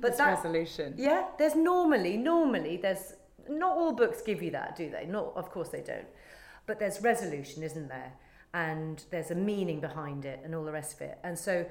But 0.00 0.18
that 0.18 0.34
resolution. 0.34 0.94
Yeah, 0.96 1.28
there's 1.38 1.54
normally, 1.54 2.16
normally, 2.16 2.76
there's 2.76 3.12
not 3.48 3.76
all 3.76 3.92
books 3.92 4.20
give 4.20 4.42
you 4.42 4.50
that, 4.50 4.74
do 4.74 4.90
they? 4.90 5.06
Not, 5.06 5.32
of 5.36 5.48
course 5.48 5.68
they 5.68 5.82
don't. 5.82 6.08
But 6.66 6.80
there's 6.80 7.00
resolution, 7.02 7.62
isn't 7.62 7.86
there? 7.86 8.14
And 8.52 9.04
there's 9.12 9.30
a 9.30 9.36
meaning 9.36 9.78
behind 9.80 10.24
it 10.24 10.40
and 10.42 10.56
all 10.56 10.64
the 10.64 10.72
rest 10.72 10.94
of 10.94 11.02
it. 11.02 11.18
And 11.22 11.38
so 11.38 11.66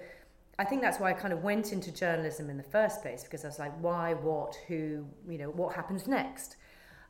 I 0.60 0.66
think 0.66 0.82
that's 0.82 1.00
why 1.00 1.10
I 1.10 1.14
kind 1.14 1.34
of 1.34 1.44
went 1.44 1.74
into 1.74 1.92
journalism 1.92 2.50
in 2.50 2.58
the 2.58 2.64
first 2.64 3.02
place 3.02 3.24
because 3.24 3.44
I 3.44 3.48
was 3.48 3.60
like, 3.60 3.74
why, 3.82 4.14
what, 4.14 4.56
who, 4.68 5.06
you 5.28 5.38
know, 5.40 5.50
what 5.50 5.76
happens 5.76 6.08
next? 6.08 6.58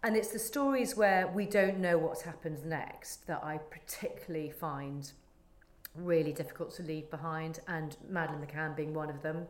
And 0.02 0.16
it's 0.16 0.30
the 0.30 0.40
stories 0.40 0.96
where 0.96 1.28
we 1.28 1.46
don't 1.46 1.80
know 1.80 1.98
what's 1.98 2.22
happened 2.22 2.66
next 2.66 3.28
that 3.28 3.44
I 3.44 3.58
particularly 3.58 4.50
find 4.50 5.12
really 5.96 6.34
difficult 6.34 6.74
to 6.76 6.84
leave 6.84 7.10
behind, 7.10 7.60
and 7.68 7.96
Madeleine 8.10 8.46
McCann 8.46 8.76
being 8.76 8.94
one 8.94 9.10
of 9.10 9.22
them. 9.22 9.48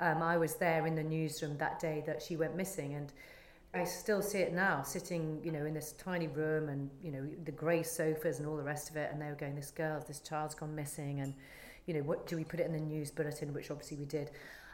Um, 0.00 0.22
I 0.22 0.36
was 0.36 0.56
there 0.56 0.86
in 0.86 0.94
the 0.94 1.02
newsroom 1.02 1.56
that 1.58 1.78
day 1.78 2.02
that 2.06 2.20
she 2.20 2.36
went 2.36 2.56
missing, 2.56 2.94
and 2.94 3.12
I 3.72 3.84
still 3.84 4.20
see 4.20 4.38
it 4.38 4.52
now, 4.52 4.82
sitting, 4.82 5.40
you 5.44 5.52
know, 5.52 5.64
in 5.64 5.74
this 5.74 5.92
tiny 5.92 6.26
room, 6.26 6.68
and 6.68 6.90
you 7.02 7.12
know, 7.12 7.26
the 7.44 7.52
grey 7.52 7.82
sofas 7.82 8.38
and 8.38 8.48
all 8.48 8.56
the 8.56 8.62
rest 8.62 8.90
of 8.90 8.96
it, 8.96 9.10
and 9.12 9.20
they 9.20 9.26
were 9.26 9.34
going, 9.34 9.54
"This 9.54 9.70
girl, 9.70 10.04
this 10.06 10.20
child's 10.20 10.54
gone 10.54 10.74
missing," 10.74 11.20
and 11.20 11.34
you 11.86 11.94
know, 11.94 12.02
what 12.02 12.26
do 12.26 12.36
we 12.36 12.44
put 12.44 12.60
it 12.60 12.66
in 12.66 12.72
the 12.72 12.80
news 12.80 13.10
bulletin, 13.10 13.52
which 13.54 13.70
obviously 13.70 13.96
we 13.96 14.04
did. 14.04 14.30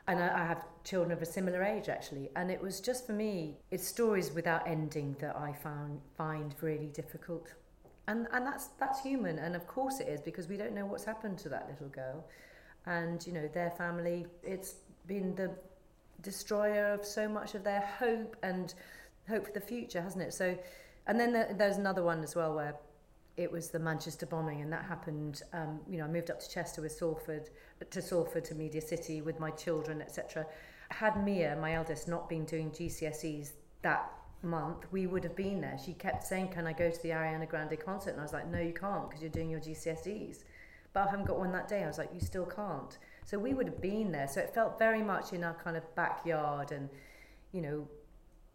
And 0.09 0.19
I, 0.19 0.43
I 0.43 0.47
have 0.47 0.65
children 0.83 1.13
of 1.13 1.23
a 1.23 1.27
similar 1.27 1.63
age 1.63 1.89
actually, 1.89 2.31
and 2.35 2.51
it 2.51 2.61
was 2.61 2.81
just 2.81 3.07
for 3.07 3.13
me, 3.13 3.57
it's 3.71 3.87
stories 3.87 4.33
without 4.33 4.67
ending 4.67 5.17
that 5.21 5.37
I 5.37 5.53
found 5.53 6.01
find 6.17 6.55
really 6.61 6.89
difficult. 6.89 7.53
And 8.09 8.27
and 8.33 8.45
that's 8.45 8.69
that's 8.81 9.01
human, 9.01 9.39
and 9.39 9.55
of 9.55 9.67
course 9.69 10.01
it 10.01 10.09
is 10.09 10.21
because 10.21 10.49
we 10.49 10.57
don't 10.57 10.75
know 10.75 10.87
what's 10.87 11.05
happened 11.05 11.39
to 11.39 11.49
that 11.51 11.69
little 11.69 11.89
girl, 11.89 12.25
and 12.87 13.25
you 13.25 13.33
know 13.33 13.47
their 13.47 13.71
family. 13.71 14.27
It's 14.43 14.75
been 15.07 15.37
the 15.37 15.53
destroyer 16.23 16.93
of 16.93 17.05
so 17.05 17.29
much 17.29 17.55
of 17.55 17.63
their 17.63 17.83
hope 17.99 18.37
and 18.43 18.75
hope 19.29 19.47
for 19.47 19.53
the 19.53 19.61
future, 19.61 20.01
hasn't 20.01 20.23
it? 20.25 20.33
So, 20.33 20.59
and 21.07 21.19
then 21.19 21.33
the, 21.33 21.55
there's 21.57 21.77
another 21.77 22.03
one 22.03 22.23
as 22.25 22.35
well 22.35 22.55
where 22.55 22.75
it 23.43 23.53
was 23.53 23.71
the 23.71 23.79
Manchester 23.79 24.27
bombing, 24.27 24.61
and 24.61 24.73
that 24.73 24.85
happened. 24.85 25.43
Um, 25.53 25.81
you 25.89 25.99
know, 25.99 26.05
I 26.05 26.09
moved 26.09 26.31
up 26.31 26.41
to 26.41 26.49
Chester 26.49 26.83
with 26.83 26.93
Salford, 26.93 27.51
to 27.91 28.03
Salford 28.03 28.45
to 28.47 28.55
Media 28.55 28.81
City 28.81 29.21
with 29.21 29.41
my 29.41 29.51
children, 29.51 30.01
etc. 30.01 30.47
Had 30.91 31.25
Mia, 31.25 31.57
my 31.61 31.75
eldest, 31.75 32.09
not 32.09 32.29
been 32.29 32.45
doing 32.45 32.71
GCSEs 32.71 33.53
that 33.83 34.11
month, 34.43 34.87
we 34.91 35.07
would 35.07 35.25
have 35.25 35.37
been 35.37 35.61
there. 35.61 35.79
She 35.85 35.93
kept 35.93 36.25
saying, 36.25 36.49
"Can 36.49 36.67
I 36.67 36.73
go 36.73 36.91
to 36.91 37.03
the 37.03 37.11
Ariana 37.11 37.49
Grande 37.49 37.79
concert?" 37.79 38.11
And 38.11 38.21
I 38.21 38.23
was 38.23 38.33
like, 38.33 38.47
"No, 38.47 38.59
you 38.59 38.73
can't 38.73 39.09
because 39.09 39.23
you're 39.23 39.31
doing 39.31 39.51
your 39.51 39.61
GCSEs." 39.61 40.45
But 40.93 41.09
I 41.09 41.11
haven't 41.11 41.27
got 41.27 41.39
one 41.39 41.53
that 41.53 41.69
day. 41.69 41.85
I 41.85 41.87
was 41.87 41.99
like, 41.99 42.13
"You 42.13 42.21
still 42.21 42.47
can't." 42.47 42.99
So 43.25 43.39
we 43.39 43.55
would 43.55 43.67
have 43.67 43.81
been 43.81 44.13
there. 44.13 44.29
So 44.29 44.41
it 44.41 44.53
felt 44.55 44.79
very 44.79 45.03
much 45.03 45.33
in 45.33 45.45
our 45.45 45.55
kind 45.55 45.77
of 45.77 45.95
backyard, 45.95 46.73
and 46.73 46.89
you 47.53 47.61
know, 47.63 47.89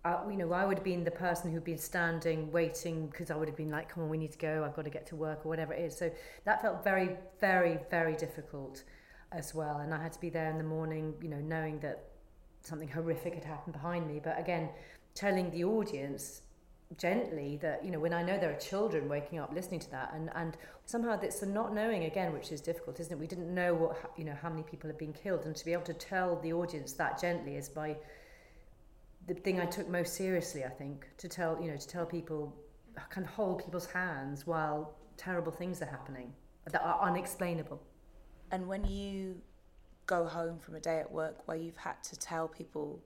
uh, 0.08 0.30
you 0.30 0.38
know, 0.38 0.54
I 0.54 0.63
would 0.65 0.78
have 0.78 0.84
been 0.84 1.04
the 1.04 1.12
person 1.12 1.52
who'd 1.52 1.63
been 1.63 1.78
standing, 1.78 2.52
waiting, 2.52 3.08
because 3.08 3.30
I 3.30 3.36
would 3.36 3.48
have 3.48 3.58
been 3.58 3.70
like, 3.70 3.89
come 3.89 4.04
on, 4.04 4.10
we 4.10 4.17
need 4.17 4.32
to 4.32 4.38
go, 4.38 4.63
I've 4.65 4.76
got 4.76 4.86
to 4.86 4.91
get 4.98 5.06
to 5.08 5.15
work, 5.15 5.46
or 5.46 5.50
whatever 5.50 5.74
it 5.74 5.82
is. 5.82 5.98
So 5.98 6.12
that 6.46 6.62
felt 6.62 6.84
very, 6.84 7.10
very, 7.39 7.80
very 7.89 8.15
difficult 8.15 8.84
as 9.32 9.54
well. 9.54 9.78
And 9.80 9.93
I 9.93 10.02
had 10.02 10.13
to 10.13 10.22
be 10.22 10.30
there 10.30 10.50
in 10.50 10.58
the 10.58 10.63
morning, 10.63 11.13
you 11.22 11.30
know, 11.30 11.39
knowing 11.39 11.80
that 11.80 11.98
something 12.62 12.88
horrific 12.88 13.34
had 13.36 13.43
happened 13.43 13.74
behind 13.74 14.08
me. 14.08 14.22
But 14.24 14.39
again, 14.39 14.70
telling 15.13 15.52
the 15.52 15.63
audience 15.65 16.41
gently 16.98 17.58
that, 17.58 17.84
you 17.84 17.91
know, 17.91 18.00
when 18.00 18.13
I 18.13 18.24
know 18.24 18.38
there 18.39 18.52
are 18.52 18.60
children 18.60 19.10
waking 19.10 19.39
up 19.39 19.52
listening 19.54 19.82
to 19.82 19.91
that, 19.91 20.13
and, 20.13 20.30
and 20.36 20.56
somehow 20.86 21.20
it's 21.20 21.39
the 21.39 21.46
not 21.46 21.74
knowing 21.74 22.06
again, 22.06 22.32
which 22.32 22.52
is 22.52 22.62
difficult, 22.62 23.00
isn't 23.02 23.12
it? 23.12 23.20
We 23.20 23.28
didn't 23.28 23.54
know 23.54 23.74
what, 23.74 24.13
you 24.17 24.24
know, 24.24 24.38
how 24.41 24.50
many 24.50 24.63
people 24.63 24.88
had 24.89 24.98
been 24.98 25.13
killed. 25.13 25.46
And 25.46 25.56
to 25.56 25.65
be 25.65 25.74
able 25.74 25.84
to 25.84 25.93
tell 25.93 26.39
the 26.39 26.54
audience 26.54 26.93
that 26.93 27.20
gently 27.20 27.58
is 27.58 27.67
by 27.67 27.98
the 29.28 29.34
thing 29.34 29.60
I 29.60 29.66
took 29.66 29.90
most 29.90 30.16
seriously, 30.16 30.63
I 30.63 30.70
think, 30.70 31.08
to 31.18 31.28
tell 31.28 31.60
you 31.62 31.70
know 31.72 31.78
to 31.78 31.88
tell 31.88 32.06
people, 32.06 32.56
kind 33.10 33.26
of 33.26 33.34
hold 33.34 33.63
people's 33.63 33.86
hands 33.86 34.48
while 34.48 34.96
terrible 35.18 35.52
things 35.52 35.82
are 35.82 35.86
happening 35.86 36.34
that 36.72 36.82
are 36.82 37.02
unexplainable. 37.02 37.82
And 38.52 38.68
when 38.68 38.86
you 38.86 39.42
go 40.06 40.26
home 40.26 40.58
from 40.58 40.76
a 40.76 40.80
day 40.80 41.00
at 41.00 41.12
work 41.12 41.48
where 41.48 41.58
you've 41.58 41.78
had 41.78 42.02
to 42.04 42.18
tell 42.18 42.48
people 42.48 43.02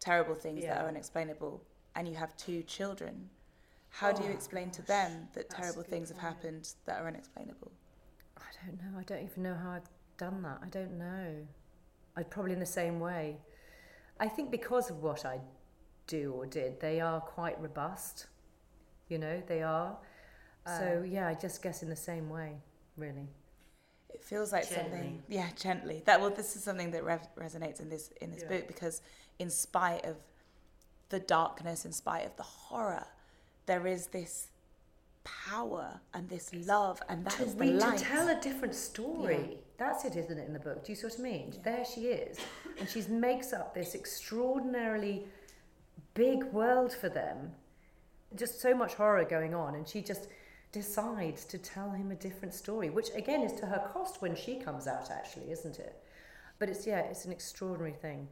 terrible 0.00 0.34
things 0.34 0.62
yeah. 0.62 0.74
that 0.74 0.84
are 0.84 0.88
unexplainable, 0.88 1.62
and 1.94 2.06
you 2.06 2.14
have 2.14 2.36
two 2.36 2.62
children, 2.62 3.28
how 3.88 4.10
oh, 4.10 4.12
do 4.12 4.22
you 4.24 4.30
oh, 4.30 4.34
explain 4.34 4.66
gosh, 4.66 4.76
to 4.76 4.82
them 4.82 5.28
that 5.32 5.48
terrible 5.48 5.82
things 5.82 6.10
point. 6.10 6.22
have 6.22 6.34
happened 6.34 6.68
that 6.84 7.00
are 7.00 7.08
unexplainable? 7.08 7.72
I 8.36 8.66
don't 8.66 8.76
know. 8.76 8.98
I 8.98 9.02
don't 9.04 9.22
even 9.22 9.42
know 9.42 9.54
how 9.54 9.70
I've 9.70 9.88
done 10.18 10.42
that. 10.42 10.58
I 10.62 10.68
don't 10.68 10.98
know. 10.98 11.46
I'd 12.16 12.30
probably 12.30 12.52
in 12.52 12.60
the 12.60 12.66
same 12.66 13.00
way. 13.00 13.38
I 14.18 14.28
think 14.28 14.50
because 14.50 14.90
of 14.90 15.02
what 15.02 15.24
I 15.24 15.40
do 16.06 16.32
or 16.32 16.46
did, 16.46 16.80
they 16.80 17.00
are 17.00 17.20
quite 17.20 17.60
robust. 17.60 18.26
You 19.08 19.18
know, 19.18 19.42
they 19.46 19.62
are. 19.62 19.96
Uh, 20.64 20.78
so 20.78 21.04
yeah, 21.06 21.28
I 21.28 21.34
just 21.34 21.62
guess 21.62 21.82
in 21.82 21.88
the 21.88 21.96
same 21.96 22.28
way, 22.28 22.56
really. 22.96 23.28
It 24.08 24.22
feels 24.24 24.52
like 24.52 24.68
gently. 24.68 24.82
something, 24.82 25.22
yeah, 25.28 25.48
gently. 25.56 26.02
That 26.06 26.20
well, 26.20 26.30
this 26.30 26.56
is 26.56 26.64
something 26.64 26.90
that 26.92 27.04
re- 27.04 27.18
resonates 27.38 27.80
in 27.80 27.90
this 27.90 28.10
in 28.20 28.30
this 28.30 28.42
yeah. 28.42 28.48
book 28.48 28.66
because, 28.66 29.02
in 29.38 29.50
spite 29.50 30.04
of 30.04 30.16
the 31.10 31.20
darkness, 31.20 31.84
in 31.84 31.92
spite 31.92 32.24
of 32.24 32.36
the 32.36 32.42
horror, 32.42 33.06
there 33.66 33.86
is 33.86 34.08
this 34.08 34.48
power 35.24 36.00
and 36.14 36.28
this 36.28 36.50
love, 36.54 37.02
and 37.08 37.24
that 37.26 37.34
to 37.34 37.44
is 37.44 37.54
the 37.54 37.64
light. 37.66 37.98
To 37.98 38.04
tell 38.04 38.28
a 38.28 38.40
different 38.40 38.74
story. 38.74 39.48
Yeah. 39.50 39.56
That's 39.78 40.04
it, 40.04 40.16
isn't 40.16 40.38
it, 40.38 40.46
in 40.46 40.52
the 40.52 40.58
book? 40.58 40.84
Do 40.84 40.92
you 40.92 40.96
see 40.96 41.06
what 41.06 41.16
I 41.18 41.22
mean? 41.22 41.52
Yeah. 41.52 41.60
There 41.62 41.84
she 41.84 42.00
is, 42.06 42.38
and 42.80 42.88
she 42.88 43.02
makes 43.02 43.52
up 43.52 43.74
this 43.74 43.94
extraordinarily 43.94 45.24
big 46.14 46.44
world 46.44 46.92
for 46.92 47.08
them. 47.08 47.52
Just 48.34 48.60
so 48.60 48.74
much 48.74 48.94
horror 48.94 49.24
going 49.24 49.54
on, 49.54 49.74
and 49.74 49.86
she 49.86 50.00
just 50.00 50.28
decides 50.72 51.44
to 51.44 51.58
tell 51.58 51.90
him 51.90 52.10
a 52.10 52.14
different 52.14 52.54
story, 52.54 52.90
which 52.90 53.08
again 53.14 53.42
is 53.42 53.52
to 53.60 53.66
her 53.66 53.88
cost 53.92 54.22
when 54.22 54.34
she 54.34 54.56
comes 54.56 54.86
out, 54.86 55.10
actually, 55.10 55.50
isn't 55.50 55.78
it? 55.78 56.02
But 56.58 56.70
it's 56.70 56.86
yeah, 56.86 57.00
it's 57.00 57.24
an 57.24 57.32
extraordinary 57.32 57.92
thing. 57.94 58.28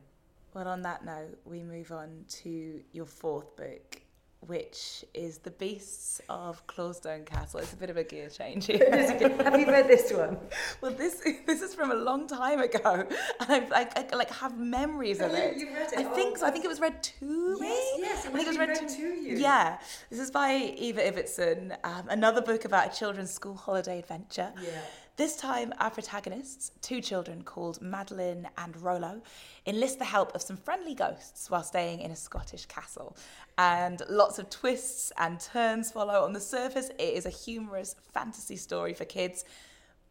Well, 0.55 0.69
on 0.69 0.83
that 0.83 1.05
note, 1.05 1.39
we 1.45 1.63
move 1.63 1.93
on 1.93 2.25
to 2.43 2.81
your 2.93 3.07
fourth 3.07 3.57
book, 3.57 4.01
which 4.47 5.05
is 5.15 5.39
The 5.39 5.51
Beasts 5.51 6.21
of 6.29 6.67
Clawstone 6.67 7.25
Castle. 7.25 7.61
It's 7.61 7.73
a 7.73 7.77
bit 7.77 7.91
of 7.91 7.97
a 7.97 8.05
gear 8.05 8.29
change 8.29 8.67
here. 8.73 8.89
have 8.91 9.59
you 9.59 9.67
read 9.67 9.89
this 9.89 10.13
one? 10.13 10.39
Well, 10.81 10.93
this 10.93 11.23
this 11.47 11.63
is 11.63 11.75
from 11.75 11.91
a 11.91 11.95
long 11.95 12.27
time 12.27 12.61
ago, 12.61 13.07
and 13.41 13.51
I've, 13.53 13.73
I, 13.73 13.89
I 13.97 14.17
like 14.17 14.31
have 14.31 14.59
memories 14.59 15.21
of 15.21 15.33
it. 15.33 15.57
You 15.57 15.69
read 15.69 15.93
it? 15.93 15.99
I 15.99 16.05
think 16.05 16.39
so. 16.39 16.47
I 16.47 16.51
think 16.51 16.65
it 16.65 16.69
was 16.69 16.81
read 16.81 17.03
to 17.03 17.59
me. 17.61 17.69
Yes, 17.69 17.99
yes. 17.99 18.27
I 18.27 18.31
think 18.31 18.43
it 18.43 18.49
was 18.49 18.59
read, 18.59 18.69
read 18.71 18.89
to, 18.89 18.97
to, 18.97 19.03
you. 19.03 19.37
Yeah, 19.37 19.79
this 20.11 20.21
is 20.21 20.31
by 20.31 20.55
Eva 20.55 21.01
Ibbotson. 21.01 21.77
Um, 21.85 22.09
another 22.09 22.43
book 22.43 22.65
about 22.65 22.93
a 22.93 22.97
children's 22.97 23.31
school 23.31 23.55
holiday 23.55 23.99
adventure. 23.99 24.53
Yeah. 24.63 24.71
This 25.17 25.37
time, 25.37 25.73
our 25.79 25.91
protagonists, 25.91 26.73
two 26.83 27.01
children 27.01 27.45
called 27.45 27.81
Madeline 27.81 28.49
and 28.59 28.77
Rollo, 28.83 29.23
enlist 29.65 30.01
the 30.01 30.05
help 30.05 30.35
of 30.35 30.43
some 30.43 30.57
friendly 30.57 30.93
ghosts 30.93 31.49
while 31.49 31.63
staying 31.63 32.01
in 32.01 32.11
a 32.11 32.17
Scottish 32.17 32.67
castle. 32.67 33.17
And 33.57 34.03
lots 34.09 34.41
of 34.41 34.51
twists 34.51 35.13
and 35.17 35.39
turns 35.39 35.93
follow. 35.93 36.25
On 36.25 36.33
the 36.33 36.41
surface, 36.41 36.89
it 36.99 37.15
is 37.15 37.27
a 37.27 37.31
humorous 37.31 37.95
fantasy 38.13 38.57
story 38.57 38.93
for 38.93 39.05
kids, 39.05 39.45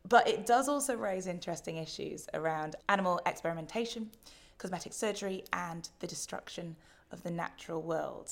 but 0.07 0.25
it 0.25 0.45
does 0.45 0.69
also 0.69 0.95
raise 0.95 1.27
interesting 1.27 1.75
issues 1.75 2.29
around 2.33 2.77
animal 2.87 3.19
experimentation, 3.25 4.09
cosmetic 4.57 4.93
surgery, 4.93 5.43
and 5.51 5.89
the 5.99 6.07
destruction 6.07 6.77
of 7.11 7.23
the 7.23 7.31
natural 7.31 7.81
world. 7.81 8.31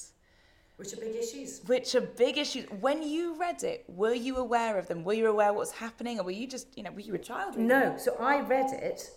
Which 0.81 0.93
are 0.93 0.97
big 0.97 1.15
issues. 1.15 1.61
Which 1.67 1.93
are 1.93 2.01
big 2.01 2.39
issues. 2.39 2.65
When 2.79 3.03
you 3.03 3.35
read 3.39 3.61
it, 3.61 3.85
were 3.87 4.15
you 4.15 4.37
aware 4.37 4.79
of 4.79 4.87
them? 4.87 5.03
Were 5.03 5.13
you 5.13 5.27
aware 5.27 5.53
what 5.53 5.59
was 5.59 5.71
happening, 5.71 6.19
or 6.19 6.23
were 6.23 6.31
you 6.31 6.47
just, 6.47 6.75
you 6.75 6.81
know, 6.81 6.89
were 6.89 7.01
you 7.01 7.13
a 7.13 7.19
child? 7.19 7.55
No, 7.55 7.95
so 7.99 8.15
I 8.19 8.41
read 8.41 8.73
it 8.73 9.11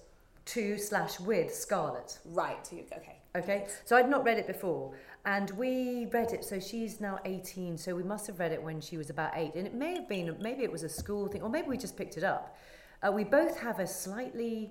to 0.44 0.76
slash 0.76 1.18
with 1.18 1.54
Scarlett. 1.54 2.18
Right. 2.26 2.68
Okay. 2.70 3.22
Okay, 3.34 3.66
so 3.86 3.96
I'd 3.96 4.10
not 4.10 4.24
read 4.24 4.36
it 4.36 4.46
before, 4.46 4.92
and 5.24 5.50
we 5.52 6.06
read 6.12 6.32
it. 6.32 6.44
So 6.44 6.60
she's 6.60 7.00
now 7.00 7.18
18, 7.24 7.78
so 7.78 7.94
we 7.94 8.02
must 8.02 8.26
have 8.26 8.38
read 8.38 8.52
it 8.52 8.62
when 8.62 8.82
she 8.82 8.98
was 8.98 9.08
about 9.08 9.32
eight, 9.34 9.54
and 9.54 9.66
it 9.66 9.72
may 9.72 9.94
have 9.94 10.06
been, 10.06 10.36
maybe 10.40 10.64
it 10.64 10.70
was 10.70 10.82
a 10.82 10.88
school 10.90 11.28
thing, 11.28 11.40
or 11.40 11.48
maybe 11.48 11.68
we 11.68 11.78
just 11.78 11.96
picked 11.96 12.18
it 12.18 12.24
up. 12.24 12.58
Uh, 13.02 13.10
we 13.10 13.24
both 13.24 13.58
have 13.58 13.78
a 13.78 13.86
slightly 13.86 14.70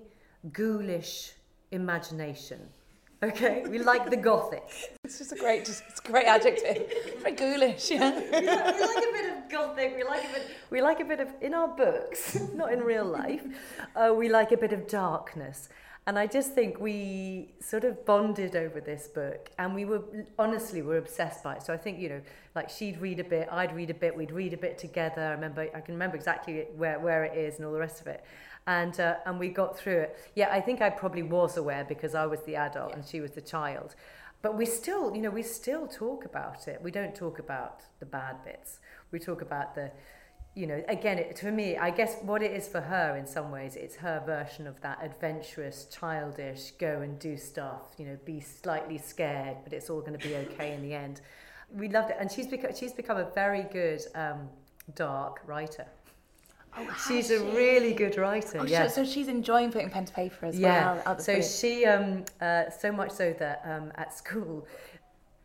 ghoulish 0.52 1.32
imagination. 1.72 2.60
Okay, 3.24 3.64
we 3.70 3.78
like 3.78 4.10
the 4.10 4.18
gothic. 4.18 4.68
It's 5.02 5.16
just 5.16 5.32
a 5.32 5.36
great, 5.36 5.64
just 5.64 5.82
it's 5.88 5.98
a 5.98 6.02
great 6.02 6.26
adjective. 6.26 6.92
Very 7.22 7.34
ghoulish. 7.34 7.90
Yeah. 7.90 8.20
we, 8.20 8.46
like, 8.46 8.74
we 8.74 8.80
like 8.82 8.96
a 8.96 9.12
bit 9.12 9.32
of 9.32 9.50
gothic. 9.50 9.96
We 9.96 10.04
like 10.04 10.24
a 10.24 10.32
bit. 10.34 10.50
We 10.68 10.82
like 10.82 11.00
a 11.00 11.04
bit 11.06 11.20
of 11.20 11.28
in 11.40 11.54
our 11.54 11.68
books, 11.68 12.38
not 12.54 12.70
in 12.70 12.80
real 12.80 13.06
life. 13.06 13.42
Uh, 13.96 14.12
we 14.14 14.28
like 14.28 14.52
a 14.52 14.58
bit 14.58 14.74
of 14.74 14.86
darkness, 14.86 15.70
and 16.06 16.18
I 16.18 16.26
just 16.26 16.52
think 16.54 16.80
we 16.80 17.54
sort 17.60 17.84
of 17.84 18.04
bonded 18.04 18.56
over 18.56 18.78
this 18.78 19.08
book, 19.08 19.48
and 19.58 19.74
we 19.74 19.86
were 19.86 20.02
honestly 20.38 20.82
were 20.82 20.98
obsessed 20.98 21.42
by 21.42 21.54
it. 21.54 21.62
So 21.62 21.72
I 21.72 21.78
think 21.78 21.98
you 22.00 22.10
know, 22.10 22.20
like 22.54 22.68
she'd 22.68 23.00
read 23.00 23.20
a 23.20 23.24
bit, 23.24 23.48
I'd 23.50 23.74
read 23.74 23.88
a 23.88 23.94
bit, 23.94 24.14
we'd 24.14 24.32
read 24.32 24.52
a 24.52 24.58
bit 24.58 24.76
together. 24.76 25.22
I 25.22 25.30
remember, 25.30 25.62
I 25.74 25.80
can 25.80 25.94
remember 25.94 26.16
exactly 26.16 26.66
where 26.76 27.00
where 27.00 27.24
it 27.24 27.38
is 27.38 27.56
and 27.56 27.64
all 27.64 27.72
the 27.72 27.80
rest 27.80 28.02
of 28.02 28.06
it. 28.06 28.22
And, 28.66 28.98
uh, 28.98 29.16
and 29.26 29.38
we 29.38 29.48
got 29.48 29.76
through 29.78 29.98
it. 29.98 30.16
Yeah, 30.34 30.48
I 30.50 30.60
think 30.60 30.80
I 30.80 30.90
probably 30.90 31.22
was 31.22 31.56
aware 31.56 31.84
because 31.84 32.14
I 32.14 32.26
was 32.26 32.40
the 32.42 32.56
adult 32.56 32.90
Yeah. 32.90 32.96
and 32.96 33.06
she 33.06 33.20
was 33.20 33.32
the 33.32 33.42
child. 33.42 33.94
But 34.40 34.56
we 34.56 34.66
still, 34.66 35.14
you 35.14 35.22
know, 35.22 35.30
we 35.30 35.42
still 35.42 35.86
talk 35.86 36.24
about 36.24 36.68
it. 36.68 36.80
We 36.82 36.90
don't 36.90 37.14
talk 37.14 37.38
about 37.38 37.82
the 37.98 38.06
bad 38.06 38.44
bits. 38.44 38.78
We 39.10 39.18
talk 39.18 39.42
about 39.42 39.74
the, 39.74 39.90
you 40.54 40.66
know, 40.66 40.82
again, 40.88 41.18
it, 41.18 41.38
for 41.38 41.50
me, 41.50 41.76
I 41.76 41.90
guess 41.90 42.16
what 42.22 42.42
it 42.42 42.52
is 42.52 42.68
for 42.68 42.80
her 42.80 43.16
in 43.16 43.26
some 43.26 43.50
ways, 43.50 43.74
it's 43.76 43.96
her 43.96 44.22
version 44.24 44.66
of 44.66 44.80
that 44.82 44.98
adventurous, 45.02 45.86
childish, 45.86 46.72
go 46.78 47.00
and 47.00 47.18
do 47.18 47.36
stuff, 47.36 47.94
you 47.98 48.06
know, 48.06 48.18
be 48.24 48.40
slightly 48.40 48.98
scared, 48.98 49.56
but 49.64 49.72
it's 49.72 49.90
all 49.90 50.00
going 50.00 50.18
to 50.18 50.28
be 50.28 50.36
okay 50.36 50.74
in 50.74 50.82
the 50.82 50.94
end. 50.94 51.20
We 51.72 51.88
loved 51.88 52.10
it. 52.10 52.16
And 52.20 52.30
she's 52.30 52.46
become, 52.46 52.74
she's 52.74 52.92
become 52.92 53.16
a 53.16 53.30
very 53.30 53.64
good 53.64 54.02
um, 54.14 54.48
dark 54.94 55.40
writer. 55.46 55.86
Oh, 56.76 56.96
She's 57.06 57.30
a 57.30 57.38
she? 57.38 57.56
really 57.56 57.92
good 57.92 58.16
writer. 58.16 58.58
Oh, 58.60 58.64
yeah. 58.64 58.88
so, 58.88 59.04
so 59.04 59.10
she's 59.10 59.28
enjoying 59.28 59.70
putting 59.70 59.90
pen 59.90 60.04
to 60.06 60.12
paper 60.12 60.46
as 60.46 60.58
Yeah. 60.58 60.94
well. 61.04 61.18
So 61.18 61.24
brilliant. 61.34 61.52
she, 61.52 61.84
um, 61.86 62.24
uh, 62.40 62.70
so 62.70 62.90
much 62.90 63.10
so 63.12 63.32
that 63.38 63.62
um, 63.64 63.92
at 63.96 64.12
school, 64.12 64.66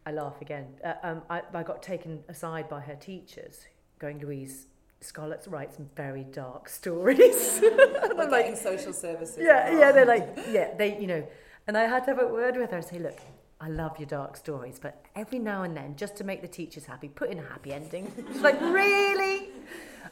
I 0.06 0.12
laugh 0.12 0.42
again. 0.42 0.68
Uh, 0.84 0.94
um, 1.04 1.22
I, 1.30 1.42
I 1.54 1.64
got 1.64 1.84
taken 1.84 2.24
aside 2.30 2.68
by 2.68 2.80
her 2.82 2.96
teachers, 2.96 3.66
going, 4.00 4.20
Louise, 4.20 4.66
Scarlett 5.02 5.46
writes 5.48 5.76
some 5.78 5.90
very 5.96 6.24
dark 6.26 6.68
stories. 6.68 7.62
I'm 8.18 8.30
like, 8.32 8.56
social 8.58 8.92
services. 8.94 9.38
yeah, 9.40 9.72
yeah. 9.78 9.92
They're 9.92 10.06
like, 10.06 10.28
yeah, 10.50 10.74
they, 10.76 11.00
you 11.00 11.08
know. 11.08 11.28
And 11.68 11.78
I 11.78 11.84
had 11.84 12.04
to 12.06 12.12
have 12.16 12.20
a 12.20 12.28
word 12.28 12.58
with 12.58 12.72
her 12.72 12.78
and 12.78 12.86
say, 12.86 12.98
look, 13.00 13.18
I 13.62 13.68
love 13.70 14.00
your 14.00 14.08
dark 14.08 14.36
stories, 14.38 14.80
but 14.82 15.04
every 15.16 15.38
now 15.38 15.64
and 15.64 15.76
then, 15.78 15.96
just 15.96 16.16
to 16.18 16.24
make 16.24 16.42
the 16.42 16.48
teachers 16.48 16.86
happy, 16.86 17.10
put 17.10 17.30
in 17.30 17.38
a 17.40 17.44
happy 17.44 17.72
ending. 17.74 18.12
She's 18.32 18.42
like, 18.42 18.60
really? 18.62 19.49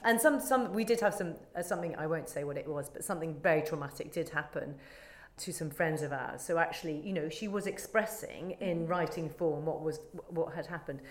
And 0.04 0.20
some, 0.20 0.40
some, 0.40 0.74
we 0.74 0.84
did 0.84 1.00
have 1.02 1.14
some, 1.14 1.36
uh, 1.56 1.62
something, 1.62 1.96
I 1.96 2.08
won't 2.08 2.30
say 2.30 2.44
what 2.44 2.58
it 2.58 2.68
was, 2.68 2.90
but 2.90 3.04
something 3.04 3.36
very 3.42 3.62
traumatic 3.62 4.12
did 4.12 4.30
happen 4.30 4.76
to 5.38 5.54
some 5.54 5.70
friends 5.70 6.02
of 6.02 6.12
ours. 6.12 6.42
So 6.42 6.58
actually, 6.58 7.00
you 7.02 7.14
know, 7.14 7.30
she 7.30 7.48
was 7.48 7.68
expressing 7.68 8.52
in 8.60 8.88
writing 8.88 9.30
form 9.30 9.66
what 9.66 9.82
was, 9.82 10.00
what 10.30 10.56
had 10.56 10.66
happened. 10.66 11.02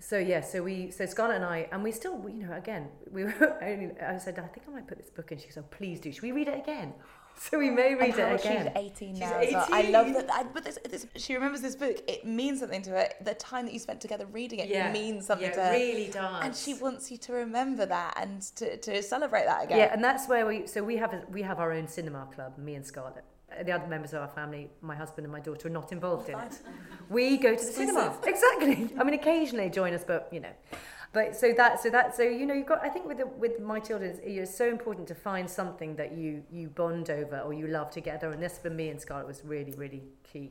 So 0.00 0.18
yeah, 0.18 0.40
so 0.40 0.62
we, 0.62 0.90
so 0.90 1.06
Scarlett 1.06 1.36
and 1.36 1.44
I, 1.44 1.68
and 1.70 1.82
we 1.82 1.92
still, 1.92 2.24
you 2.28 2.46
know, 2.46 2.54
again, 2.54 2.88
we 3.10 3.24
were 3.24 3.58
only, 3.62 3.90
I 4.00 4.18
said, 4.18 4.38
I 4.38 4.46
think 4.46 4.66
I 4.68 4.72
might 4.72 4.86
put 4.86 4.98
this 4.98 5.10
book 5.10 5.32
in. 5.32 5.38
She 5.38 5.50
said, 5.50 5.64
oh, 5.66 5.76
please 5.76 6.00
do. 6.00 6.12
Should 6.12 6.22
we 6.22 6.32
read 6.32 6.48
it 6.48 6.58
again? 6.58 6.94
So 7.50 7.58
we 7.58 7.68
may 7.68 7.94
read 7.94 8.18
And 8.18 8.34
it 8.34 8.40
again. 8.40 8.72
She's 8.74 8.92
18 9.02 9.14
She's 9.14 9.20
now. 9.20 9.38
as 9.38 9.52
well. 9.52 9.66
I 9.70 9.82
love 9.90 10.12
that. 10.14 10.30
I, 10.32 10.44
but 10.44 10.64
this, 10.64 10.78
this, 10.88 11.06
she 11.16 11.34
remembers 11.34 11.60
this 11.60 11.76
book. 11.76 12.00
It 12.08 12.24
means 12.24 12.60
something 12.60 12.82
to 12.82 12.90
her. 12.90 13.08
The 13.22 13.34
time 13.34 13.66
that 13.66 13.72
you 13.74 13.80
spent 13.80 14.00
together 14.00 14.26
reading 14.26 14.60
it 14.60 14.92
means 14.92 15.26
something 15.26 15.48
yeah, 15.48 15.54
to 15.54 15.62
her. 15.64 15.72
really 15.72 16.08
does. 16.10 16.44
And 16.44 16.54
she 16.56 16.74
wants 16.74 17.10
you 17.10 17.18
to 17.18 17.32
remember 17.32 17.86
that 17.86 18.14
and 18.20 18.40
to, 18.56 18.76
to 18.78 19.02
celebrate 19.02 19.44
that 19.46 19.64
again. 19.64 19.78
Yeah, 19.78 19.92
and 19.92 20.02
that's 20.02 20.28
where 20.28 20.46
we. 20.46 20.66
So 20.66 20.82
we 20.82 20.96
have 20.96 21.12
a, 21.12 21.22
we 21.30 21.42
have 21.42 21.58
our 21.58 21.72
own 21.72 21.88
cinema 21.88 22.26
club. 22.34 22.56
Me 22.56 22.76
and 22.76 22.86
Scarlett. 22.86 23.24
The 23.64 23.70
other 23.72 23.86
members 23.86 24.12
of 24.14 24.22
our 24.22 24.28
family, 24.28 24.70
my 24.80 24.96
husband 24.96 25.26
and 25.26 25.32
my 25.32 25.38
daughter, 25.38 25.68
are 25.68 25.70
not 25.70 25.92
involved 25.92 26.28
in 26.28 26.38
it. 26.38 26.58
We 27.08 27.36
go 27.36 27.54
to 27.54 27.64
the 27.64 27.72
cinema. 27.72 28.16
Exactly. 28.24 28.90
I 28.98 29.04
mean, 29.04 29.14
occasionally 29.14 29.70
join 29.70 29.92
us, 29.94 30.02
but 30.04 30.28
you 30.32 30.40
know. 30.40 30.48
But 31.14 31.36
so 31.36 31.52
that 31.52 31.80
so 31.80 31.88
that 31.90 32.14
so 32.14 32.24
you 32.24 32.44
know 32.44 32.54
you've 32.54 32.66
got 32.66 32.84
I 32.84 32.88
think 32.88 33.06
with 33.06 33.18
the, 33.18 33.26
with 33.26 33.60
my 33.60 33.78
children 33.78 34.18
it's, 34.22 34.54
so 34.54 34.68
important 34.68 35.06
to 35.08 35.14
find 35.14 35.48
something 35.48 35.94
that 35.96 36.12
you 36.12 36.42
you 36.50 36.68
bond 36.68 37.08
over 37.08 37.38
or 37.38 37.52
you 37.52 37.68
love 37.68 37.90
together 37.90 38.30
and 38.30 38.42
this 38.42 38.58
for 38.58 38.68
me 38.68 38.88
and 38.88 39.00
Scarlett 39.00 39.26
was 39.26 39.42
really 39.44 39.72
really 39.72 40.02
key. 40.30 40.50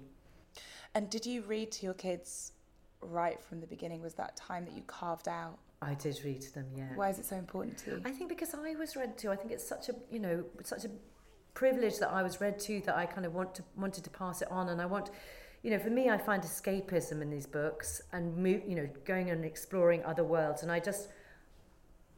And 0.95 1.09
did 1.09 1.25
you 1.25 1.41
read 1.41 1.71
to 1.73 1.85
your 1.85 1.93
kids 1.93 2.53
right 3.01 3.43
from 3.43 3.59
the 3.59 3.67
beginning? 3.67 4.01
Was 4.01 4.13
that 4.15 4.37
time 4.37 4.63
that 4.65 4.73
you 4.73 4.83
carved 4.83 5.27
out? 5.27 5.57
I 5.81 5.95
did 5.95 6.21
read 6.23 6.39
to 6.41 6.53
them, 6.53 6.67
yeah. 6.77 6.95
Why 6.95 7.09
is 7.09 7.19
it 7.19 7.25
so 7.25 7.35
important 7.35 7.77
to 7.79 7.91
you? 7.91 8.01
I 8.05 8.11
think 8.11 8.29
because 8.29 8.53
I 8.53 8.73
was 8.75 8.95
read 8.95 9.17
to, 9.17 9.31
I 9.31 9.35
think 9.35 9.51
it's 9.51 9.67
such 9.67 9.89
a 9.89 9.95
you 10.09 10.19
know 10.19 10.45
such 10.63 10.85
a 10.85 10.89
privilege 11.53 11.99
that 11.99 12.09
I 12.09 12.23
was 12.23 12.41
read 12.41 12.57
to 12.59 12.81
that 12.85 12.95
I 12.95 13.05
kind 13.05 13.25
of 13.25 13.33
want 13.33 13.55
to 13.55 13.63
wanted 13.75 14.03
to 14.05 14.09
pass 14.09 14.41
it 14.41 14.49
on, 14.49 14.69
and 14.69 14.81
I 14.81 14.85
want, 14.85 15.11
you 15.63 15.71
know, 15.71 15.79
for 15.79 15.89
me 15.89 16.09
I 16.09 16.17
find 16.17 16.43
escapism 16.43 17.21
in 17.21 17.29
these 17.29 17.47
books 17.47 18.01
and 18.11 18.45
you 18.45 18.75
know, 18.75 18.87
going 19.05 19.31
and 19.31 19.43
exploring 19.43 20.03
other 20.05 20.23
worlds, 20.23 20.61
and 20.63 20.71
I 20.71 20.79
just. 20.79 21.09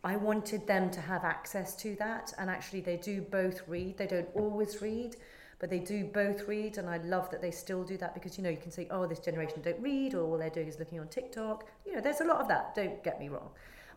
I 0.03 0.17
wanted 0.17 0.67
them 0.67 0.91
to 0.91 1.01
have 1.01 1.23
access 1.23 1.75
to 1.77 1.95
that, 1.95 2.31
and 2.37 2.47
actually, 2.47 2.81
they 2.81 2.97
do 2.97 3.23
both 3.23 3.67
read. 3.67 3.97
They 3.97 4.05
don't 4.05 4.29
always 4.35 4.79
read, 4.79 5.15
but 5.57 5.71
they 5.71 5.79
do 5.79 6.05
both 6.05 6.47
read, 6.47 6.77
and 6.77 6.87
I 6.87 6.97
love 6.97 7.31
that 7.31 7.41
they 7.41 7.49
still 7.49 7.83
do 7.83 7.97
that 7.97 8.13
because 8.13 8.37
you 8.37 8.43
know 8.43 8.51
you 8.51 8.57
can 8.57 8.69
say, 8.69 8.87
oh, 8.91 9.07
this 9.07 9.17
generation 9.17 9.61
don't 9.63 9.81
read, 9.81 10.13
or 10.13 10.21
all 10.21 10.37
they're 10.37 10.51
doing 10.51 10.67
is 10.67 10.77
looking 10.77 10.99
on 10.99 11.07
TikTok. 11.07 11.67
You 11.87 11.95
know, 11.95 12.01
there's 12.01 12.21
a 12.21 12.23
lot 12.23 12.39
of 12.39 12.47
that. 12.49 12.75
Don't 12.75 13.03
get 13.03 13.19
me 13.19 13.29
wrong, 13.29 13.49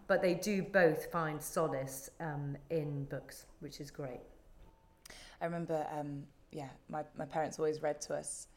but 0.06 0.22
they 0.22 0.32
do 0.32 0.62
both 0.62 1.12
find 1.12 1.42
solace 1.42 2.08
um, 2.20 2.56
in 2.70 3.04
books, 3.04 3.44
which 3.60 3.78
is 3.78 3.90
great. 3.90 4.20
I 5.42 5.44
remember, 5.44 5.86
um, 5.94 6.22
yeah, 6.52 6.70
my, 6.88 7.04
my 7.18 7.26
parents 7.26 7.58
always 7.58 7.82
read 7.82 8.00
to 8.02 8.14
us, 8.14 8.48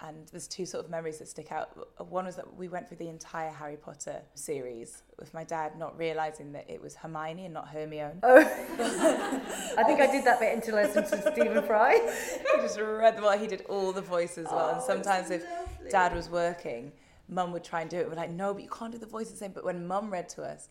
and 0.00 0.26
there's 0.30 0.46
two 0.46 0.66
sort 0.66 0.84
of 0.84 0.90
memories 0.90 1.18
that 1.18 1.28
stick 1.28 1.50
out. 1.50 1.70
One 2.10 2.26
was 2.26 2.36
that 2.36 2.54
we 2.56 2.68
went 2.68 2.88
through 2.88 2.98
the 2.98 3.08
entire 3.08 3.50
Harry 3.50 3.76
Potter 3.76 4.20
series 4.34 5.02
with 5.18 5.32
my 5.32 5.44
dad, 5.44 5.78
not 5.78 5.96
realizing 5.98 6.52
that 6.52 6.68
it 6.68 6.80
was 6.80 6.94
Hermione 6.94 7.46
and 7.46 7.54
not 7.54 7.68
Hermione. 7.68 8.20
Oh, 8.22 8.38
I 9.78 9.82
think 9.84 10.00
I 10.00 10.06
did 10.10 10.24
that 10.24 10.38
bit 10.38 10.54
until 10.54 10.76
I 10.76 10.82
listened 10.84 11.06
to 11.22 11.32
Stephen 11.32 11.62
Fry. 11.64 11.94
he 12.56 12.62
just 12.62 12.78
read 12.78 13.16
them 13.16 13.24
all. 13.24 13.36
He 13.38 13.46
did 13.46 13.62
all 13.68 13.92
the 13.92 14.02
voices 14.02 14.46
well. 14.50 14.68
and 14.70 14.78
Oh, 14.80 14.84
sometimes 14.86 15.30
it's 15.30 15.44
if 15.84 15.90
dad 15.90 16.14
was 16.14 16.28
working, 16.28 16.92
mum 17.28 17.52
would 17.52 17.64
try 17.64 17.80
and 17.80 17.90
do 17.90 17.98
it. 17.98 18.08
We're 18.08 18.16
like, 18.16 18.30
no, 18.30 18.52
but 18.52 18.62
you 18.62 18.68
can't 18.70 18.92
do 18.92 18.98
the 18.98 19.06
voices 19.06 19.32
the 19.32 19.38
same. 19.38 19.52
But 19.52 19.64
when 19.64 19.86
mum 19.86 20.10
read 20.10 20.28
to 20.30 20.42
us, 20.42 20.68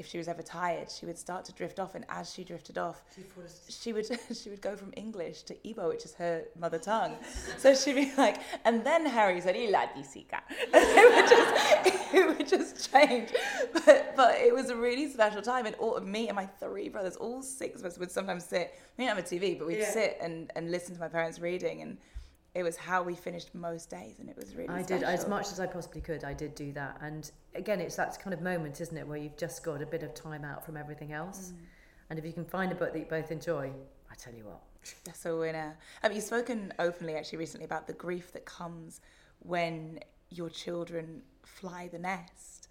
if 0.00 0.06
she 0.06 0.18
was 0.18 0.28
ever 0.28 0.42
tired, 0.42 0.90
she 0.90 1.04
would 1.06 1.18
start 1.18 1.44
to 1.44 1.52
drift 1.52 1.78
off, 1.78 1.94
and 1.94 2.04
as 2.08 2.32
she 2.34 2.42
drifted 2.42 2.78
off, 2.78 3.04
she 3.68 3.92
would 3.92 4.06
she 4.40 4.48
would 4.50 4.62
go 4.62 4.74
from 4.74 4.92
English 4.96 5.42
to 5.42 5.54
Igbo, 5.68 5.88
which 5.88 6.04
is 6.04 6.14
her 6.14 6.42
mother 6.58 6.78
tongue. 6.78 7.14
So 7.58 7.74
she'd 7.74 7.94
be 7.94 8.10
like, 8.16 8.38
and 8.64 8.82
then 8.84 9.04
Harry 9.06 9.40
said, 9.40 9.54
"Ila 9.56 9.90
disika," 9.96 10.40
and 10.74 10.84
it 11.02 11.08
would 11.14 11.28
just 11.36 12.14
it 12.14 12.26
would 12.38 12.48
just 12.48 12.92
change. 12.92 13.28
But 13.84 14.16
but 14.16 14.34
it 14.40 14.52
was 14.54 14.70
a 14.70 14.76
really 14.76 15.06
special 15.08 15.42
time, 15.42 15.66
and 15.66 15.76
all 15.76 15.94
of 15.94 16.06
me 16.06 16.28
and 16.28 16.36
my 16.36 16.46
three 16.46 16.88
brothers, 16.88 17.16
all 17.16 17.42
six 17.42 17.80
of 17.80 17.86
us, 17.86 17.98
would 17.98 18.10
sometimes 18.10 18.44
sit. 18.44 18.74
We 18.96 19.04
didn't 19.04 19.16
have 19.16 19.24
a 19.24 19.28
TV, 19.28 19.58
but 19.58 19.66
we'd 19.68 19.78
Yeah. 19.78 19.90
sit 20.00 20.18
and 20.20 20.50
and 20.56 20.70
listen 20.70 20.94
to 20.94 21.00
my 21.00 21.08
parents 21.08 21.38
reading, 21.38 21.82
and 21.82 21.98
it 22.54 22.62
was 22.62 22.76
how 22.76 23.02
we 23.02 23.14
finished 23.14 23.54
most 23.54 23.90
days, 23.90 24.18
and 24.18 24.28
it 24.28 24.36
was 24.36 24.54
really. 24.56 24.68
I 24.68 24.82
did 24.82 25.02
as 25.02 25.28
much 25.28 25.52
as 25.52 25.60
I 25.60 25.66
possibly 25.66 26.00
could. 26.00 26.24
I 26.24 26.32
did 26.32 26.54
do 26.54 26.72
that, 26.72 26.98
and 27.00 27.30
again, 27.54 27.80
it's 27.80 27.96
that 27.96 28.18
kind 28.20 28.34
of 28.34 28.40
moment, 28.40 28.80
isn't 28.80 28.96
it, 28.96 29.06
where 29.06 29.18
you've 29.18 29.36
just 29.36 29.62
got 29.62 29.82
a 29.82 29.86
bit 29.86 30.02
of 30.02 30.14
time 30.14 30.44
out 30.44 30.64
from 30.64 30.76
everything 30.76 31.12
else, 31.12 31.52
mm. 31.54 31.64
and 32.10 32.18
if 32.18 32.24
you 32.24 32.32
can 32.32 32.44
find 32.44 32.72
a 32.72 32.74
book 32.74 32.92
that 32.92 32.98
you 32.98 33.06
both 33.08 33.30
enjoy, 33.30 33.70
I 34.10 34.14
tell 34.16 34.34
you 34.34 34.44
what. 34.44 34.60
That's 35.04 35.26
a 35.26 35.36
winner. 35.36 35.76
I 36.02 36.08
mean, 36.08 36.16
you've 36.16 36.24
spoken 36.24 36.72
openly 36.78 37.14
actually 37.14 37.38
recently 37.38 37.66
about 37.66 37.86
the 37.86 37.92
grief 37.92 38.32
that 38.32 38.46
comes 38.46 39.00
when 39.40 40.00
your 40.30 40.48
children 40.48 41.22
fly 41.44 41.88
the 41.88 41.98
nest. 41.98 42.68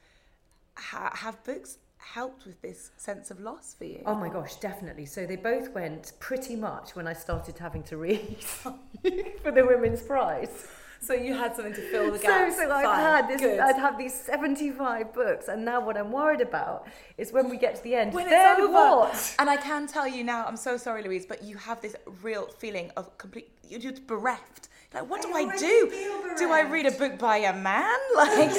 Ha- 0.77 1.11
have 1.13 1.43
books 1.43 1.77
helped 1.99 2.45
with 2.45 2.61
this 2.61 2.91
sense 2.97 3.29
of 3.29 3.39
loss 3.39 3.75
for 3.77 3.85
you. 3.85 4.01
Oh 4.05 4.15
my 4.15 4.29
gosh, 4.29 4.55
definitely. 4.55 5.05
So 5.05 5.25
they 5.25 5.35
both 5.35 5.71
went 5.73 6.13
pretty 6.19 6.55
much 6.55 6.95
when 6.95 7.07
I 7.07 7.13
started 7.13 7.57
having 7.57 7.83
to 7.83 7.97
read 7.97 8.37
for 8.43 8.73
the 9.03 9.65
Women's 9.65 10.01
Prize. 10.01 10.67
So 11.09 11.13
you 11.13 11.33
had 11.33 11.55
something 11.55 11.73
to 11.73 11.81
fill 11.91 12.11
the 12.11 12.17
So, 12.27 12.27
gaps. 12.27 12.57
so 12.57 12.69
I've 12.69 12.83
Fine. 12.83 12.99
had 12.99 13.27
this. 13.29 13.39
Good. 13.41 13.59
I'd 13.59 13.77
have 13.77 13.97
these 13.97 14.13
seventy-five 14.13 15.13
books, 15.13 15.47
and 15.47 15.63
now 15.63 15.79
what 15.85 15.95
I'm 15.97 16.11
worried 16.11 16.41
about 16.41 16.87
is 17.17 17.31
when 17.31 17.49
we 17.49 17.57
get 17.57 17.75
to 17.75 17.83
the 17.83 17.95
end. 17.95 18.13
When 18.13 18.27
it's 18.27 18.59
over. 18.59 18.71
what? 18.73 19.35
And 19.39 19.49
I 19.49 19.57
can 19.57 19.87
tell 19.87 20.07
you 20.07 20.23
now, 20.23 20.45
I'm 20.45 20.57
so 20.57 20.75
sorry, 20.77 21.01
Louise, 21.03 21.25
but 21.25 21.41
you 21.43 21.55
have 21.57 21.81
this 21.81 21.95
real 22.21 22.47
feeling 22.47 22.91
of 22.97 23.17
complete. 23.17 23.49
You're 23.67 23.79
just 23.79 24.05
bereft. 24.07 24.67
Like, 24.93 25.07
what 25.09 25.21
do 25.21 25.29
I 25.35 25.41
I 25.41 25.57
do? 25.57 25.91
Do 26.37 26.51
I 26.51 26.61
read 26.61 26.87
a 26.87 26.91
book 26.91 27.17
by 27.19 27.37
a 27.37 27.53
man? 27.53 27.97
Like, 28.15 28.51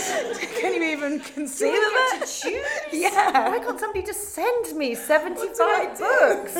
can 0.60 0.74
you 0.74 0.82
even 0.84 1.20
conceive 1.20 1.74
of 1.74 1.92
it? 1.92 2.20
to 2.20 2.42
choose? 2.42 2.66
Yeah. 2.92 3.48
Why 3.50 3.58
can't 3.58 3.78
somebody 3.80 4.02
just 4.06 4.30
send 4.30 4.74
me 4.76 4.94
seventy-five 4.94 5.98
books? 5.98 6.56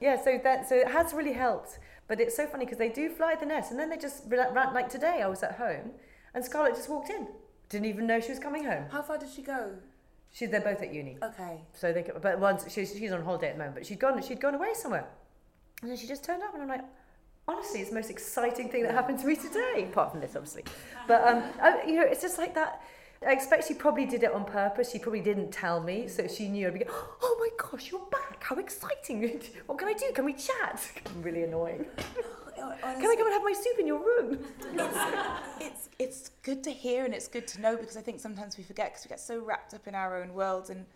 yeah, 0.00 0.22
so 0.22 0.38
that 0.44 0.68
so 0.68 0.74
it 0.76 0.88
has 0.88 1.12
really 1.12 1.32
helped. 1.32 1.78
But 2.08 2.20
it's 2.20 2.36
so 2.36 2.46
funny 2.46 2.64
because 2.64 2.78
they 2.78 2.88
do 2.88 3.08
fly 3.08 3.34
the 3.34 3.46
nest, 3.46 3.70
and 3.70 3.80
then 3.80 3.90
they 3.90 3.96
just 3.96 4.24
ran, 4.28 4.54
like 4.74 4.88
today. 4.88 5.22
I 5.22 5.26
was 5.26 5.42
at 5.42 5.56
home, 5.56 5.92
and 6.34 6.44
Scarlett 6.44 6.74
just 6.74 6.88
walked 6.88 7.10
in. 7.10 7.26
Didn't 7.68 7.86
even 7.86 8.06
know 8.06 8.20
she 8.20 8.30
was 8.30 8.38
coming 8.38 8.64
home. 8.64 8.84
How 8.90 9.02
far 9.02 9.18
did 9.18 9.28
she 9.34 9.42
go? 9.42 9.72
She, 10.32 10.46
they're 10.46 10.60
both 10.60 10.82
at 10.82 10.92
uni. 10.94 11.18
Okay. 11.22 11.62
So 11.72 11.92
they, 11.92 12.08
but 12.22 12.38
once 12.38 12.70
she's, 12.72 12.94
she's 12.96 13.10
on 13.10 13.22
holiday 13.22 13.48
at 13.48 13.54
the 13.54 13.58
moment, 13.58 13.76
but 13.76 13.86
she'd 13.86 13.98
gone, 13.98 14.22
she'd 14.22 14.40
gone 14.40 14.54
away 14.54 14.74
somewhere, 14.74 15.06
and 15.82 15.90
then 15.90 15.96
she 15.96 16.06
just 16.06 16.24
turned 16.24 16.42
up, 16.42 16.52
and 16.54 16.62
I'm 16.62 16.68
like, 16.68 16.84
honestly, 17.48 17.80
it's 17.80 17.90
the 17.90 17.96
most 17.96 18.10
exciting 18.10 18.68
thing 18.68 18.82
that 18.84 18.92
happened 18.92 19.18
to 19.20 19.26
me 19.26 19.34
today, 19.34 19.88
apart 19.90 20.12
from 20.12 20.20
this, 20.20 20.36
obviously. 20.36 20.64
But 21.08 21.26
um, 21.26 21.42
I, 21.60 21.82
you 21.86 21.96
know, 21.96 22.04
it's 22.04 22.22
just 22.22 22.38
like 22.38 22.54
that. 22.54 22.82
I 23.26 23.32
expect 23.32 23.66
she 23.68 23.74
probably 23.74 24.06
did 24.06 24.22
it 24.22 24.32
on 24.32 24.44
purpose. 24.44 24.90
She 24.90 24.98
probably 24.98 25.20
didn't 25.20 25.50
tell 25.50 25.80
me, 25.80 26.08
so 26.08 26.26
she 26.26 26.48
knew 26.48 26.66
I'd 26.66 26.74
be 26.74 26.80
going, 26.80 26.90
oh 27.22 27.36
my 27.40 27.48
gosh, 27.70 27.90
you're 27.90 28.06
back! 28.10 28.42
How 28.42 28.56
exciting! 28.56 29.40
What 29.66 29.78
can 29.78 29.88
I 29.88 29.94
do? 29.94 30.06
Can 30.14 30.24
we 30.24 30.34
chat? 30.34 30.86
really 31.22 31.44
annoying. 31.44 31.86
Can 32.56 33.10
I 33.10 33.16
come 33.16 33.26
and 33.26 33.32
have 33.32 33.44
my 33.44 33.52
soup 33.52 33.78
in 33.78 33.86
your 33.86 33.98
room? 33.98 34.38
it's 35.60 35.88
it's 35.98 36.30
good 36.42 36.64
to 36.64 36.70
hear 36.70 37.04
and 37.04 37.14
it's 37.14 37.28
good 37.28 37.46
to 37.48 37.60
know 37.60 37.76
because 37.76 37.96
I 37.96 38.00
think 38.00 38.18
sometimes 38.18 38.56
we 38.56 38.64
forget 38.64 38.92
because 38.92 39.04
we 39.04 39.08
get 39.08 39.20
so 39.20 39.38
wrapped 39.38 39.74
up 39.74 39.86
in 39.86 39.94
our 39.94 40.20
own 40.20 40.32
worlds 40.32 40.70
and 40.70 40.86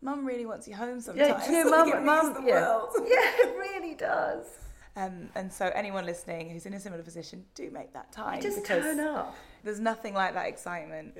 mum 0.00 0.24
really 0.24 0.46
wants 0.46 0.68
you 0.68 0.76
home 0.76 1.00
sometimes. 1.00 1.44
Yeah, 1.48 1.50
you 1.50 1.64
know, 1.64 1.70
mum, 1.70 2.04
mum, 2.04 2.44
yeah, 2.46 2.80
yeah, 2.98 3.48
it 3.48 3.56
really 3.56 3.94
does. 3.94 4.46
Um, 4.94 5.30
and 5.34 5.50
so 5.50 5.70
anyone 5.74 6.04
listening 6.04 6.50
who's 6.50 6.66
in 6.66 6.74
a 6.74 6.80
similar 6.80 7.02
position, 7.02 7.44
do 7.54 7.70
make 7.70 7.92
that 7.94 8.12
time 8.12 8.42
Just 8.42 8.62
because 8.62 8.82
turn 8.82 9.00
up. 9.00 9.34
there's 9.64 9.80
nothing 9.80 10.12
like 10.14 10.34
that 10.34 10.46
excitement. 10.46 11.16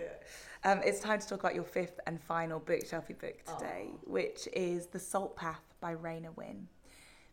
Um, 0.64 0.80
it's 0.84 1.00
time 1.00 1.18
to 1.20 1.26
talk 1.26 1.40
about 1.40 1.54
your 1.54 1.64
fifth 1.64 1.98
and 2.06 2.20
final 2.20 2.60
bookshelfie 2.60 3.18
book 3.18 3.42
today, 3.44 3.88
which 4.06 4.46
is 4.52 4.86
The 4.88 4.98
Salt 4.98 5.36
Path 5.36 5.62
by 5.80 5.92
Raynor 5.92 6.32
Winn. 6.32 6.68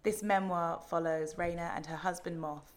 This 0.03 0.23
memoir 0.23 0.81
follows 0.89 1.37
Raynor 1.37 1.71
and 1.75 1.85
her 1.85 1.97
husband 1.97 2.39
Moth, 2.39 2.71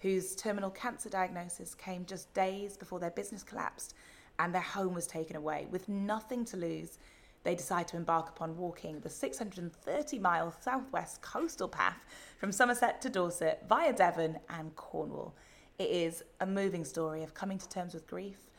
whose 0.00 0.36
terminal 0.36 0.70
cancer 0.70 1.08
diagnosis 1.08 1.74
came 1.74 2.04
just 2.04 2.32
days 2.34 2.76
before 2.76 3.00
their 3.00 3.10
business 3.10 3.42
collapsed 3.42 3.94
and 4.38 4.54
their 4.54 4.60
home 4.60 4.92
was 4.92 5.06
taken 5.06 5.36
away. 5.36 5.66
With 5.70 5.88
nothing 5.88 6.44
to 6.46 6.58
lose, 6.58 6.98
they 7.46 7.54
decide 7.54 7.86
to 7.86 7.96
embark 7.96 8.28
upon 8.28 8.56
walking 8.56 8.98
the 8.98 9.08
630 9.08 10.18
mile 10.18 10.52
southwest 10.60 11.22
coastal 11.22 11.68
path 11.68 12.04
from 12.38 12.50
Somerset 12.50 13.00
to 13.02 13.08
Dorset 13.08 13.62
via 13.68 13.92
Devon 13.92 14.40
and 14.50 14.74
Cornwall. 14.74 15.32
It 15.78 15.88
is 15.88 16.24
a 16.40 16.46
moving 16.46 16.84
story 16.84 17.22
of 17.22 17.34
coming 17.34 17.58
to 17.58 17.68
terms 17.68 17.94
with 17.94 18.08
grief, 18.08 18.50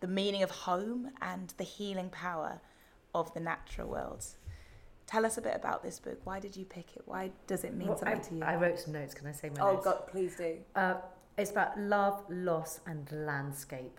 the 0.00 0.08
meaning 0.08 0.42
of 0.42 0.50
home, 0.50 1.08
and 1.22 1.54
the 1.56 1.64
healing 1.64 2.10
power 2.10 2.60
of 3.14 3.32
the 3.32 3.40
natural 3.40 3.88
world. 3.88 4.26
Tell 5.06 5.24
us 5.24 5.38
a 5.38 5.40
bit 5.40 5.56
about 5.56 5.82
this 5.82 5.98
book. 5.98 6.20
Why 6.24 6.38
did 6.38 6.54
you 6.54 6.66
pick 6.66 6.96
it? 6.96 7.02
Why 7.06 7.30
does 7.46 7.64
it 7.64 7.72
mean 7.72 7.88
Well, 7.88 7.96
something 7.96 8.18
I, 8.18 8.22
to 8.24 8.34
you? 8.34 8.42
I 8.42 8.56
wrote 8.56 8.78
some 8.78 8.92
notes. 8.92 9.14
Can 9.14 9.26
I 9.26 9.32
say 9.32 9.48
my 9.56 9.62
Oh 9.62 9.72
notes? 9.72 9.86
God, 9.86 10.06
please 10.06 10.36
do. 10.36 10.58
Uh, 10.76 10.96
it's 11.38 11.50
about 11.50 11.80
love, 11.80 12.22
loss, 12.28 12.80
and 12.86 13.10
landscape. 13.10 13.98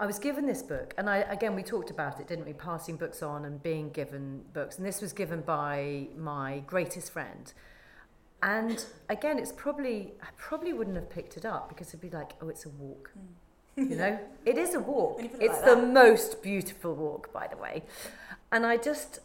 I 0.00 0.06
was 0.06 0.18
given 0.18 0.46
this 0.46 0.62
book, 0.62 0.94
and 0.96 1.10
I 1.10 1.18
again 1.18 1.54
we 1.54 1.62
talked 1.62 1.90
about 1.90 2.18
it, 2.20 2.26
didn't 2.26 2.46
we? 2.46 2.54
Passing 2.54 2.96
books 2.96 3.22
on 3.22 3.44
and 3.44 3.62
being 3.62 3.90
given 3.90 4.42
books, 4.54 4.78
and 4.78 4.86
this 4.86 5.02
was 5.02 5.12
given 5.12 5.42
by 5.42 6.08
my 6.16 6.62
greatest 6.66 7.12
friend. 7.12 7.52
And 8.42 8.82
again, 9.10 9.38
it's 9.38 9.52
probably 9.52 10.14
I 10.22 10.28
probably 10.38 10.72
wouldn't 10.72 10.96
have 10.96 11.10
picked 11.10 11.36
it 11.36 11.44
up 11.44 11.68
because 11.68 11.88
it'd 11.88 12.00
be 12.00 12.08
like, 12.08 12.32
oh, 12.40 12.48
it's 12.48 12.64
a 12.64 12.70
walk. 12.70 13.10
Hmm. 13.76 13.90
You 13.90 13.96
know, 14.02 14.18
it 14.46 14.56
is 14.56 14.74
a 14.74 14.80
walk. 14.80 15.16
When 15.16 15.24
you 15.26 15.30
put 15.32 15.42
it 15.42 15.50
It's 15.50 15.60
like 15.60 15.66
the 15.66 15.76
most 15.76 16.42
beautiful 16.42 16.94
walk, 16.94 17.30
by 17.32 17.46
the 17.46 17.58
way. 17.58 17.82
And 18.50 18.64
I 18.64 18.78
just, 18.78 19.20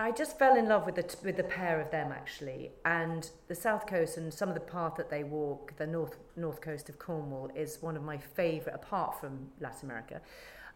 I 0.00 0.12
just 0.12 0.38
fell 0.38 0.56
in 0.56 0.66
love 0.66 0.86
with 0.86 0.94
the 0.94 1.16
with 1.22 1.36
the 1.36 1.44
pair 1.44 1.78
of 1.78 1.90
them 1.90 2.10
actually. 2.10 2.70
And 2.86 3.28
the 3.48 3.54
south 3.54 3.86
coast 3.86 4.16
and 4.16 4.32
some 4.32 4.48
of 4.48 4.54
the 4.54 4.60
path 4.62 4.94
that 4.96 5.10
they 5.10 5.24
walk, 5.24 5.74
the 5.76 5.86
north 5.86 6.16
north 6.36 6.62
coast 6.62 6.88
of 6.88 6.98
Cornwall, 6.98 7.50
is 7.54 7.82
one 7.82 7.98
of 7.98 8.02
my 8.02 8.16
favourite, 8.16 8.74
apart 8.74 9.20
from 9.20 9.50
Latin 9.60 9.90
America. 9.90 10.22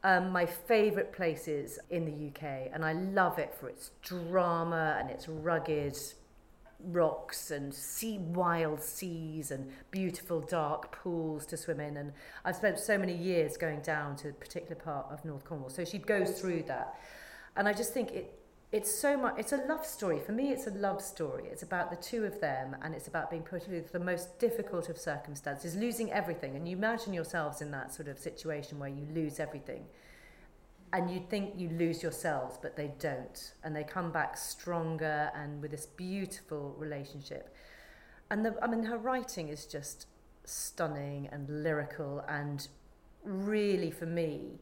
Um, 0.02 0.28
my 0.28 0.44
favourite 0.44 1.14
places 1.14 1.78
in 1.88 2.04
the 2.04 2.28
UK, 2.28 2.68
and 2.70 2.84
I 2.84 2.92
love 2.92 3.38
it 3.38 3.54
for 3.58 3.70
its 3.70 3.92
drama 4.02 4.98
and 5.00 5.08
its 5.08 5.26
rugged 5.26 5.96
rocks 6.88 7.50
and 7.50 7.72
sea 7.72 8.18
wild 8.18 8.82
seas 8.82 9.50
and 9.50 9.72
beautiful 9.90 10.42
dark 10.42 10.92
pools 10.92 11.46
to 11.46 11.56
swim 11.56 11.80
in 11.80 11.96
and 11.96 12.12
I've 12.44 12.56
spent 12.56 12.78
so 12.78 12.98
many 12.98 13.16
years 13.16 13.56
going 13.56 13.80
down 13.80 14.16
to 14.16 14.28
a 14.28 14.32
particular 14.34 14.74
part 14.74 15.06
of 15.10 15.24
North 15.24 15.46
Cornwall 15.46 15.70
so 15.70 15.82
she 15.86 15.96
goes 15.96 16.38
through 16.38 16.64
that 16.64 17.00
and 17.56 17.66
I 17.66 17.72
just 17.72 17.94
think 17.94 18.10
it 18.10 18.43
it's 18.74 18.90
so 18.90 19.16
much 19.16 19.34
it's 19.38 19.52
a 19.52 19.56
love 19.68 19.86
story 19.86 20.18
for 20.18 20.32
me 20.32 20.50
it's 20.50 20.66
a 20.66 20.70
love 20.70 21.00
story 21.00 21.44
it's 21.50 21.62
about 21.62 21.90
the 21.90 21.96
two 21.96 22.24
of 22.24 22.40
them 22.40 22.76
and 22.82 22.94
it's 22.94 23.06
about 23.06 23.30
being 23.30 23.42
put 23.42 23.62
through 23.62 23.84
the 23.92 24.00
most 24.00 24.38
difficult 24.38 24.88
of 24.88 24.98
circumstances 24.98 25.76
losing 25.76 26.10
everything 26.12 26.56
and 26.56 26.68
you 26.68 26.76
imagine 26.76 27.14
yourselves 27.14 27.62
in 27.62 27.70
that 27.70 27.94
sort 27.94 28.08
of 28.08 28.18
situation 28.18 28.78
where 28.78 28.88
you 28.88 29.06
lose 29.14 29.38
everything 29.38 29.84
and 30.94 31.10
you 31.10 31.20
think 31.28 31.54
you 31.56 31.70
lose 31.70 32.04
yourselves, 32.04 32.56
but 32.62 32.76
they 32.76 32.92
don't. 33.00 33.54
And 33.64 33.74
they 33.74 33.82
come 33.82 34.12
back 34.12 34.36
stronger 34.36 35.32
and 35.34 35.60
with 35.60 35.72
this 35.72 35.86
beautiful 35.86 36.72
relationship. 36.78 37.52
And 38.30 38.46
the, 38.46 38.56
I 38.62 38.68
mean, 38.68 38.84
her 38.84 38.96
writing 38.96 39.48
is 39.48 39.66
just 39.66 40.06
stunning 40.44 41.28
and 41.32 41.64
lyrical, 41.64 42.24
and 42.28 42.68
really, 43.24 43.90
for 43.90 44.06
me, 44.06 44.60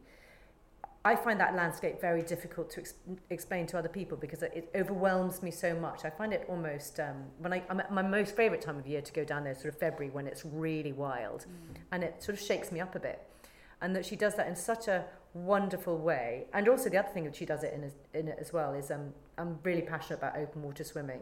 I 1.05 1.17
find 1.17 1.37
that 1.41 1.53
landscape 1.53 1.99
very 1.99 2.21
difficult 2.21 2.69
to 2.71 2.79
ex- 2.79 2.93
explain 3.29 3.67
to 3.67 3.77
other 3.77 3.89
people 3.89 4.17
because 4.17 4.41
it, 4.41 4.53
it 4.55 4.71
overwhelms 4.73 5.43
me 5.43 5.51
so 5.51 5.75
much. 5.75 6.05
I 6.05 6.09
find 6.09 6.31
it 6.31 6.45
almost 6.47 6.99
um, 6.99 7.25
when 7.39 7.51
I 7.51 7.63
I'm 7.69 7.81
at 7.81 7.91
my 7.91 8.01
most 8.01 8.35
favourite 8.35 8.61
time 8.61 8.77
of 8.77 8.87
year 8.87 9.01
to 9.01 9.11
go 9.11 9.25
down 9.25 9.43
there, 9.43 9.53
sort 9.53 9.73
of 9.73 9.77
February 9.77 10.09
when 10.09 10.27
it's 10.27 10.45
really 10.45 10.93
wild, 10.93 11.45
and 11.91 12.03
it 12.03 12.23
sort 12.23 12.37
of 12.37 12.43
shakes 12.45 12.71
me 12.71 12.79
up 12.79 12.95
a 12.95 12.99
bit. 12.99 13.21
And 13.81 13.93
that 13.97 14.05
she 14.05 14.15
does 14.15 14.35
that 14.35 14.47
in 14.47 14.55
such 14.55 14.87
a 14.87 15.03
wonderful 15.33 15.97
way. 15.97 16.45
And 16.53 16.69
also 16.69 16.89
the 16.89 16.97
other 16.97 17.09
thing 17.09 17.25
that 17.25 17.35
she 17.35 17.45
does 17.45 17.63
it 17.63 17.73
in, 17.73 17.83
is, 17.83 17.93
in 18.13 18.29
it 18.29 18.37
as 18.39 18.53
well 18.53 18.73
is 18.73 18.89
um, 18.89 19.13
I'm 19.37 19.59
really 19.63 19.81
passionate 19.81 20.19
about 20.19 20.37
open 20.37 20.63
water 20.63 20.85
swimming, 20.85 21.19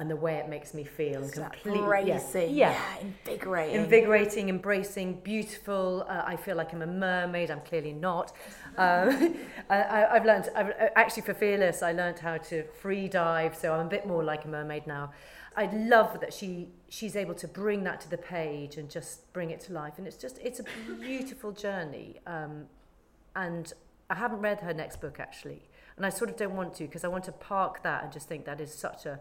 and 0.00 0.10
the 0.10 0.16
way 0.16 0.36
it 0.36 0.48
makes 0.48 0.72
me 0.72 0.82
feel 0.82 1.22
and 1.22 1.30
completely 1.30 1.78
yeah, 1.78 1.86
Bracing, 1.86 2.54
yeah, 2.54 2.72
yeah, 2.72 3.00
invigorating. 3.02 3.74
invigorating, 3.82 4.48
embracing, 4.48 5.20
beautiful. 5.20 6.06
Uh, 6.08 6.22
I 6.24 6.36
feel 6.36 6.56
like 6.56 6.72
I'm 6.72 6.80
a 6.80 6.86
mermaid. 6.86 7.50
I'm 7.50 7.60
clearly 7.60 7.92
not. 7.92 8.32
Um, 8.78 9.34
I, 9.68 10.06
I've 10.12 10.24
learned, 10.24 10.48
I've, 10.54 10.68
uh, 10.68 10.88
actually 10.94 11.22
for 11.22 11.34
Fearless, 11.34 11.82
I 11.82 11.90
learned 11.90 12.20
how 12.20 12.38
to 12.38 12.62
free 12.80 13.08
dive, 13.08 13.56
so 13.56 13.74
I'm 13.74 13.86
a 13.86 13.88
bit 13.88 14.06
more 14.06 14.22
like 14.22 14.44
a 14.44 14.48
mermaid 14.48 14.86
now. 14.86 15.10
I 15.56 15.66
love 15.66 16.20
that 16.20 16.32
she 16.32 16.68
she's 16.88 17.16
able 17.16 17.34
to 17.34 17.48
bring 17.48 17.82
that 17.84 18.00
to 18.02 18.08
the 18.08 18.16
page 18.16 18.76
and 18.76 18.88
just 18.88 19.30
bring 19.32 19.50
it 19.50 19.58
to 19.62 19.72
life, 19.72 19.94
and 19.98 20.06
it's 20.06 20.16
just 20.16 20.38
it's 20.38 20.60
a 20.60 20.64
beautiful 21.00 21.50
journey. 21.50 22.20
Um, 22.28 22.66
and 23.34 23.72
I 24.08 24.14
haven't 24.14 24.38
read 24.38 24.60
her 24.60 24.72
next 24.72 25.00
book 25.00 25.18
actually, 25.18 25.62
and 25.96 26.06
I 26.06 26.08
sort 26.08 26.30
of 26.30 26.36
don't 26.36 26.54
want 26.54 26.74
to 26.74 26.84
because 26.84 27.02
I 27.02 27.08
want 27.08 27.24
to 27.24 27.32
park 27.32 27.82
that 27.82 28.04
and 28.04 28.12
just 28.12 28.28
think 28.28 28.44
that 28.44 28.60
is 28.60 28.72
such 28.72 29.04
a 29.04 29.18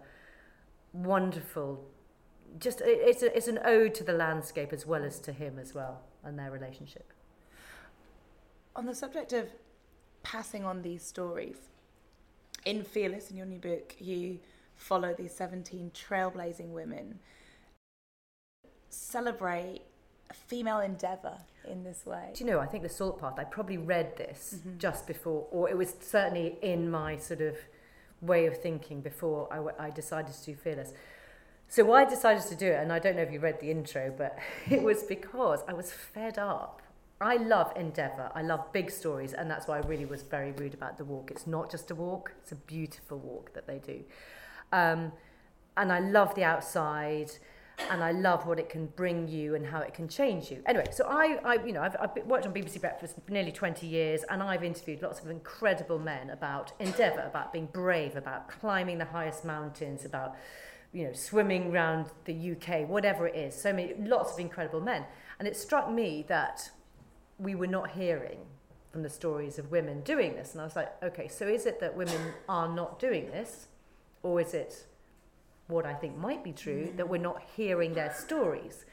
wonderful 0.94 1.86
just 2.58 2.82
it, 2.82 3.00
it's 3.02 3.22
a, 3.22 3.36
it's 3.36 3.48
an 3.48 3.60
ode 3.64 3.94
to 3.96 4.04
the 4.04 4.14
landscape 4.14 4.74
as 4.74 4.86
well 4.86 5.04
as 5.04 5.20
to 5.20 5.32
him 5.32 5.60
as 5.60 5.76
well 5.76 6.02
and 6.24 6.40
their 6.40 6.52
relationship. 6.52 7.14
On 8.76 8.86
the 8.86 8.96
subject 8.96 9.34
of 9.34 9.50
passing 10.24 10.66
on 10.66 10.82
these 10.82 11.04
stories, 11.04 11.58
in 12.66 12.84
Fearless, 12.84 13.30
in 13.30 13.38
your 13.38 13.46
new 13.46 13.60
book, 13.60 13.96
you 14.00 14.40
follow 14.76 15.14
these 15.14 15.34
17 15.34 15.92
trailblazing 15.92 16.70
women, 16.70 17.20
celebrate 18.90 19.82
female 20.34 20.80
endeavour 20.80 21.38
in 21.68 21.84
this 21.84 22.06
way. 22.06 22.32
Do 22.34 22.44
you 22.44 22.52
know? 22.52 22.60
I 22.60 22.66
think 22.66 22.84
the 22.84 22.90
Salt 22.90 23.20
Path. 23.20 23.36
I 23.38 23.44
probably 23.44 23.78
read 23.78 24.16
this 24.18 24.56
mm-hmm. 24.58 24.78
just 24.78 25.08
before, 25.08 25.48
or 25.52 25.70
it 25.70 25.78
was 25.78 25.94
certainly 26.02 26.58
in 26.62 26.90
my 26.90 27.18
sort 27.18 27.42
of 27.42 27.56
way 28.22 28.46
of 28.46 28.62
thinking 28.62 29.02
before 29.02 29.48
I, 29.80 29.90
decided 29.90 30.34
to 30.34 30.46
do 30.46 30.56
Fearless. 30.56 30.94
So 31.68 31.86
why 31.86 32.02
I 32.02 32.06
decided 32.06 32.44
to 32.48 32.56
do 32.56 32.68
it, 32.68 32.80
and 32.82 32.92
I 32.92 33.00
don't 33.00 33.16
know 33.16 33.22
if 33.22 33.32
you 33.32 33.40
read 33.40 33.60
the 33.60 33.70
intro, 33.70 34.14
but 34.16 34.38
it 34.70 34.82
was 34.82 35.04
because 35.04 35.62
I 35.68 35.74
was 35.74 35.92
fed 35.92 36.38
up 36.38 36.82
I 37.22 37.36
love 37.36 37.74
endeavour. 37.76 38.32
I 38.34 38.42
love 38.42 38.72
big 38.72 38.90
stories, 38.90 39.34
and 39.34 39.52
that's 39.52 39.68
why 39.68 39.78
I 39.78 39.82
really 39.82 40.06
was 40.06 40.22
very 40.22 40.52
rude 40.54 40.74
about 40.74 40.98
the 40.98 41.04
walk. 41.04 41.32
It's 41.32 41.46
not 41.46 41.70
just 41.70 41.92
a 41.92 41.96
walk; 41.96 42.34
it's 42.42 42.54
a 42.54 42.56
beautiful 42.56 43.18
walk 43.18 43.54
that 43.54 43.68
they 43.68 43.80
do. 43.80 44.04
Um, 44.72 45.12
and 45.76 45.92
I 45.92 46.00
love 46.00 46.34
the 46.36 46.46
outside 46.46 47.32
and 47.90 48.04
I 48.04 48.12
love 48.12 48.46
what 48.46 48.60
it 48.60 48.70
can 48.70 48.88
bring 48.88 49.28
you 49.28 49.56
and 49.56 49.66
how 49.66 49.80
it 49.80 49.94
can 49.94 50.08
change 50.08 50.52
you. 50.52 50.62
Anyway, 50.66 50.88
so 50.92 51.06
I, 51.08 51.40
I 51.44 51.66
you 51.66 51.72
know, 51.72 51.82
I've, 51.82 51.96
I've 52.00 52.26
worked 52.26 52.46
on 52.46 52.54
BBC 52.54 52.80
Breakfast 52.82 53.16
for 53.26 53.32
nearly 53.32 53.52
20 53.52 53.88
years 53.88 54.24
and 54.30 54.44
I've 54.44 54.64
interviewed 54.64 55.02
lots 55.02 55.20
of 55.22 55.30
incredible 55.30 56.00
men 56.00 56.30
about 56.30 56.72
endeavour, 56.80 57.22
about 57.22 57.52
being 57.52 57.68
brave, 57.72 58.16
about 58.16 58.48
climbing 58.50 58.98
the 58.98 59.06
highest 59.06 59.46
mountains, 59.46 60.06
about, 60.06 60.36
you 60.94 61.06
know, 61.06 61.14
swimming 61.14 61.72
around 61.72 62.08
the 62.26 62.52
UK, 62.52 62.88
whatever 62.88 63.28
it 63.28 63.36
is. 63.36 63.60
So 63.60 63.74
many, 63.74 63.94
lots 64.00 64.34
of 64.34 64.40
incredible 64.40 64.82
men. 64.82 65.06
And 65.40 65.48
it 65.48 65.56
struck 65.56 65.92
me 65.92 66.26
that 66.28 66.70
we 67.38 67.56
were 67.56 67.68
not 67.68 67.92
hearing 67.92 68.40
from 68.92 69.04
the 69.04 69.10
stories 69.10 69.58
of 69.58 69.72
women 69.72 70.02
doing 70.02 70.36
this. 70.36 70.54
And 70.54 70.62
I 70.62 70.64
was 70.64 70.76
like, 70.76 70.92
okay, 71.04 71.28
so 71.28 71.48
is 71.48 71.66
it 71.66 71.80
that 71.80 71.96
women 71.96 72.34
are 72.48 72.68
not 72.68 73.00
doing 73.00 73.28
this? 73.28 73.68
Or 74.24 74.42
is 74.42 74.54
it 74.54 74.86
what 75.70 75.86
I 75.86 75.94
think 75.94 76.18
might 76.18 76.44
be 76.44 76.52
true, 76.52 76.92
that 76.98 77.08
we're 77.08 77.18
not 77.18 77.42
hearing 77.56 77.94
their 77.94 78.14
stories. 78.14 78.86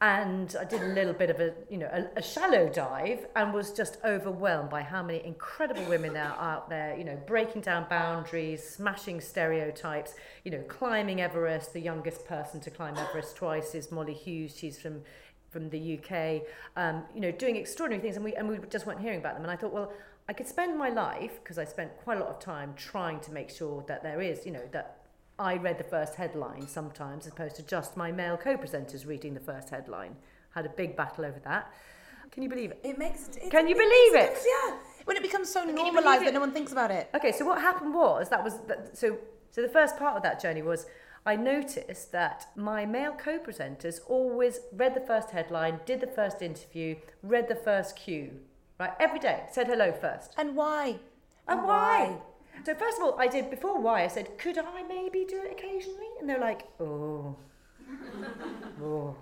And 0.00 0.54
I 0.60 0.64
did 0.64 0.82
a 0.82 0.88
little 0.88 1.14
bit 1.14 1.30
of 1.30 1.40
a, 1.40 1.54
you 1.70 1.78
know, 1.78 1.88
a, 1.90 2.18
a 2.18 2.22
shallow 2.22 2.68
dive 2.68 3.26
and 3.34 3.54
was 3.54 3.72
just 3.72 3.96
overwhelmed 4.04 4.68
by 4.68 4.82
how 4.82 5.02
many 5.02 5.24
incredible 5.24 5.84
women 5.84 6.12
there 6.12 6.24
are 6.24 6.56
out 6.56 6.68
there, 6.68 6.94
you 6.96 7.04
know, 7.04 7.18
breaking 7.26 7.62
down 7.62 7.86
boundaries, 7.88 8.62
smashing 8.62 9.22
stereotypes, 9.22 10.14
you 10.44 10.50
know, 10.50 10.62
climbing 10.68 11.22
Everest. 11.22 11.72
The 11.72 11.80
youngest 11.80 12.26
person 12.26 12.60
to 12.60 12.70
climb 12.70 12.96
Everest 12.98 13.36
twice 13.36 13.74
is 13.74 13.90
Mollie 13.90 14.12
Hughes. 14.12 14.54
She's 14.56 14.78
from 14.78 15.02
from 15.48 15.70
the 15.70 15.98
UK, 15.98 16.42
um, 16.76 17.04
you 17.14 17.20
know, 17.20 17.30
doing 17.30 17.56
extraordinary 17.56 18.02
things, 18.02 18.16
and 18.16 18.24
we 18.24 18.34
and 18.34 18.46
we 18.46 18.58
just 18.68 18.84
weren't 18.84 19.00
hearing 19.00 19.20
about 19.20 19.34
them. 19.34 19.44
And 19.44 19.50
I 19.50 19.56
thought, 19.56 19.72
well, 19.72 19.90
I 20.28 20.34
could 20.34 20.46
spend 20.46 20.76
my 20.76 20.90
life 20.90 21.40
because 21.42 21.56
I 21.56 21.64
spent 21.64 21.96
quite 22.04 22.18
a 22.18 22.20
lot 22.20 22.28
of 22.28 22.38
time 22.38 22.74
trying 22.76 23.20
to 23.20 23.32
make 23.32 23.48
sure 23.48 23.82
that 23.88 24.02
there 24.02 24.20
is, 24.20 24.44
you 24.44 24.52
know, 24.52 24.68
that 24.72 25.05
I 25.38 25.56
read 25.56 25.78
the 25.78 25.84
first 25.84 26.14
headline 26.14 26.66
sometimes 26.66 27.26
as 27.26 27.32
opposed 27.32 27.56
to 27.56 27.62
just 27.62 27.96
my 27.96 28.10
male 28.10 28.36
co-presenters 28.36 29.06
reading 29.06 29.34
the 29.34 29.40
first 29.40 29.70
headline. 29.70 30.16
Had 30.50 30.66
a 30.66 30.70
big 30.70 30.96
battle 30.96 31.24
over 31.24 31.38
that. 31.44 31.72
Can 32.30 32.42
you 32.42 32.48
believe 32.48 32.70
it? 32.70 32.80
It 32.82 32.98
makes 32.98 33.28
it. 33.28 33.50
Can 33.50 33.68
you 33.68 33.74
believe 33.74 34.14
it? 34.14 34.30
Makes, 34.30 34.46
yeah. 34.46 34.76
When 35.04 35.16
it 35.16 35.22
becomes 35.22 35.48
so 35.48 35.64
normalised 35.64 36.24
that 36.24 36.34
no 36.34 36.40
one 36.40 36.52
thinks 36.52 36.72
about 36.72 36.90
it. 36.90 37.08
Okay, 37.14 37.32
so 37.32 37.44
what 37.44 37.60
happened 37.60 37.94
was 37.94 38.28
that 38.30 38.42
was 38.42 38.58
that, 38.66 38.96
so 38.96 39.18
so 39.50 39.62
the 39.62 39.68
first 39.68 39.96
part 39.96 40.16
of 40.16 40.22
that 40.22 40.40
journey 40.40 40.62
was 40.62 40.86
I 41.24 41.36
noticed 41.36 42.12
that 42.12 42.46
my 42.56 42.86
male 42.86 43.12
co-presenters 43.12 44.00
always 44.06 44.60
read 44.72 44.94
the 44.94 45.00
first 45.00 45.30
headline, 45.30 45.80
did 45.84 46.00
the 46.00 46.06
first 46.06 46.40
interview, 46.40 46.96
read 47.22 47.48
the 47.48 47.56
first 47.56 47.96
cue, 47.96 48.40
right? 48.78 48.92
Every 49.00 49.18
day, 49.18 49.44
said 49.50 49.66
hello 49.66 49.92
first. 49.92 50.32
And 50.36 50.54
why? 50.54 50.96
And 51.48 51.64
why? 51.64 52.18
So 52.64 52.74
first 52.74 52.98
of 52.98 53.04
all, 53.04 53.16
I 53.18 53.28
did 53.28 53.50
before 53.50 53.80
why 53.80 54.04
I 54.04 54.08
said, 54.08 54.38
could 54.38 54.58
I 54.58 54.82
maybe 54.82 55.24
do 55.28 55.42
it 55.42 55.52
occasionally? 55.52 56.08
And 56.20 56.28
they're 56.28 56.40
like, 56.40 56.62
oh, 56.80 57.36
oh. 58.82 59.16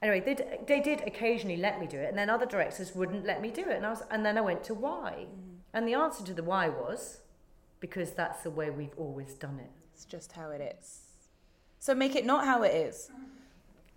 Anyway, 0.00 0.20
they, 0.20 0.34
d- 0.34 0.44
they 0.66 0.80
did 0.80 1.02
occasionally 1.06 1.56
let 1.56 1.80
me 1.80 1.86
do 1.86 1.98
it, 1.98 2.08
and 2.10 2.18
then 2.18 2.28
other 2.28 2.46
directors 2.46 2.94
wouldn't 2.94 3.24
let 3.24 3.40
me 3.40 3.50
do 3.50 3.62
it, 3.62 3.76
and 3.76 3.86
I 3.86 3.90
was, 3.90 4.02
and 4.10 4.24
then 4.24 4.36
I 4.36 4.42
went 4.42 4.62
to 4.64 4.74
why, 4.74 5.26
mm-hmm. 5.28 5.56
and 5.72 5.88
the 5.88 5.94
answer 5.94 6.22
to 6.24 6.34
the 6.34 6.42
why 6.42 6.68
was, 6.68 7.22
because 7.80 8.12
that's 8.12 8.42
the 8.42 8.50
way 8.50 8.68
we've 8.68 8.94
always 8.98 9.32
done 9.34 9.58
it. 9.58 9.70
It's 9.94 10.04
just 10.04 10.32
how 10.32 10.50
it 10.50 10.76
is. 10.78 11.00
So 11.78 11.94
make 11.94 12.16
it 12.16 12.26
not 12.26 12.44
how 12.44 12.62
it 12.62 12.74
is. 12.74 13.10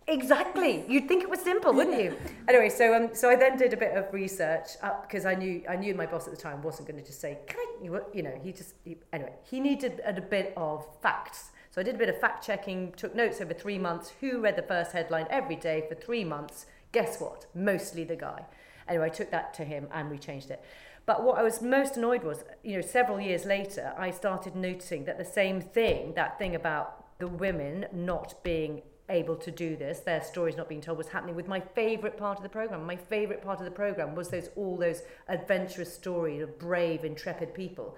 Exactly. 0.09 0.85
You'd 0.87 1.07
think 1.09 1.21
it 1.21 1.29
was 1.29 1.41
simple, 1.41 1.73
wouldn't 1.73 2.01
you? 2.01 2.15
anyway, 2.47 2.69
so 2.69 2.93
um, 2.93 3.09
so 3.13 3.29
I 3.29 3.35
then 3.35 3.57
did 3.57 3.73
a 3.73 3.77
bit 3.77 3.95
of 3.95 4.13
research 4.13 4.69
up 4.81 5.07
because 5.07 5.25
I 5.25 5.35
knew 5.35 5.63
I 5.67 5.75
knew 5.75 5.93
my 5.95 6.05
boss 6.05 6.27
at 6.27 6.33
the 6.33 6.41
time 6.41 6.61
wasn't 6.61 6.87
going 6.87 6.99
to 6.99 7.05
just 7.05 7.19
say, 7.19 7.39
"Can 7.45 7.59
I?" 7.59 7.83
You, 7.83 8.01
you 8.13 8.23
know, 8.23 8.39
he 8.41 8.53
just 8.53 8.75
he, 8.85 8.97
anyway. 9.11 9.33
He 9.43 9.59
needed 9.59 9.99
a, 10.05 10.15
a 10.15 10.21
bit 10.21 10.53
of 10.55 10.85
facts, 11.01 11.51
so 11.71 11.81
I 11.81 11.83
did 11.83 11.95
a 11.95 11.97
bit 11.97 12.07
of 12.07 12.19
fact 12.21 12.45
checking, 12.45 12.93
took 12.93 13.15
notes 13.15 13.41
over 13.41 13.53
three 13.53 13.77
months. 13.77 14.13
Who 14.21 14.39
read 14.39 14.55
the 14.55 14.61
first 14.61 14.93
headline 14.93 15.27
every 15.29 15.57
day 15.57 15.83
for 15.89 15.95
three 15.95 16.23
months? 16.23 16.67
Guess 16.93 17.19
what? 17.19 17.45
Mostly 17.53 18.05
the 18.05 18.15
guy. 18.15 18.45
Anyway, 18.87 19.07
I 19.07 19.09
took 19.09 19.29
that 19.31 19.53
to 19.55 19.65
him 19.65 19.87
and 19.93 20.09
we 20.09 20.17
changed 20.17 20.49
it. 20.49 20.63
But 21.05 21.23
what 21.23 21.37
I 21.37 21.43
was 21.43 21.61
most 21.61 21.97
annoyed 21.97 22.23
was, 22.23 22.43
you 22.63 22.75
know, 22.75 22.81
several 22.81 23.19
years 23.19 23.45
later, 23.45 23.93
I 23.97 24.11
started 24.11 24.55
noticing 24.55 25.03
that 25.05 25.17
the 25.17 25.25
same 25.25 25.59
thing, 25.59 26.13
that 26.15 26.39
thing 26.39 26.55
about 26.55 27.17
the 27.19 27.27
women 27.27 27.85
not 27.91 28.41
being 28.43 28.81
able 29.09 29.35
to 29.35 29.51
do 29.51 29.75
this, 29.75 29.99
their 29.99 30.21
stories 30.21 30.57
not 30.57 30.67
being 30.67 30.81
told, 30.81 30.97
was 30.97 31.07
happening 31.07 31.35
with 31.35 31.47
my 31.47 31.59
favourite 31.59 32.17
part 32.17 32.37
of 32.37 32.43
the 32.43 32.49
programme. 32.49 32.85
My 32.85 32.95
favourite 32.95 33.41
part 33.41 33.59
of 33.59 33.65
the 33.65 33.71
programme 33.71 34.15
was 34.15 34.29
those 34.29 34.49
all 34.55 34.77
those 34.77 35.03
adventurous 35.27 35.93
stories 35.93 36.41
of 36.41 36.59
brave, 36.59 37.05
intrepid 37.05 37.53
people. 37.53 37.95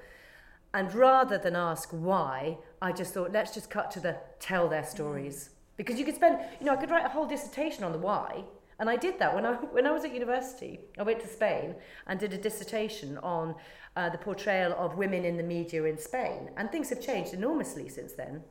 And 0.74 0.94
rather 0.94 1.38
than 1.38 1.56
ask 1.56 1.90
why, 1.90 2.58
I 2.82 2.92
just 2.92 3.14
thought, 3.14 3.32
let's 3.32 3.54
just 3.54 3.70
cut 3.70 3.90
to 3.92 4.00
the 4.00 4.18
tell 4.40 4.70
their 4.70 4.86
stories. 4.86 5.50
Because 5.78 5.98
you 5.98 6.06
could 6.06 6.16
spend, 6.16 6.40
you 6.60 6.66
know, 6.66 6.74
I 6.74 6.76
could 6.76 6.92
write 6.92 7.06
a 7.06 7.10
whole 7.10 7.26
dissertation 7.26 7.84
on 7.84 7.92
the 7.92 7.98
why. 7.98 8.44
And 8.80 8.90
I 8.90 8.96
did 8.96 9.20
that 9.20 9.34
when 9.34 9.46
I, 9.46 9.54
when 9.72 9.88
I 9.88 9.92
was 9.92 10.04
at 10.06 10.14
university. 10.14 10.80
I 10.98 11.04
went 11.04 11.20
to 11.22 11.28
Spain 11.28 11.76
and 12.06 12.20
did 12.20 12.34
a 12.34 12.38
dissertation 12.38 13.18
on 13.20 13.56
uh, 13.96 14.10
the 14.10 14.18
portrayal 14.18 14.74
of 14.74 14.98
women 14.98 15.26
in 15.26 15.38
the 15.38 15.44
media 15.44 15.84
in 15.86 15.98
Spain. 15.98 16.52
And 16.56 16.72
things 16.72 16.90
have 16.90 17.02
changed 17.02 17.34
enormously 17.34 17.90
since 17.90 18.14
then. 18.14 18.44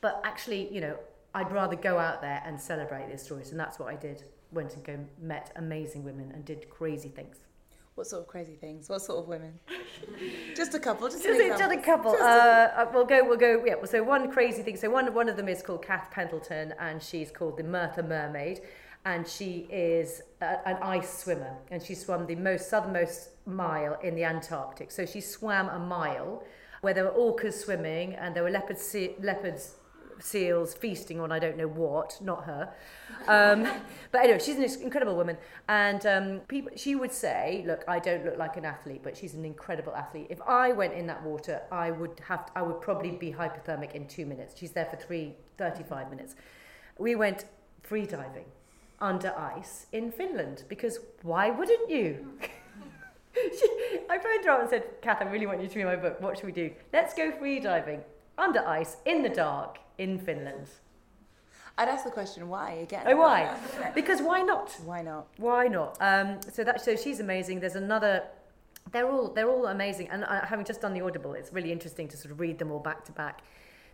But 0.00 0.20
actually, 0.24 0.72
you 0.72 0.80
know, 0.80 0.96
I'd 1.34 1.50
rather 1.52 1.76
go 1.76 1.98
out 1.98 2.20
there 2.20 2.42
and 2.44 2.60
celebrate 2.60 3.10
these 3.10 3.22
stories. 3.22 3.50
And 3.50 3.58
that's 3.60 3.78
what 3.78 3.88
I 3.88 3.96
did. 3.96 4.24
Went 4.52 4.74
and 4.74 4.84
go 4.84 4.98
met 5.20 5.50
amazing 5.56 6.04
women 6.04 6.30
and 6.34 6.44
did 6.44 6.68
crazy 6.68 7.08
things. 7.08 7.36
What 7.94 8.06
sort 8.06 8.22
of 8.22 8.28
crazy 8.28 8.54
things? 8.54 8.88
What 8.88 9.02
sort 9.02 9.18
of 9.22 9.28
women? 9.28 9.58
just 10.56 10.74
a 10.74 10.80
couple. 10.80 11.08
Just, 11.08 11.22
Just, 11.22 11.58
just 11.58 11.72
a 11.72 11.76
couple. 11.76 12.12
Just 12.12 12.22
a- 12.22 12.26
Uh, 12.26 12.82
uh, 12.82 12.90
we'll 12.92 13.04
go. 13.04 13.22
We'll 13.26 13.36
go. 13.38 13.62
Yeah. 13.64 13.74
So 13.84 14.02
one 14.02 14.30
crazy 14.30 14.62
thing. 14.62 14.76
So 14.76 14.88
one 14.90 15.12
one 15.14 15.28
of 15.28 15.36
them 15.36 15.48
is 15.48 15.62
called 15.62 15.84
Kath 15.84 16.10
Pendleton, 16.10 16.72
and 16.78 17.02
she's 17.02 17.30
called 17.30 17.56
the 17.58 17.64
Merthyr 17.64 18.02
Mermaid, 18.02 18.62
and 19.04 19.26
she 19.28 19.66
is 19.70 20.22
a, 20.40 20.66
an 20.66 20.76
ice 20.82 21.18
swimmer, 21.22 21.54
and 21.70 21.82
she 21.82 21.94
swam 21.94 22.26
the 22.26 22.34
most 22.34 22.70
southernmost 22.70 23.30
mile 23.46 23.98
in 24.02 24.14
the 24.14 24.24
Antarctic. 24.24 24.90
So 24.90 25.04
she 25.04 25.20
swam 25.20 25.68
a 25.68 25.78
mile 25.78 26.44
where 26.80 26.94
there 26.94 27.04
were 27.04 27.10
orcas 27.10 27.54
swimming, 27.54 28.14
and 28.14 28.34
there 28.34 28.42
were 28.42 28.50
leopard 28.50 28.78
leopards 29.20 29.74
seals 30.22 30.74
feasting 30.74 31.20
on 31.20 31.32
I 31.32 31.38
don't 31.38 31.56
know 31.56 31.68
what, 31.68 32.18
not 32.20 32.44
her. 32.44 32.72
Um, 33.28 33.68
but 34.12 34.22
anyway, 34.22 34.38
she's 34.38 34.56
an 34.56 34.82
incredible 34.82 35.16
woman, 35.16 35.36
and 35.68 36.04
um, 36.06 36.40
people, 36.48 36.72
she 36.76 36.94
would 36.94 37.12
say, 37.12 37.64
"Look, 37.66 37.84
I 37.88 37.98
don't 37.98 38.24
look 38.24 38.38
like 38.38 38.56
an 38.56 38.64
athlete, 38.64 39.00
but 39.02 39.16
she's 39.16 39.34
an 39.34 39.44
incredible 39.44 39.94
athlete. 39.94 40.26
If 40.30 40.40
I 40.42 40.72
went 40.72 40.94
in 40.94 41.06
that 41.06 41.22
water, 41.22 41.62
I 41.70 41.90
would 41.90 42.20
have, 42.26 42.50
I 42.54 42.62
would 42.62 42.80
probably 42.80 43.12
be 43.12 43.32
hypothermic 43.32 43.92
in 43.92 44.06
two 44.06 44.26
minutes. 44.26 44.54
She's 44.56 44.72
there 44.72 44.86
for 44.86 44.96
three, 44.96 45.34
35 45.58 46.10
minutes. 46.10 46.34
We 46.98 47.14
went 47.14 47.46
free 47.82 48.06
diving 48.06 48.46
under 49.00 49.36
ice 49.36 49.86
in 49.92 50.12
Finland 50.12 50.64
because 50.68 50.98
why 51.22 51.50
wouldn't 51.50 51.90
you?" 51.90 52.38
She, 53.34 53.66
I 54.10 54.18
phoned 54.18 54.44
her 54.44 54.50
up 54.50 54.60
and 54.60 54.68
said, 54.68 54.84
Kath, 55.00 55.22
I 55.22 55.24
really 55.24 55.46
want 55.46 55.62
you 55.62 55.66
to 55.68 55.78
read 55.78 55.86
my 55.86 55.96
book. 55.96 56.20
What 56.20 56.36
should 56.36 56.44
we 56.44 56.52
do? 56.52 56.70
Let's 56.92 57.14
go 57.14 57.32
free 57.32 57.60
diving 57.60 58.02
under 58.36 58.66
ice 58.66 58.96
in 59.06 59.22
the 59.22 59.28
dark 59.28 59.78
in 60.02 60.18
Finland. 60.18 60.66
I'd 61.78 61.88
ask 61.88 62.04
the 62.04 62.10
question 62.10 62.48
why 62.48 62.68
again. 62.86 63.04
Oh, 63.06 63.16
why? 63.16 63.40
Because 63.94 64.20
why 64.20 64.40
not? 64.42 64.68
Why 64.84 65.00
not? 65.02 65.24
Why 65.38 65.68
not? 65.68 65.96
Um, 66.00 66.28
so 66.56 66.64
that 66.64 66.80
so 66.86 66.96
she's 66.96 67.20
amazing. 67.20 67.60
There's 67.60 67.76
another. 67.76 68.14
They're 68.92 69.10
all 69.10 69.28
they're 69.34 69.48
all 69.48 69.66
amazing. 69.66 70.08
And 70.12 70.24
uh, 70.24 70.44
having 70.52 70.64
just 70.64 70.80
done 70.82 70.94
the 70.98 71.00
Audible, 71.00 71.32
it's 71.34 71.52
really 71.52 71.72
interesting 71.72 72.08
to 72.08 72.16
sort 72.16 72.32
of 72.32 72.40
read 72.40 72.58
them 72.58 72.70
all 72.70 72.80
back 72.90 73.04
to 73.06 73.12
back. 73.12 73.36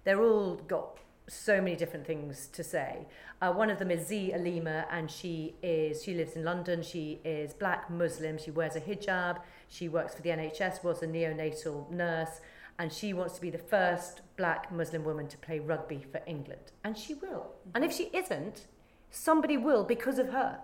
They're 0.04 0.22
all 0.22 0.56
got 0.74 0.98
so 1.28 1.60
many 1.60 1.76
different 1.76 2.06
things 2.06 2.48
to 2.48 2.64
say. 2.64 3.06
Uh, 3.40 3.52
one 3.52 3.70
of 3.70 3.78
them 3.78 3.90
is 3.90 4.06
Z 4.06 4.32
Alema, 4.34 4.86
and 4.90 5.10
she 5.10 5.54
is 5.62 6.02
she 6.02 6.14
lives 6.14 6.32
in 6.34 6.44
London. 6.44 6.82
She 6.82 7.20
is 7.24 7.52
black 7.52 7.88
Muslim. 7.90 8.38
She 8.38 8.50
wears 8.50 8.74
a 8.74 8.80
hijab. 8.80 9.40
She 9.68 9.88
works 9.88 10.14
for 10.14 10.22
the 10.22 10.30
NHS. 10.30 10.82
Was 10.82 11.02
a 11.02 11.06
neonatal 11.06 11.90
nurse, 11.90 12.40
and 12.78 12.92
she 12.92 13.12
wants 13.12 13.34
to 13.34 13.40
be 13.40 13.50
the 13.50 13.58
first 13.58 14.20
black 14.36 14.70
Muslim 14.70 15.04
woman 15.04 15.26
to 15.28 15.38
play 15.38 15.58
rugby 15.58 16.06
for 16.10 16.20
England, 16.26 16.72
and 16.84 16.96
she 16.96 17.14
will. 17.14 17.54
And 17.74 17.84
if 17.84 17.92
she 17.92 18.04
isn't, 18.14 18.66
somebody 19.10 19.56
will 19.56 19.84
because 19.84 20.18
of 20.18 20.28
her. 20.28 20.60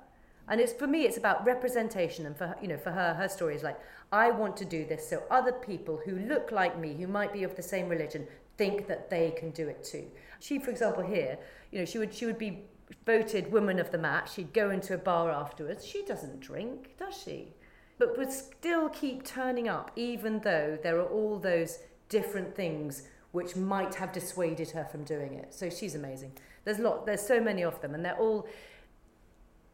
And 0.46 0.60
it's 0.60 0.72
for 0.72 0.86
me, 0.86 1.02
it's 1.02 1.16
about 1.16 1.44
representation, 1.44 2.26
and 2.26 2.36
for 2.36 2.48
her, 2.48 2.56
you 2.60 2.68
know, 2.68 2.76
for 2.76 2.92
her, 2.92 3.14
her 3.14 3.28
story 3.28 3.56
is 3.56 3.62
like, 3.62 3.80
I 4.12 4.30
want 4.30 4.56
to 4.58 4.64
do 4.64 4.84
this 4.84 5.08
so 5.08 5.22
other 5.30 5.52
people 5.52 6.00
who 6.04 6.18
look 6.18 6.52
like 6.52 6.78
me, 6.78 6.94
who 6.94 7.06
might 7.06 7.32
be 7.32 7.44
of 7.44 7.56
the 7.56 7.62
same 7.62 7.88
religion, 7.88 8.26
think 8.56 8.86
that 8.86 9.10
they 9.10 9.30
can 9.32 9.50
do 9.50 9.68
it 9.68 9.82
too. 9.82 10.06
She, 10.40 10.58
for 10.58 10.70
example, 10.70 11.02
here, 11.02 11.38
you 11.72 11.78
know, 11.80 11.84
she 11.84 11.98
would 11.98 12.14
she 12.14 12.26
would 12.26 12.38
be 12.38 12.64
voted 13.06 13.50
woman 13.50 13.78
of 13.78 13.90
the 13.90 13.98
match. 13.98 14.34
She'd 14.34 14.52
go 14.52 14.70
into 14.70 14.94
a 14.94 14.98
bar 14.98 15.30
afterwards. 15.30 15.84
She 15.84 16.04
doesn't 16.04 16.40
drink, 16.40 16.96
does 16.98 17.16
she? 17.16 17.54
But 17.98 18.18
would 18.18 18.30
still 18.30 18.88
keep 18.88 19.24
turning 19.24 19.68
up, 19.68 19.90
even 19.96 20.40
though 20.40 20.78
there 20.82 20.98
are 20.98 21.06
all 21.06 21.38
those 21.38 21.78
different 22.18 22.54
things 22.54 23.08
which 23.32 23.56
might 23.56 23.94
have 23.96 24.12
dissuaded 24.12 24.70
her 24.70 24.84
from 24.84 25.02
doing 25.02 25.32
it. 25.34 25.52
So 25.52 25.68
she's 25.68 25.96
amazing. 25.96 26.32
There's 26.64 26.78
lot. 26.78 27.06
There's 27.06 27.26
so 27.34 27.40
many 27.40 27.62
of 27.64 27.80
them, 27.82 27.92
and 27.94 28.04
they're 28.04 28.22
all 28.26 28.46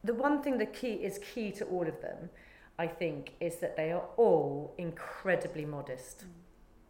the 0.03 0.14
one 0.14 0.43
thing 0.43 0.57
the 0.57 0.72
key 0.80 0.95
is 1.09 1.18
key 1.18 1.51
to 1.59 1.64
all 1.66 1.86
of 1.86 2.01
them, 2.01 2.30
I 2.78 2.86
think, 2.86 3.34
is 3.41 3.57
that 3.57 3.76
they 3.76 3.93
are 3.93 4.07
all 4.16 4.74
incredibly 4.78 5.66
modest. 5.66 6.24
Mm. 6.24 6.28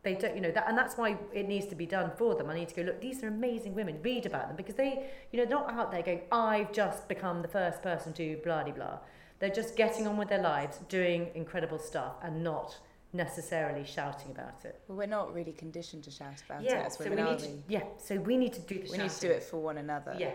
They 0.03 0.15
don't, 0.15 0.35
you 0.37 0.41
know, 0.41 0.53
that, 0.53 0.67
and 0.69 0.79
that's 0.79 0.97
why 0.97 1.19
it 1.35 1.47
needs 1.47 1.67
to 1.67 1.75
be 1.75 1.87
done 1.87 2.13
for 2.17 2.35
them. 2.37 2.49
I 2.49 2.55
need 2.55 2.69
to 2.71 2.75
go, 2.75 2.83
look, 2.83 3.01
these 3.01 3.23
are 3.23 3.29
amazing 3.29 3.75
women, 3.75 3.99
read 4.03 4.25
about 4.25 4.47
them 4.47 4.57
because 4.57 4.77
they, 4.77 5.11
you 5.31 5.39
know, 5.39 5.45
they're 5.45 5.59
not 5.59 5.71
out 5.73 5.91
there 5.91 6.03
going, 6.03 6.23
I've 6.33 6.73
just 6.73 7.07
become 7.07 7.43
the 7.43 7.49
first 7.49 7.83
person 7.83 8.15
to 8.15 8.39
blah, 8.45 8.63
blah, 8.65 8.73
blah. 8.73 8.99
They're 9.41 9.59
just 9.61 9.77
getting 9.77 10.07
on 10.07 10.17
with 10.17 10.29
their 10.29 10.41
lives, 10.41 10.79
doing 10.89 11.31
incredible 11.35 11.79
stuff, 11.79 12.15
and 12.23 12.43
not 12.43 12.79
necessarily 13.13 13.85
shouting 13.85 14.31
about 14.31 14.65
it. 14.65 14.81
Well, 14.87 14.99
we're 14.99 15.07
not 15.07 15.35
really 15.35 15.53
conditioned 15.53 16.05
to 16.05 16.11
shout 16.11 16.43
about 16.47 16.63
yeah, 16.63 16.81
it 16.81 16.87
as 16.87 16.99
women, 16.99 17.19
so 17.19 17.25
we 17.25 17.31
need 17.31 17.39
to, 17.41 17.49
Yeah, 17.69 17.83
so 17.99 18.17
we 18.17 18.37
need 18.37 18.53
to 18.55 18.61
do 18.61 18.75
the 18.77 18.81
We 18.83 18.87
shouting. 18.87 19.03
need 19.03 19.11
to 19.11 19.21
do 19.21 19.31
it 19.31 19.43
for 19.43 19.59
one 19.59 19.79
another. 19.79 20.17
Yeah. 20.19 20.35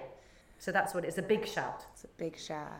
So 0.59 0.71
that's 0.71 0.93
what 0.93 1.05
it's 1.05 1.17
a 1.17 1.21
big 1.21 1.47
shout. 1.47 1.85
It's 1.93 2.03
a 2.03 2.09
big 2.17 2.37
shout. 2.37 2.71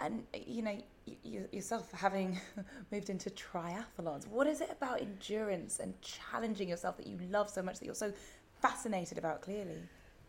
And 0.00 0.24
you 0.46 0.62
know, 0.62 0.78
you, 1.22 1.48
yourself 1.52 1.90
having 1.92 2.38
moved 2.92 3.08
into 3.10 3.30
triathlons, 3.30 4.26
what 4.26 4.46
is 4.46 4.60
it 4.60 4.70
about 4.70 5.00
endurance 5.00 5.78
and 5.80 5.94
challenging 6.02 6.68
yourself 6.68 6.96
that 6.98 7.06
you 7.06 7.18
love 7.30 7.48
so 7.48 7.62
much 7.62 7.78
that 7.78 7.86
you're 7.86 7.94
so 7.94 8.12
fascinated 8.60 9.16
about? 9.18 9.40
Clearly, 9.40 9.78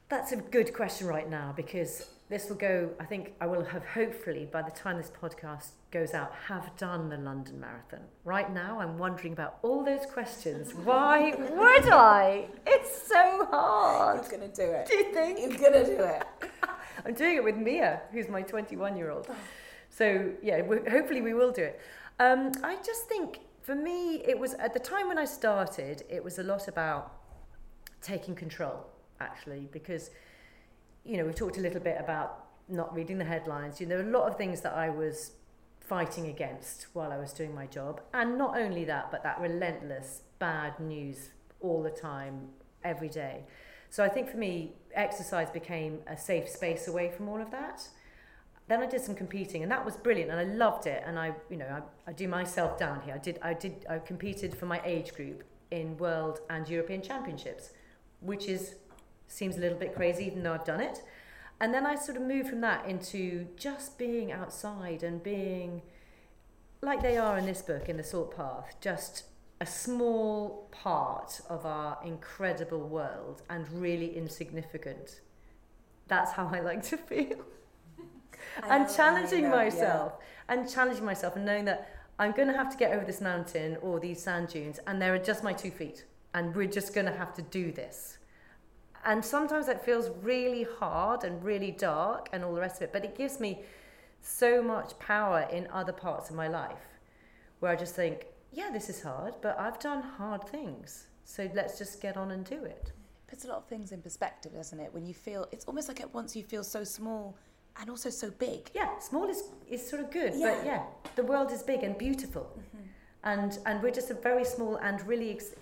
that's 0.10 0.32
a 0.32 0.38
good 0.38 0.74
question 0.74 1.08
right 1.08 1.30
now 1.30 1.54
because 1.56 2.08
this 2.30 2.50
will 2.50 2.58
go. 2.58 2.90
I 3.00 3.06
think 3.06 3.34
I 3.40 3.46
will 3.46 3.64
have 3.64 3.86
hopefully 3.86 4.48
by 4.52 4.62
the 4.62 4.72
time 4.72 4.98
this 4.98 5.12
podcast 5.22 5.70
goes 5.92 6.14
out 6.14 6.34
have 6.48 6.76
done 6.76 7.10
the 7.10 7.18
London 7.18 7.60
Marathon. 7.60 8.02
Right 8.26 8.54
now, 8.54 8.80
I'm 8.80 8.98
wondering 8.98 9.32
about 9.34 9.60
all 9.62 9.84
those 9.86 10.06
questions. 10.06 10.74
Why 10.74 11.34
would 11.38 11.90
I? 11.90 12.48
It's 12.66 13.08
so 13.08 13.48
hard. 13.50 14.22
You're 14.24 14.40
gonna 14.40 14.54
do 14.54 14.64
it. 14.64 14.88
Do 14.88 14.96
you 14.98 15.14
think 15.14 15.40
you're 15.40 15.72
gonna 15.72 15.86
do 15.86 16.04
it? 16.04 16.24
I'm 17.06 17.14
doing 17.14 17.38
it 17.38 17.44
with 17.44 17.56
Mia, 17.56 18.02
who's 18.12 18.28
my 18.28 18.42
21 18.42 18.98
year 18.98 19.12
old. 19.12 19.30
So 19.90 20.32
yeah, 20.44 20.62
hopefully 20.90 21.22
we 21.22 21.34
will 21.34 21.52
do 21.52 21.64
it. 21.64 21.80
Um, 22.20 22.52
I 22.64 22.76
just 22.84 23.06
think 23.08 23.40
for 23.62 23.76
me, 23.76 24.24
it 24.26 24.38
was 24.38 24.54
at 24.56 24.74
the 24.74 24.80
time 24.80 25.08
when 25.08 25.18
I 25.18 25.26
started, 25.26 26.04
it 26.10 26.24
was 26.24 26.40
a 26.40 26.44
lot 26.44 26.68
about 26.68 27.14
taking 28.02 28.36
control 28.36 28.86
actually, 29.20 29.68
because 29.72 30.12
you 31.08 31.18
know 31.18 31.26
we 31.26 31.34
talked 31.34 31.58
a 31.58 31.62
little 31.62 31.80
bit 31.80 31.98
about 32.00 32.46
not 32.68 32.94
reading 32.94 33.18
the 33.18 33.26
headlines. 33.26 33.80
You 33.80 33.88
know, 33.88 33.96
there 33.96 34.04
were 34.04 34.12
a 34.12 34.20
lot 34.20 34.28
of 34.30 34.38
things 34.38 34.62
that 34.62 34.74
I 34.74 34.90
was 34.90 35.32
fighting 35.80 36.28
against 36.28 36.88
while 36.94 37.14
I 37.14 37.18
was 37.18 37.32
doing 37.32 37.56
my 37.56 37.66
job, 37.66 38.02
and 38.14 38.38
not 38.38 38.58
only 38.58 38.84
that, 38.86 39.10
but 39.12 39.24
that 39.24 39.40
relentless 39.40 40.24
bad 40.40 40.80
news 40.80 41.30
all 41.62 41.82
the 41.82 41.90
time, 41.90 42.50
every 42.84 43.10
day. 43.10 43.46
So 43.90 44.04
I 44.04 44.10
think 44.10 44.30
for 44.30 44.38
me, 44.38 44.74
exercise 44.94 45.50
became 45.50 46.00
a 46.08 46.18
safe 46.18 46.50
space 46.50 46.88
away 46.88 47.10
from 47.16 47.30
all 47.30 47.42
of 47.42 47.52
that 47.52 47.88
then 48.68 48.82
I 48.82 48.86
did 48.86 49.02
some 49.02 49.16
competing 49.16 49.64
and 49.64 49.72
that 49.72 49.84
was 49.84 49.96
brilliant 49.96 50.30
and 50.30 50.40
I 50.40 50.44
loved 50.44 50.88
it 50.88 51.04
and 51.06 51.18
I 51.18 51.34
you 51.50 51.58
know 51.58 51.84
I, 52.08 52.10
I 52.10 52.14
do 52.14 52.28
myself 52.28 52.78
down 52.78 53.02
here 53.02 53.16
I 53.16 53.18
did 53.18 53.40
I 53.42 53.54
did 53.54 53.86
I 53.90 54.00
competed 54.00 54.56
for 54.56 54.66
my 54.66 54.82
age 54.84 55.14
group 55.14 55.44
in 55.72 55.98
world 55.98 56.40
and 56.50 56.68
European 56.68 57.02
championships 57.02 57.72
which 58.20 58.48
is 58.48 58.76
seems 59.28 59.58
a 59.58 59.60
little 59.60 59.78
bit 59.78 59.96
crazy 59.96 60.26
even 60.26 60.44
though 60.44 60.54
I've 60.54 60.66
done 60.66 60.82
it 60.82 61.02
and 61.60 61.74
then 61.74 61.86
I 61.86 61.96
sort 61.96 62.18
of 62.18 62.24
moved 62.24 62.50
from 62.50 62.62
that 62.62 62.88
into 62.88 63.48
just 63.56 63.98
being 63.98 64.32
outside 64.32 65.04
and 65.04 65.22
being 65.22 65.82
like 66.82 67.02
they 67.02 67.18
are 67.18 67.38
in 67.38 67.46
this 67.46 67.62
book 67.62 67.90
in 67.90 67.98
the 67.98 68.04
salt 68.04 68.36
path 68.36 68.76
just 68.82 69.24
a 69.60 69.66
small 69.66 70.70
part 70.72 71.42
of 71.50 71.66
our 71.66 71.98
incredible 72.06 72.88
world 72.88 73.42
and 73.50 73.70
really 73.72 74.16
insignificant 74.16 75.22
that's 76.08 76.32
how 76.32 76.50
I 76.54 76.60
like 76.60 76.84
to 76.84 76.98
feel 76.98 77.44
and 78.64 78.88
challenging 78.94 79.50
myself 79.50 80.14
yeah. 80.20 80.56
and 80.56 80.70
challenging 80.70 81.06
myself 81.06 81.36
and 81.36 81.46
knowing 81.46 81.66
that 81.66 81.92
I'm 82.20 82.32
going 82.32 82.48
to 82.48 82.54
have 82.56 82.72
to 82.72 82.78
get 82.78 82.94
over 82.94 83.06
this 83.06 83.22
mountain 83.22 83.78
or 83.82 84.00
these 84.00 84.22
sand 84.22 84.50
dunes 84.50 84.80
and 84.88 85.02
there 85.02 85.14
are 85.14 85.20
just 85.20 85.44
my 85.44 85.54
two 85.54 85.72
feet 85.72 86.06
and 86.34 86.56
we're 86.56 86.68
just 86.68 86.94
going 86.94 87.06
to 87.06 87.12
have 87.12 87.34
to 87.36 87.42
do 87.42 87.72
this. 87.72 88.18
And 89.08 89.24
sometimes 89.24 89.68
that 89.68 89.86
feels 89.86 90.12
really 90.22 90.68
hard 90.80 91.24
and 91.24 91.42
really 91.42 91.72
dark 91.72 92.28
and 92.34 92.44
all 92.44 92.54
the 92.54 92.60
rest 92.60 92.76
of 92.76 92.82
it, 92.84 92.94
but 92.94 93.06
it 93.06 93.18
gives 93.18 93.40
me 93.40 93.62
so 94.22 94.62
much 94.62 95.00
power 95.00 95.48
in 95.50 95.66
other 95.72 95.94
parts 95.94 96.30
of 96.30 96.36
my 96.36 96.50
life 96.50 97.00
where 97.62 97.72
I 97.72 97.78
just 97.78 97.96
think, 97.96 98.26
yeah, 98.52 98.70
this 98.70 98.90
is 98.90 99.02
hard, 99.02 99.36
but 99.42 99.58
I've 99.58 99.80
done 99.80 100.02
hard 100.02 100.46
things. 100.50 101.08
So 101.24 101.50
let's 101.56 101.78
just 101.78 102.02
get 102.02 102.18
on 102.18 102.32
and 102.32 102.44
do 102.44 102.66
it. 102.66 102.92
It 102.92 103.30
puts 103.30 103.46
a 103.46 103.48
lot 103.48 103.60
of 103.60 103.66
things 103.68 103.94
in 103.94 104.02
perspective, 104.02 104.54
doesn't 104.54 104.78
it? 104.78 104.94
When 104.94 105.06
you 105.06 105.14
feel, 105.14 105.48
it's 105.54 105.64
almost 105.64 105.88
like 105.88 106.02
at 106.02 106.14
once 106.14 106.36
you 106.36 106.44
feel 106.44 106.66
so 106.66 106.84
small 106.84 107.38
and 107.80 107.90
also 107.90 108.10
so 108.10 108.30
big. 108.30 108.70
Yeah, 108.76 109.00
small 109.00 109.30
is, 109.30 109.44
is 109.70 109.90
sort 109.90 110.02
of 110.02 110.12
good, 110.12 110.34
yeah. 110.36 110.54
but 110.54 110.66
yeah, 110.66 110.84
the 111.16 111.24
world 111.24 111.54
is 111.54 111.64
big 111.64 111.84
and 111.84 111.98
beautiful. 111.98 112.52
Mm-hmm. 112.60 112.84
And, 113.24 113.58
and 113.66 113.82
we're 113.82 113.92
just 113.92 114.12
a 114.12 114.16
very 114.16 114.44
small 114.44 114.76
and 114.76 115.02
really. 115.08 115.32
Ex- 115.32 115.56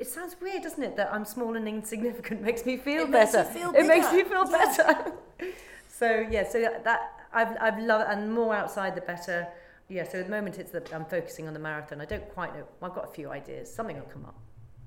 it 0.00 0.08
sounds 0.08 0.36
weird, 0.40 0.62
doesn't 0.62 0.82
it, 0.82 0.96
that 0.96 1.12
I'm 1.12 1.24
small 1.24 1.56
and 1.56 1.68
insignificant 1.68 2.42
makes 2.48 2.66
me 2.66 2.76
feel 2.76 3.02
it 3.02 3.12
better. 3.12 3.44
Makes 3.44 3.50
feel 3.50 3.72
it 3.74 3.86
makes 3.86 4.12
me 4.12 4.24
feel 4.24 4.50
yeah. 4.50 4.74
better. 4.76 5.12
so 5.88 6.26
yeah, 6.30 6.48
so 6.48 6.60
that 6.60 7.12
I've 7.32 7.56
I've 7.60 7.78
loved 7.78 8.10
and 8.10 8.32
more 8.32 8.54
outside 8.54 8.94
the 8.94 9.02
better. 9.02 9.46
Yeah, 9.88 10.04
so 10.08 10.18
at 10.20 10.26
the 10.26 10.30
moment 10.30 10.58
it's 10.58 10.70
that 10.72 10.92
I'm 10.92 11.04
focusing 11.04 11.46
on 11.48 11.54
the 11.54 11.60
marathon. 11.60 12.00
I 12.00 12.04
don't 12.04 12.28
quite 12.30 12.54
know. 12.54 12.64
I've 12.82 12.94
got 12.94 13.04
a 13.04 13.12
few 13.12 13.30
ideas. 13.30 13.72
Something 13.72 13.96
will 13.96 14.06
come 14.06 14.24
up. 14.24 14.38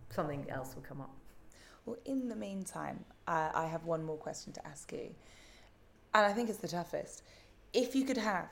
Something 0.10 0.46
else 0.50 0.76
will 0.76 0.84
come 0.84 1.02
up. 1.02 1.12
Well, 1.86 1.98
in 2.06 2.30
the 2.30 2.36
meantime, 2.36 3.04
uh, 3.28 3.50
I 3.54 3.66
have 3.66 3.84
one 3.84 4.06
more 4.06 4.16
question 4.16 4.54
to 4.54 4.66
ask 4.66 4.94
you 4.94 5.14
and 6.14 6.26
I 6.26 6.34
think 6.34 6.50
it's 6.50 6.60
the 6.60 6.68
toughest. 6.68 7.24
If 7.74 7.96
you 7.96 8.06
could 8.06 8.18
have 8.18 8.48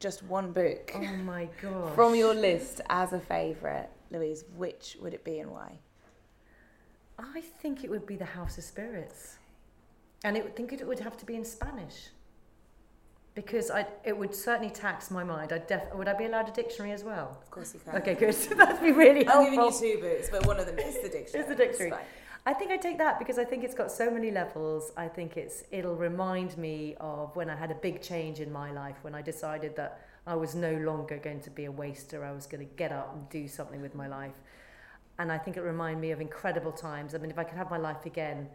just 0.00 0.22
one 0.24 0.52
book, 0.52 0.92
oh 0.94 1.16
my 1.24 1.48
god, 1.62 1.94
from 1.94 2.14
your 2.14 2.34
list 2.34 2.80
as 2.90 3.12
a 3.12 3.20
favourite, 3.20 3.88
Louise, 4.10 4.44
which 4.56 4.96
would 5.00 5.14
it 5.14 5.24
be 5.24 5.38
and 5.38 5.50
why? 5.50 5.78
I 7.18 7.40
think 7.40 7.84
it 7.84 7.90
would 7.90 8.06
be 8.06 8.16
The 8.16 8.24
House 8.24 8.58
of 8.58 8.64
Spirits, 8.64 9.36
and 10.24 10.36
I 10.36 10.40
think 10.40 10.72
it 10.72 10.86
would 10.86 11.00
have 11.00 11.16
to 11.18 11.26
be 11.26 11.34
in 11.34 11.44
Spanish. 11.44 12.08
Because 13.34 13.70
I, 13.70 13.86
it 14.02 14.16
would 14.16 14.34
certainly 14.34 14.70
tax 14.70 15.10
my 15.10 15.22
mind. 15.22 15.52
I 15.52 15.58
def, 15.58 15.94
would 15.94 16.08
I 16.08 16.14
be 16.14 16.24
allowed 16.24 16.48
a 16.48 16.52
dictionary 16.52 16.92
as 16.92 17.04
well? 17.04 17.38
Of 17.42 17.50
course 17.50 17.74
you 17.74 17.80
can. 17.80 17.96
Okay, 17.96 18.14
good. 18.14 18.34
That'd 18.56 18.80
be 18.80 18.92
really 18.92 19.24
helpful. 19.24 19.44
I'm 19.44 19.70
giving 19.70 19.90
you 19.90 19.96
two 19.96 20.00
books, 20.00 20.30
but 20.30 20.46
one 20.46 20.58
of 20.58 20.64
them 20.64 20.78
is 20.78 20.94
the 21.02 21.08
dictionary. 21.10 21.40
it's 21.40 21.48
the 21.48 21.54
dictionary. 21.54 21.90
It's 21.90 22.00
I 22.46 22.52
think 22.52 22.70
I 22.70 22.76
take 22.76 22.96
that 22.98 23.18
because 23.18 23.38
I 23.38 23.44
think 23.44 23.64
it's 23.64 23.74
got 23.74 23.90
so 23.90 24.08
many 24.08 24.30
levels. 24.30 24.92
I 24.96 25.08
think 25.08 25.36
it's 25.36 25.64
it'll 25.72 25.96
remind 25.96 26.56
me 26.56 26.94
of 27.00 27.34
when 27.34 27.50
I 27.50 27.56
had 27.56 27.72
a 27.72 27.74
big 27.74 28.00
change 28.00 28.38
in 28.38 28.52
my 28.52 28.70
life 28.70 28.96
when 29.02 29.16
I 29.16 29.20
decided 29.20 29.74
that 29.76 30.00
I 30.28 30.36
was 30.36 30.54
no 30.54 30.74
longer 30.76 31.18
going 31.18 31.40
to 31.40 31.50
be 31.50 31.64
a 31.64 31.72
waster. 31.72 32.24
I 32.24 32.30
was 32.30 32.46
going 32.46 32.66
to 32.66 32.72
get 32.76 32.92
up 32.92 33.12
and 33.14 33.28
do 33.30 33.48
something 33.48 33.82
with 33.82 33.96
my 33.96 34.06
life. 34.06 34.34
And 35.18 35.32
I 35.32 35.38
think 35.38 35.56
it 35.56 35.62
remind 35.62 36.00
me 36.00 36.10
of 36.10 36.20
incredible 36.20 36.72
times. 36.72 37.14
I 37.14 37.18
mean, 37.18 37.30
if 37.30 37.38
I 37.38 37.44
could 37.44 37.56
have 37.56 37.70
my 37.70 37.78
life 37.78 38.04
again, 38.04 38.48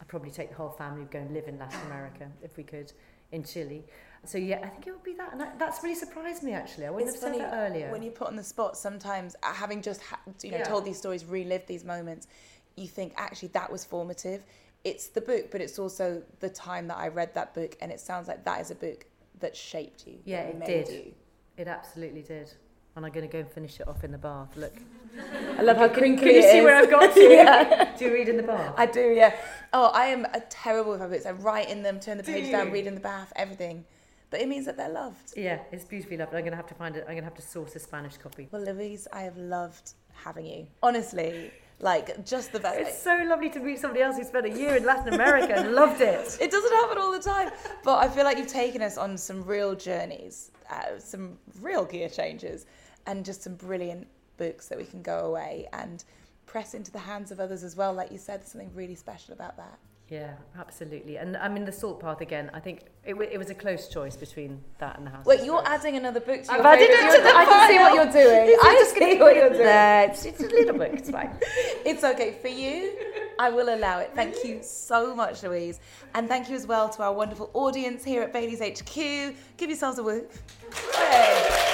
I'd 0.00 0.08
probably 0.08 0.30
take 0.30 0.50
the 0.50 0.54
whole 0.54 0.70
family 0.70 1.02
and 1.02 1.10
go 1.10 1.18
and 1.18 1.34
live 1.34 1.48
in 1.48 1.58
Latin 1.58 1.80
America 1.86 2.30
if 2.42 2.56
we 2.56 2.62
could, 2.62 2.92
in 3.32 3.42
Chile. 3.44 3.84
So 4.24 4.38
yeah, 4.38 4.60
I 4.62 4.68
think 4.68 4.86
it 4.86 4.92
would 4.92 5.02
be 5.02 5.14
that, 5.14 5.32
and 5.32 5.40
that, 5.40 5.58
that's 5.58 5.82
really 5.82 5.94
surprised 5.94 6.42
me 6.42 6.52
actually. 6.52 6.86
I 6.86 6.90
wouldn't 6.90 7.10
it's 7.10 7.20
have 7.20 7.30
funny, 7.30 7.42
said 7.42 7.52
that 7.52 7.70
earlier. 7.70 7.90
When 7.92 8.02
you 8.02 8.10
put 8.10 8.26
on 8.26 8.36
the 8.36 8.44
spot, 8.44 8.76
sometimes 8.76 9.36
uh, 9.42 9.52
having 9.52 9.80
just 9.82 10.02
ha- 10.02 10.20
you 10.42 10.50
know 10.50 10.58
yeah. 10.58 10.64
told 10.64 10.84
these 10.84 10.98
stories, 10.98 11.24
relived 11.24 11.66
these 11.66 11.84
moments, 11.84 12.26
you 12.76 12.88
think 12.88 13.12
actually 13.16 13.48
that 13.48 13.70
was 13.70 13.84
formative. 13.84 14.44
It's 14.84 15.08
the 15.08 15.20
book, 15.20 15.50
but 15.50 15.60
it's 15.60 15.78
also 15.78 16.22
the 16.40 16.48
time 16.48 16.88
that 16.88 16.96
I 16.96 17.08
read 17.08 17.34
that 17.34 17.54
book, 17.54 17.76
and 17.80 17.92
it 17.92 18.00
sounds 18.00 18.28
like 18.28 18.44
that 18.44 18.60
is 18.60 18.70
a 18.70 18.76
book 18.76 19.06
that 19.40 19.56
shaped 19.56 20.06
you. 20.06 20.18
Yeah, 20.24 20.42
it 20.42 20.64
did. 20.64 20.88
You. 20.88 21.14
It 21.56 21.68
absolutely 21.68 22.22
did. 22.22 22.52
And 22.98 23.06
I'm 23.06 23.12
going 23.12 23.26
to 23.26 23.32
go 23.32 23.38
and 23.38 23.50
finish 23.50 23.78
it 23.80 23.88
off 23.88 24.02
in 24.04 24.10
the 24.10 24.18
bath. 24.18 24.56
Look, 24.56 24.74
I 25.56 25.62
love 25.62 25.76
how 25.76 25.88
crinkly 25.88 26.26
Can 26.26 26.34
you 26.34 26.42
see 26.42 26.60
where 26.62 26.76
I've 26.76 26.90
got 26.90 27.14
to? 27.14 27.20
yeah. 27.30 27.96
Do 27.96 28.04
you 28.06 28.12
read 28.12 28.28
in 28.28 28.36
the 28.36 28.42
bath? 28.42 28.74
I 28.76 28.86
do. 28.86 29.00
Yeah. 29.00 29.36
Oh, 29.72 29.90
I 29.94 30.06
am 30.06 30.24
a 30.34 30.40
terrible 30.50 30.90
with 30.90 31.00
my 31.00 31.06
books. 31.06 31.24
I 31.24 31.30
write 31.30 31.70
in 31.70 31.82
them, 31.82 32.00
turn 32.00 32.18
the 32.18 32.24
page 32.24 32.50
down, 32.50 32.72
read 32.72 32.86
in 32.86 32.94
the 32.94 33.00
bath, 33.00 33.32
everything 33.36 33.84
but 34.30 34.40
it 34.40 34.48
means 34.48 34.66
that 34.66 34.76
they're 34.76 34.90
loved. 34.90 35.32
Yeah, 35.36 35.60
it's 35.72 35.84
beautifully 35.84 36.18
loved. 36.18 36.34
I'm 36.34 36.40
going 36.40 36.50
to 36.50 36.56
have 36.56 36.66
to 36.66 36.74
find 36.74 36.96
it. 36.96 37.00
I'm 37.00 37.14
going 37.14 37.18
to 37.18 37.24
have 37.24 37.34
to 37.36 37.42
source 37.42 37.74
a 37.76 37.78
Spanish 37.78 38.16
copy. 38.18 38.48
Well, 38.50 38.62
Louise, 38.62 39.08
I 39.12 39.22
have 39.22 39.36
loved 39.36 39.92
having 40.12 40.44
you. 40.44 40.66
Honestly, 40.82 41.50
like 41.80 42.26
just 42.26 42.52
the 42.52 42.60
best. 42.60 42.80
It's 42.80 43.02
so 43.02 43.22
lovely 43.26 43.48
to 43.50 43.60
meet 43.60 43.78
somebody 43.78 44.02
else 44.02 44.16
who 44.16 44.24
spent 44.24 44.46
a 44.46 44.50
year 44.50 44.76
in 44.76 44.84
Latin 44.84 45.14
America 45.14 45.54
and 45.54 45.72
loved 45.72 46.00
it. 46.00 46.38
It 46.40 46.50
doesn't 46.50 46.72
happen 46.72 46.98
all 46.98 47.12
the 47.12 47.20
time, 47.20 47.50
but 47.84 47.98
I 47.98 48.08
feel 48.08 48.24
like 48.24 48.36
you've 48.38 48.48
taken 48.48 48.82
us 48.82 48.98
on 48.98 49.16
some 49.16 49.44
real 49.44 49.74
journeys, 49.74 50.50
uh, 50.70 50.98
some 50.98 51.38
real 51.60 51.84
gear 51.84 52.08
changes, 52.08 52.66
and 53.06 53.24
just 53.24 53.42
some 53.42 53.54
brilliant 53.54 54.06
books 54.36 54.68
that 54.68 54.78
we 54.78 54.84
can 54.84 55.02
go 55.02 55.20
away 55.20 55.68
and 55.72 56.04
press 56.46 56.74
into 56.74 56.90
the 56.90 56.98
hands 56.98 57.30
of 57.30 57.40
others 57.40 57.62
as 57.62 57.76
well. 57.76 57.92
Like 57.92 58.10
you 58.10 58.18
said, 58.18 58.40
there's 58.40 58.52
something 58.52 58.70
really 58.74 58.94
special 58.94 59.34
about 59.34 59.56
that. 59.56 59.78
Yeah, 60.08 60.32
absolutely. 60.58 61.18
And 61.18 61.36
I 61.36 61.48
mean, 61.48 61.66
the 61.66 61.72
Salt 61.72 62.00
Path 62.00 62.22
again, 62.22 62.50
I 62.54 62.60
think 62.60 62.80
it, 63.04 63.12
w- 63.12 63.28
it 63.30 63.36
was 63.36 63.50
a 63.50 63.54
close 63.54 63.88
choice 63.88 64.16
between 64.16 64.62
that 64.78 64.96
and 64.96 65.06
the 65.06 65.10
House. 65.10 65.26
Wait, 65.26 65.44
you're 65.44 65.62
adding 65.66 65.96
another 65.96 66.20
book 66.20 66.42
to 66.44 66.50
your 66.50 66.60
I've 66.60 66.78
added 66.78 66.88
it 66.88 67.16
to 67.16 67.22
the 67.22 67.28
I 67.28 67.44
can 67.44 67.68
see 67.68 67.78
what 67.78 67.94
you're 67.94 68.24
doing. 68.24 68.58
I'm 68.62 68.76
just 68.76 68.96
going 68.96 69.06
to 69.06 69.16
see 69.16 69.20
what 69.20 69.36
you're 69.36 69.48
doing. 69.50 69.62
There, 69.64 70.08
it's, 70.08 70.24
it's 70.24 70.40
a 70.40 70.46
little 70.46 70.78
book, 70.78 70.92
it's 70.94 71.10
fine. 71.10 71.36
it's 71.84 72.04
okay. 72.04 72.38
For 72.40 72.48
you, 72.48 72.96
I 73.38 73.50
will 73.50 73.74
allow 73.74 73.98
it. 73.98 74.12
Thank 74.14 74.42
you 74.44 74.60
so 74.62 75.14
much, 75.14 75.42
Louise. 75.42 75.78
And 76.14 76.26
thank 76.26 76.48
you 76.48 76.56
as 76.56 76.66
well 76.66 76.88
to 76.88 77.02
our 77.02 77.12
wonderful 77.12 77.50
audience 77.52 78.02
here 78.02 78.22
at 78.22 78.32
Bailey's 78.32 78.60
HQ. 78.60 78.94
Give 79.58 79.68
yourselves 79.68 79.98
a. 79.98 80.22
Hey. 80.94 81.67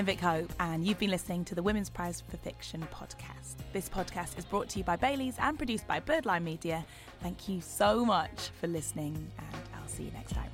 I'm 0.00 0.06
Vick 0.06 0.20
Hope, 0.20 0.50
and 0.58 0.82
you've 0.82 0.98
been 0.98 1.10
listening 1.10 1.44
to 1.44 1.54
the 1.54 1.62
Women's 1.62 1.90
Prize 1.90 2.22
for 2.26 2.38
Fiction 2.38 2.88
podcast. 2.90 3.56
This 3.74 3.86
podcast 3.86 4.38
is 4.38 4.46
brought 4.46 4.66
to 4.70 4.78
you 4.78 4.84
by 4.84 4.96
Bailey's 4.96 5.34
and 5.38 5.58
produced 5.58 5.86
by 5.86 6.00
Birdline 6.00 6.42
Media. 6.42 6.86
Thank 7.22 7.50
you 7.50 7.60
so 7.60 8.02
much 8.02 8.48
for 8.58 8.66
listening, 8.66 9.30
and 9.36 9.62
I'll 9.74 9.88
see 9.88 10.04
you 10.04 10.10
next 10.12 10.32
time. 10.32 10.48